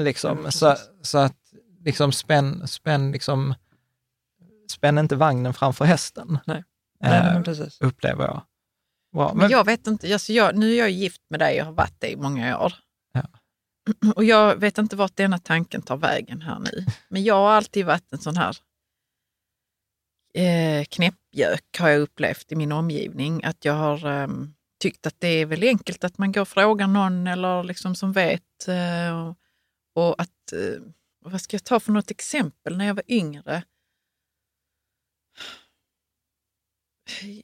[0.00, 0.38] Liksom.
[0.38, 1.36] Mm, så, så att
[1.84, 3.54] liksom spänn, spänn, liksom,
[4.70, 6.38] spänn inte vagnen framför hästen.
[6.46, 6.64] Nej.
[7.04, 7.80] Eh, Nej, men precis.
[7.80, 8.42] upplever jag.
[9.18, 9.34] Bra.
[9.34, 12.00] Men jag vet inte, alltså jag, nu är jag gift med dig och har varit
[12.00, 12.72] det i många år.
[13.12, 13.22] Ja.
[14.14, 16.84] Och jag vet inte vart denna tanken tar vägen här nu.
[17.08, 18.56] Men jag har alltid varit en sån här
[20.34, 23.44] eh, knäppjök har jag upplevt i min omgivning.
[23.44, 26.86] Att jag har ehm, tyckt att det är väl enkelt att man går och frågar
[26.86, 28.68] någon eller liksom som vet.
[28.68, 29.36] Eh, och,
[29.94, 30.82] och att, eh,
[31.24, 33.62] vad ska jag ta för något exempel när jag var yngre?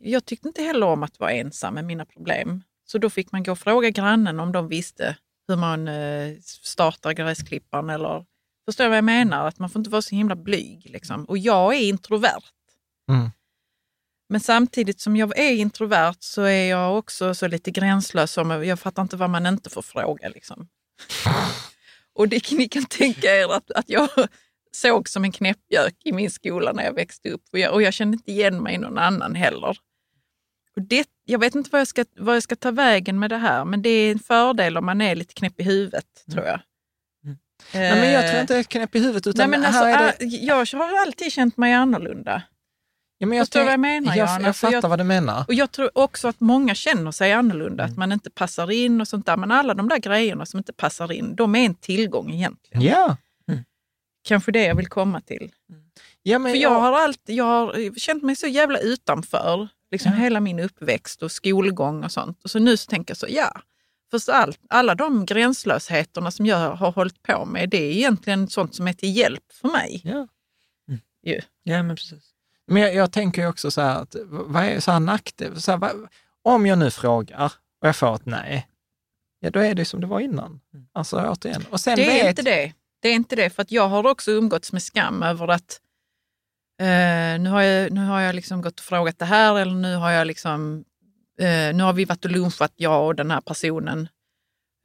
[0.00, 2.62] Jag tyckte inte heller om att vara ensam med mina problem.
[2.86, 5.16] Så då fick man gå och fråga grannen om de visste
[5.48, 7.90] hur man eh, startar gräsklipparen.
[7.90, 8.24] Eller,
[8.64, 9.48] förstår du vad jag menar?
[9.48, 10.90] Att man får inte vara så himla blyg.
[10.90, 11.24] Liksom.
[11.24, 12.42] Och jag är introvert.
[13.10, 13.30] Mm.
[14.28, 18.38] Men samtidigt som jag är introvert så är jag också så lite gränslös.
[18.38, 20.28] Om, jag fattar inte vad man inte får fråga.
[20.28, 20.68] Liksom.
[22.14, 24.08] Och det, ni kan tänka er att, att jag
[24.74, 27.42] såg som en knäppjök i min skola när jag växte upp.
[27.52, 29.76] Och jag, och jag kände inte igen mig i någon annan heller.
[30.76, 33.36] Och det, jag vet inte vad jag, ska, vad jag ska ta vägen med det
[33.36, 36.60] här, men det är en fördel om man är lite knäpp i huvudet, tror jag.
[37.24, 37.36] Mm.
[37.74, 39.84] Nej, men jag tror inte det är knäpp i huvudet, utan Nej, men alltså,
[40.18, 40.24] det...
[40.24, 42.42] Jag har alltid känt mig annorlunda.
[43.18, 45.44] Ja, men jag, Förstår du vad jag menar, Jag, jag fattar jag- vad du menar.
[45.48, 47.92] Och jag tror också att många känner sig annorlunda, Mm.
[47.92, 49.36] att man inte passar in och sånt där.
[49.36, 52.82] Men alla de där grejerna som inte passar in, de är en tillgång egentligen.
[52.82, 53.16] Ja.
[54.24, 55.52] Kanske det jag vill komma till.
[56.22, 60.18] ja men För jag har, alltid, jag har känt mig så jävla utanför liksom Ja.
[60.18, 62.40] hela min uppväxt och skolgång och sånt.
[62.44, 63.60] Och så nu så tänker jag så, ja,
[64.10, 68.74] för all, alla de gränslösheterna som jag har hållit på med, det är egentligen sånt
[68.74, 70.00] som är till hjälp för mig.
[70.04, 70.28] Ja.
[71.26, 71.40] Ju.
[71.62, 72.30] Ja, men precis.
[72.66, 75.62] Men jag, jag tänker också så här, att, vad är så här nackdel?
[75.62, 76.08] Så här, vad,
[76.42, 78.68] om jag nu frågar och jag får ett nej,
[79.40, 80.60] ja då är det som det var innan.
[80.92, 81.64] Alltså återigen.
[81.70, 82.72] Och sen Det är vet, inte det.
[83.04, 85.80] Det är inte det, för att jag har också umgåtts med skam över att
[86.80, 89.96] eh, nu har jag, nu har jag liksom gått och frågat det här eller nu
[89.96, 90.84] har jag liksom,
[91.40, 94.08] eh, nu har vi varit och lunchat, jag och den här personen.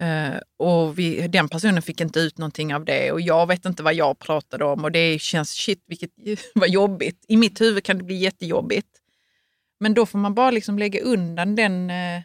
[0.01, 3.83] Eh, och vi, den personen fick inte ut någonting av det och jag vet inte
[3.83, 6.11] vad jag pratade om och det känns shit vilket
[6.55, 7.25] var jobbigt.
[7.27, 8.89] I mitt huvud kan det bli jättejobbigt.
[9.79, 12.21] Men då får man bara liksom lägga undan den eh,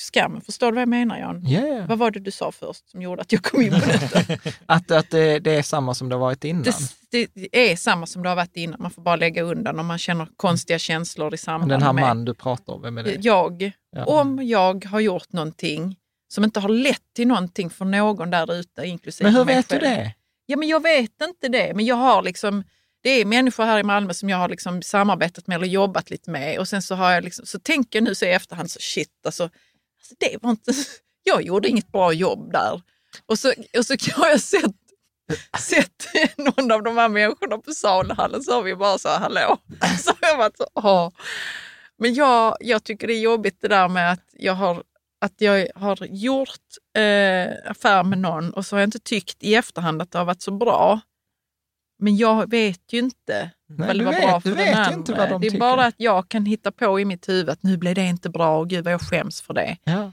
[0.00, 0.40] skammen.
[0.40, 1.42] Förstår du vad jag menar Jan?
[1.46, 1.84] Ja, ja.
[1.88, 4.20] Vad var det du sa först som gjorde att jag kom in på detta?
[4.66, 6.62] Att, att det, det är samma som det har varit innan.
[7.10, 8.82] Det, det är samma som det har varit innan.
[8.82, 12.04] Man får bara lägga undan om man känner konstiga känslor i samband Den här med
[12.04, 13.16] man du pratar om, vem är det?
[13.20, 13.72] jag.
[13.96, 14.04] Ja.
[14.04, 15.96] Om jag har gjort någonting
[16.28, 19.68] som inte har lett till någonting för någon där ute, inklusive Men hur mig vet
[19.68, 19.84] du själv.
[19.96, 20.14] det?
[20.46, 21.74] Ja, men jag vet inte det.
[21.74, 22.64] Men jag har liksom,
[23.02, 26.30] det är människor här i Malmö som jag har liksom samarbetat med eller jobbat lite
[26.30, 26.58] med.
[26.58, 29.08] Och sen så har jag liksom, så tänker jag nu så i efterhand, så shit
[29.24, 29.50] alltså,
[29.98, 30.72] alltså det var inte,
[31.22, 32.82] jag gjorde inget bra jobb där.
[33.26, 34.76] Och så, och så har jag sett,
[35.58, 36.06] sett
[36.36, 39.56] någon av de här människorna på saluhallen så har vi bara så här, hallå.
[39.98, 41.10] Så har jag varit så, åh.
[41.98, 44.82] Men jag, jag tycker det är jobbigt det där med att jag har,
[45.20, 46.60] att jag har gjort
[46.96, 50.24] eh, affär med någon och så har jag inte tyckt i efterhand att det har
[50.24, 51.00] varit så bra.
[51.98, 54.74] Men jag vet ju inte Nej, vad det du var vet- bra du för den
[54.76, 55.26] andra.
[55.28, 55.58] de det är tycker.
[55.60, 58.58] bara att jag kan hitta på i mitt huvud att nu blev det inte bra
[58.58, 59.76] och gud vad jag skäms för det.
[59.84, 60.12] Ja.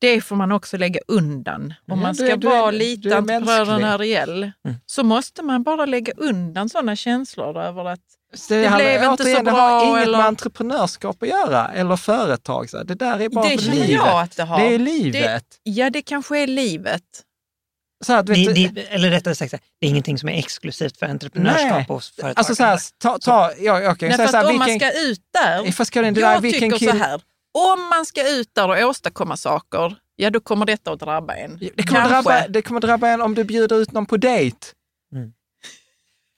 [0.00, 1.62] Det får man också lägga undan.
[1.64, 3.84] Om Ja, man du ska du vara du lite entreprenören.
[3.84, 4.76] Ariel Mm.
[4.86, 8.00] så måste man bara lägga undan sådana känslor över att
[8.34, 11.28] Så Det handlar- blev inte återigen, så Det bra, har inget eller- med entreprenörskap att
[11.28, 12.70] göra, eller företag.
[12.70, 12.82] Så.
[12.82, 13.88] Det där är bara det livet.
[13.90, 14.58] jag att det har.
[14.60, 15.44] Det är livet.
[15.62, 17.02] Ja, det kanske är livet.
[18.04, 20.38] Så här, du vet, Det, det, eller rättare sagt, så det är ingenting som är
[20.38, 21.86] exklusivt för entreprenörskap Nej.
[21.88, 22.38] och företagande.
[22.38, 24.58] Alltså så här, ta, ta, ja, okej, Nej, så här, för så här, att om
[24.58, 27.20] man vilken, ska ut där, Fast Caroline, det där, jag vilken tycker så kill- här,
[27.72, 31.58] om man ska ut där och åstadkomma saker, ja då kommer detta att drabba en.
[31.58, 32.08] Det kommer, Kanske.
[32.08, 34.56] drabba, det kommer drabba en om du bjuder ut någon på dejt.
[35.14, 35.32] Mm.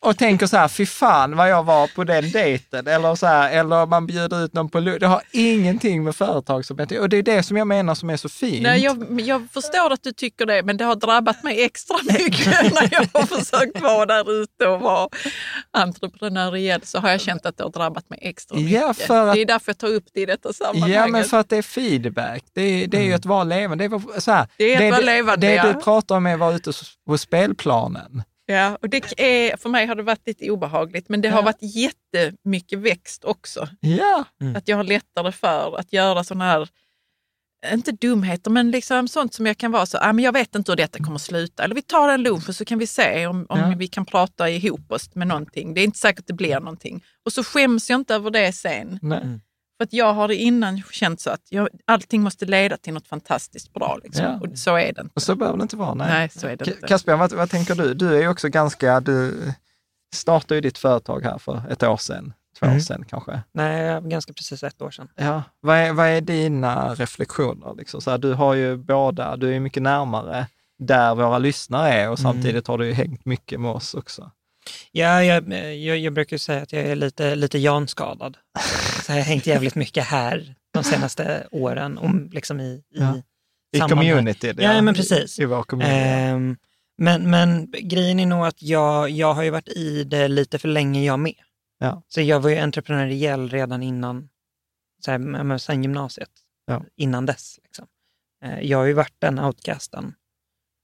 [0.04, 2.86] Och tänker så här, fy fan vad jag var på den dejten.
[2.86, 5.00] Eller, så här, eller man bjuder ut någon på lunch.
[5.00, 8.28] Det har ingenting med företagsamhet Och det är det som jag menar som är så
[8.28, 8.62] fint.
[8.62, 12.46] Nej, jag, jag förstår att du tycker det, men det har drabbat mig extra mycket
[12.74, 15.08] när jag har försökt vara där ute och vara
[15.70, 16.80] entreprenöriell.
[16.84, 18.72] Så har jag känt att det har drabbat mig extra mycket.
[18.82, 20.96] Ja, för att- Det är därför jag tar upp det i detta sammanhanget.
[20.96, 22.42] Ja, men för att det är feedback.
[22.54, 23.88] Det är, det är ju att vara levande.
[23.88, 24.48] Det är, så här, Mm.
[24.58, 25.72] Det är att vara levande, Det ja.
[25.72, 26.72] du pratar om är att vara ute
[27.06, 28.22] på spelplanen.
[28.48, 31.44] Ja, och det är, för mig har det varit lite obehagligt, men det har Ja.
[31.44, 33.68] varit jättemycket växt också.
[33.80, 34.24] Ja,
[34.56, 36.68] Att jag har lättare för att göra sådana här,
[37.72, 40.72] inte dumheter, men liksom sånt som jag kan vara så, ah, men jag vet inte
[40.72, 41.64] hur detta kommer att sluta.
[41.64, 43.74] Eller vi tar en lunch och så kan vi se om, om Ja.
[43.78, 45.74] vi kan prata ihop oss med någonting.
[45.74, 47.04] Det är inte säkert att det blir någonting.
[47.24, 48.98] Och så skäms jag inte över det sen.
[49.02, 49.40] nej.
[49.78, 53.72] För att jag har innan känt så att jag, allting måste leda till något fantastiskt
[53.72, 53.98] bra.
[54.04, 54.24] Liksom.
[54.24, 54.40] Ja.
[54.40, 55.12] Och så är det inte.
[55.14, 55.94] Och så behöver det inte vara.
[55.94, 56.08] Nej.
[56.08, 56.86] Nej, så är det inte.
[56.86, 57.94] Caspian, vad, vad tänker du?
[57.94, 59.52] Du är ju också ganska, du
[60.14, 62.80] startade ju ditt företag här för ett år sedan, två år Mm.
[62.80, 63.40] sedan kanske.
[63.52, 65.08] Nej, ganska precis ett år sedan.
[65.16, 65.42] Ja.
[65.60, 67.74] Vad, är, vad är dina reflektioner?
[67.74, 68.00] Liksom?
[68.00, 70.46] Så här, du har ju båda, du är mycket närmare
[70.78, 72.32] där våra lyssnare är och Mm.
[72.32, 74.30] samtidigt har du ju hängt mycket med oss också.
[74.92, 78.36] Ja, jag, jag, jag brukar säga att jag är lite, lite Jan-skadad.
[79.02, 83.22] Så jag har hängt jävligt mycket här de senaste åren, om, liksom i, i, Ja.
[83.72, 84.08] I sammanhang.
[84.08, 84.52] community.
[84.58, 85.38] Ja, men precis.
[85.38, 85.46] I, i.
[85.82, 86.56] Ehm,
[86.98, 90.68] men, men grejen är nog att jag, jag har ju varit i det lite för
[90.68, 91.34] länge jag med.
[91.78, 92.02] Ja.
[92.08, 94.28] Så jag var ju entreprenöriell redan innan,
[95.04, 96.30] så här, sen gymnasiet.
[96.66, 96.82] Ja.
[96.96, 97.58] Innan dess.
[97.62, 97.86] Liksom.
[98.44, 100.14] Eh, Jag har ju varit den outcasten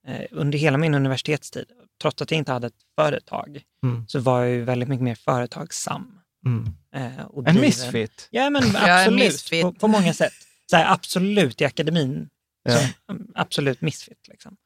[0.07, 1.67] eh, under hela min universitetstid.
[2.03, 4.05] Trots att jag inte hade ett företag Mm.
[4.09, 6.19] så var jag ju väldigt mycket mer företagsam.
[6.47, 6.67] Mm.
[6.95, 7.61] eh, och En driven.
[7.61, 8.29] misfit.
[8.31, 9.21] Ja, men absolut.
[9.25, 9.63] misfit.
[9.63, 10.33] På, på många sätt.
[10.71, 12.29] Så här, absolut i akademin.
[12.63, 12.77] Ja.
[12.79, 14.29] Så, mm, absolut misfit.
[14.29, 14.57] Liksom.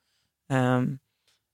[0.52, 0.98] Ehm,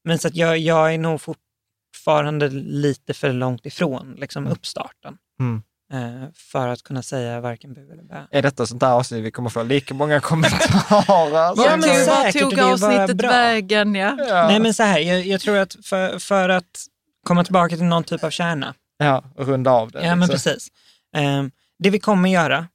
[0.05, 5.19] men så att jag, jag är nog fortfarande lite för långt ifrån liksom, uppstarten.
[5.41, 5.63] Mm.
[5.93, 8.27] Eh, för att kunna säga varken bu eller bä.
[8.31, 11.33] Är detta sånt där avsnitt vi kommer få lika många kommentarer?
[11.37, 13.29] Ja, men men vad säkert, tog avsnittet bra.
[13.31, 13.95] vägen?
[13.95, 14.17] Ja.
[14.19, 14.47] ja.
[14.49, 16.87] Nej men så här, jag, jag tror att för, för att
[17.27, 18.75] komma tillbaka till någon typ av kärna.
[18.99, 20.05] ja, och runda av det.
[20.05, 20.51] Ja men liksom.
[20.53, 20.69] precis.
[21.17, 22.69] Ehm, det vi kommer göra,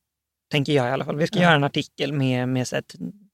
[0.52, 1.44] tänker jag i alla fall, vi ska Ja.
[1.44, 2.84] göra en artikel med, med så här,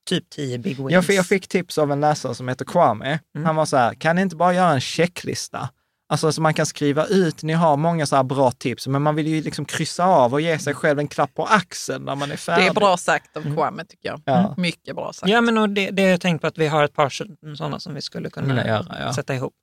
[0.10, 0.92] typ 10 big wins.
[0.92, 3.20] Jag fick, jag fick tips av en läsare som heter Kwame.
[3.36, 3.46] Mm.
[3.46, 5.70] Han var så här, kan ni inte bara göra en checklista?
[6.14, 9.16] Alltså så man kan skriva ut, ni har många så här bra tips, men man
[9.16, 12.32] vill ju liksom kryssa av och ge sig själv en klapp på axeln när man
[12.32, 12.66] är färdig.
[12.66, 13.56] Det är bra sagt av Mm.
[13.56, 14.22] Kwame tycker jag.
[14.26, 14.54] Ja.
[14.58, 15.30] Mycket bra sagt.
[15.32, 17.10] Ja, men och det, det har jag tänkt på att vi har ett par
[17.56, 19.14] sådana som vi skulle kunna Kunna göra, ja.
[19.14, 19.54] sätta ihop.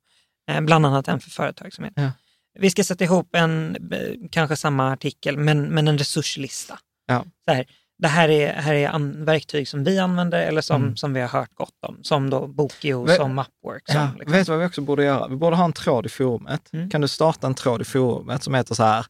[0.49, 1.93] Eh, bland annat en för företagsamhet.
[1.95, 2.11] Ja.
[2.59, 3.99] Vi ska sätta ihop en, eh,
[4.31, 6.79] kanske samma artikel, men, men en resurslista.
[7.07, 7.25] Ja.
[7.45, 7.65] Så här,
[8.01, 10.95] det här är, här är an, verktyg som vi använder eller som, Mm.
[10.97, 11.97] som vi har hört gott om.
[12.03, 13.83] Som då Bokio, Ve- som Upwork.
[13.91, 14.31] Som, Ja, liksom.
[14.31, 15.27] Vet du vad vi också borde göra?
[15.27, 16.73] Vi borde ha en tråd i forumet.
[16.73, 16.89] Mm.
[16.89, 19.05] Kan du starta en tråd i forumet som heter så här,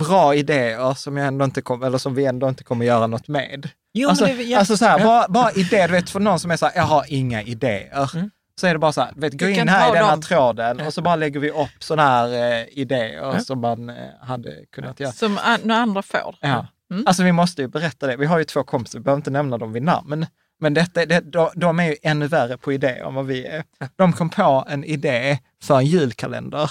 [0.00, 3.28] bra idéer som, jag ändå inte kom, eller som vi ändå inte kommer göra något
[3.28, 3.68] med.
[3.94, 4.58] Jo, alltså, det, ja.
[4.58, 6.82] alltså så här, bara, bara idéer, du vet för någon som är så här, jag
[6.82, 8.10] har inga idéer.
[8.16, 8.30] Mm.
[8.60, 10.22] Så är det bara så här, vet, gå Du in här i denna dem.
[10.22, 13.40] tråden och så bara lägger vi upp sådana här eh, idéer Ja.
[13.40, 15.12] som man eh, hade kunnat göra.
[15.12, 16.34] Som några andra får.
[16.40, 16.66] Ja.
[16.90, 17.04] Mm.
[17.06, 18.16] Alltså vi måste ju berätta det.
[18.16, 20.26] Vi har ju två kompisar, vi behöver inte nämna dem vid namn.
[20.60, 23.64] Men detta, det, de, de är ju ännu värre på idéer än vad vi är.
[23.96, 26.70] De kom på en idé för en julkalender.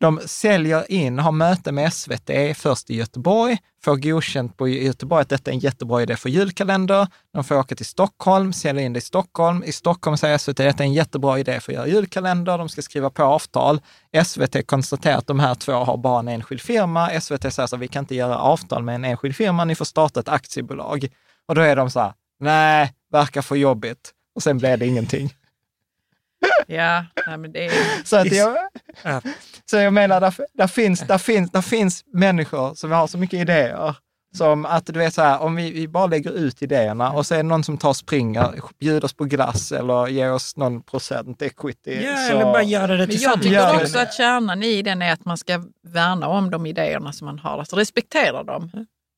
[0.00, 5.28] De säljer in, har möte med SVT först i Göteborg, får godkänt på Göteborg att
[5.28, 7.06] detta är en jättebra idé för julkalender.
[7.32, 9.62] De får åka till Stockholm, säljer in det i Stockholm.
[9.66, 12.58] I Stockholm säger SVT att detta är en jättebra idé för att göra julkalender.
[12.58, 13.80] De ska skriva på avtal.
[14.24, 17.20] SVT konstaterar att de här två har bara en enskild firma.
[17.20, 19.84] SVT säger så här, vi kan inte göra avtal med en enskild firma, ni får
[19.84, 21.08] starta ett aktiebolag.
[21.48, 24.10] Och då är de så här, nej, verkar för jobbigt.
[24.34, 25.34] Och sen blev det ingenting.
[26.74, 28.04] Ja, nej, men det är...
[28.04, 28.56] Så, att jag,
[29.02, 29.20] Ja.
[29.70, 33.40] så jag menar, där, där, finns, där, finns, där finns människor som har så mycket
[33.40, 33.96] idéer.
[34.36, 37.34] Som att du vet så här, om vi, vi bara lägger ut idéerna och så
[37.34, 40.82] är det någon som tar och springer, bjuder oss på glass eller ger oss någon
[40.82, 42.02] procent equity.
[42.04, 43.42] Ja, så, eller bara göra det Men jag tillsammans.
[43.42, 47.26] tycker också att kärnan i den är att man ska värna om de idéerna som
[47.26, 47.58] man har.
[47.58, 48.70] Alltså respektera dem.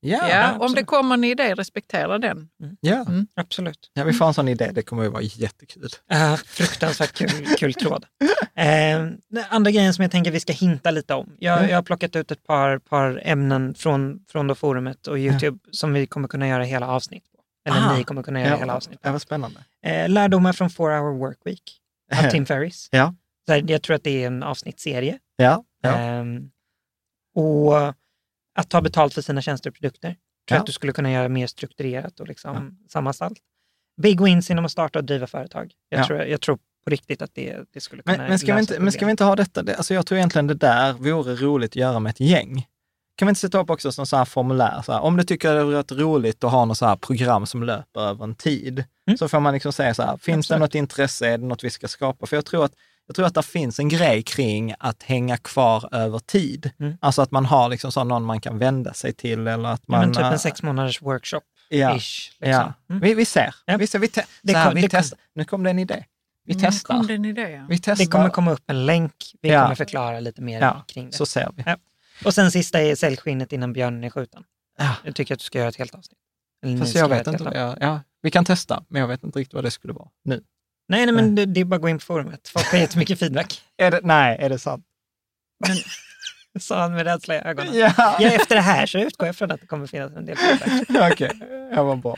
[0.02, 2.48] Ja, Ja, ja, om det kommer en idé, respektera den.
[2.80, 3.06] ja.
[3.36, 3.90] Absolut.
[3.92, 5.88] ja, vi får en sån idé, det kommer ju vara jättekul.
[6.14, 8.06] Uh, fruktansvärt kul, kul tråd.
[8.54, 9.06] Eh,
[9.50, 11.36] andra grejen som jag tänker vi ska hinta lite om.
[11.38, 11.70] Jag, Mm.
[11.70, 15.92] jag har plockat ut ett par, par ämnen från, från då forumet och YouTube som
[15.92, 17.38] vi kommer kunna göra hela avsnitt på.
[17.70, 17.96] Eller Ah.
[17.96, 19.08] ni kommer kunna göra hela avsnitt på.
[19.08, 19.64] Ja, vad spännande.
[19.86, 21.78] Eh, lärdomar från 4 hour work week.
[22.24, 22.88] av Tim Ferris.
[22.90, 23.14] Ja.
[23.66, 25.18] Jag tror att det är en avsnittsserie.
[25.36, 25.90] Ja, ja.
[25.98, 26.50] Ehm,
[27.34, 27.94] och
[28.54, 30.08] att ta betalt för sina tjänster och produkter.
[30.48, 30.60] Tror Ja.
[30.60, 33.38] att du skulle kunna göra mer strukturerat och liksom sammanställt.
[34.02, 35.72] Big wins inom att starta och driva företag.
[35.88, 36.06] Jag, Ja.
[36.06, 38.80] tror, jag tror på riktigt att det, det skulle kunna Men, men, ska vi inte,
[38.80, 39.62] men ska vi inte ha detta?
[39.62, 42.66] Det, alltså jag tror egentligen det där vore roligt att göra med ett gäng.
[43.16, 45.54] Kan vi inte sätta upp också som så här formulär, så här, om du tycker
[45.54, 49.18] det rätt roligt att ha något så här program som löper över en tid, Mm.
[49.18, 50.60] så får man liksom säga så här, finns det Absolut.
[50.60, 52.26] något intresse, är det något vi ska skapa?
[52.26, 52.72] För jag tror att
[53.06, 56.70] jag tror att det finns en grej kring att hänga kvar över tid.
[56.80, 56.96] Mm.
[57.00, 59.92] Alltså att man har liksom så någon man kan vända sig till eller att Ja,
[59.92, 60.00] man...
[60.00, 61.40] men typ en sex månaders workshop.
[61.68, 62.50] ja, Ish, liksom.
[62.50, 62.72] ja.
[62.90, 63.00] Mm.
[63.02, 63.54] Vi, vi ser.
[63.66, 63.76] Ja.
[63.76, 65.18] Vi, ser vi, te- Det så här, kom- vi det kom- testar.
[65.34, 66.04] Nu kom det en idé.
[66.44, 66.94] Vi Mm, testar.
[66.96, 67.50] Kom det idé?
[67.50, 67.66] Ja.
[67.68, 68.04] Vi testar.
[68.04, 69.12] Det kommer komma upp en länk.
[69.40, 69.62] Vi Ja.
[69.62, 71.12] kommer förklara lite mer Ja, kring det.
[71.16, 71.62] så ser vi.
[71.66, 71.76] Ja.
[72.24, 74.44] Och sen sista är sälj skinnet innan björnen är skjuten.
[74.78, 74.94] Ja.
[75.04, 76.18] Jag tycker att du ska göra ett helt avsnitt.
[76.64, 77.44] Eller Fast jag vet inte.
[77.54, 80.42] jag- Ja, vi kan testa, men jag vet inte riktigt vad det skulle vara nu.
[80.93, 82.48] Nej, nej, men det, det är bara att gå in på forumet.
[82.48, 83.62] Folk har jättemycket feedback.
[83.78, 84.85] Är det, nej, är det sant?
[86.60, 87.74] Sa han med rädsla i ögonen.
[87.78, 90.36] Ja, Ja, efter det här så utgår jag från att det kommer finnas en del
[90.36, 91.12] feedback.
[91.12, 91.31] okej.
[91.74, 92.16] Ja, vad bra.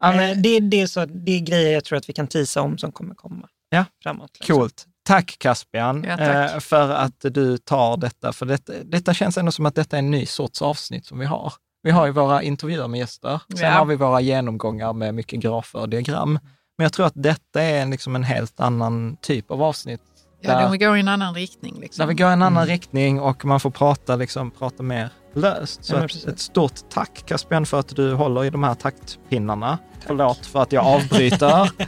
[0.00, 2.12] Ja, Eh, men, det, är- det, är så, det är grejer jag tror att vi
[2.12, 3.84] kan tisa om som kommer komma Ja.
[4.02, 4.30] framåt.
[4.38, 4.56] liksom.
[4.56, 4.86] coolt.
[5.04, 6.52] Tack Caspian Ja, tack.
[6.52, 8.32] eh, för att du tar detta.
[8.32, 11.26] För detta, detta känns ändå som att detta är en ny sorts avsnitt som vi
[11.26, 11.52] har.
[11.82, 13.70] Vi har ju våra intervjuer med gäster, sen Ja.
[13.70, 16.38] har vi våra genomgångar med mycket grafer och diagram.
[16.80, 20.00] Men jag tror att detta är en, liksom en helt annan typ av avsnitt.
[20.40, 21.76] Ja, där- de går i en annan riktning.
[21.80, 22.02] Liksom.
[22.02, 25.84] Där vi går i en annan riktning och man får prata, liksom, prata mer löst.
[25.84, 29.78] Så Ja, ett, ett stort tack Caspian för att du håller i de här taktpinnarna.
[30.06, 31.70] Förlåt för att jag avbryter.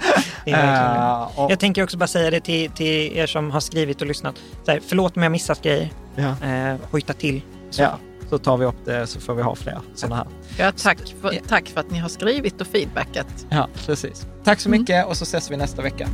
[0.45, 0.57] Det det.
[0.57, 4.07] Eh, och, Jag tänker också bara säga det till, till er som har skrivit och
[4.07, 4.35] lyssnat.
[4.65, 5.91] Så här, förlåt om jag missat grejer.
[6.17, 7.43] ja, Eh, hojta till.
[7.71, 7.83] Så.
[7.83, 7.99] ja,
[8.33, 10.27] så tar vi upp det så får vi ha fler sådana här.
[10.59, 13.47] Ja, tack, för, tack för att ni har skrivit och feedbackat.
[13.51, 14.27] Ja, precis.
[14.45, 16.09] Tack så mycket och så ses vi nästa vecka.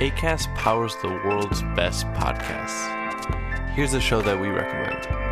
[0.00, 2.88] ACAST powers the world's best podcasts.
[3.76, 5.31] Here's a show that we recommend.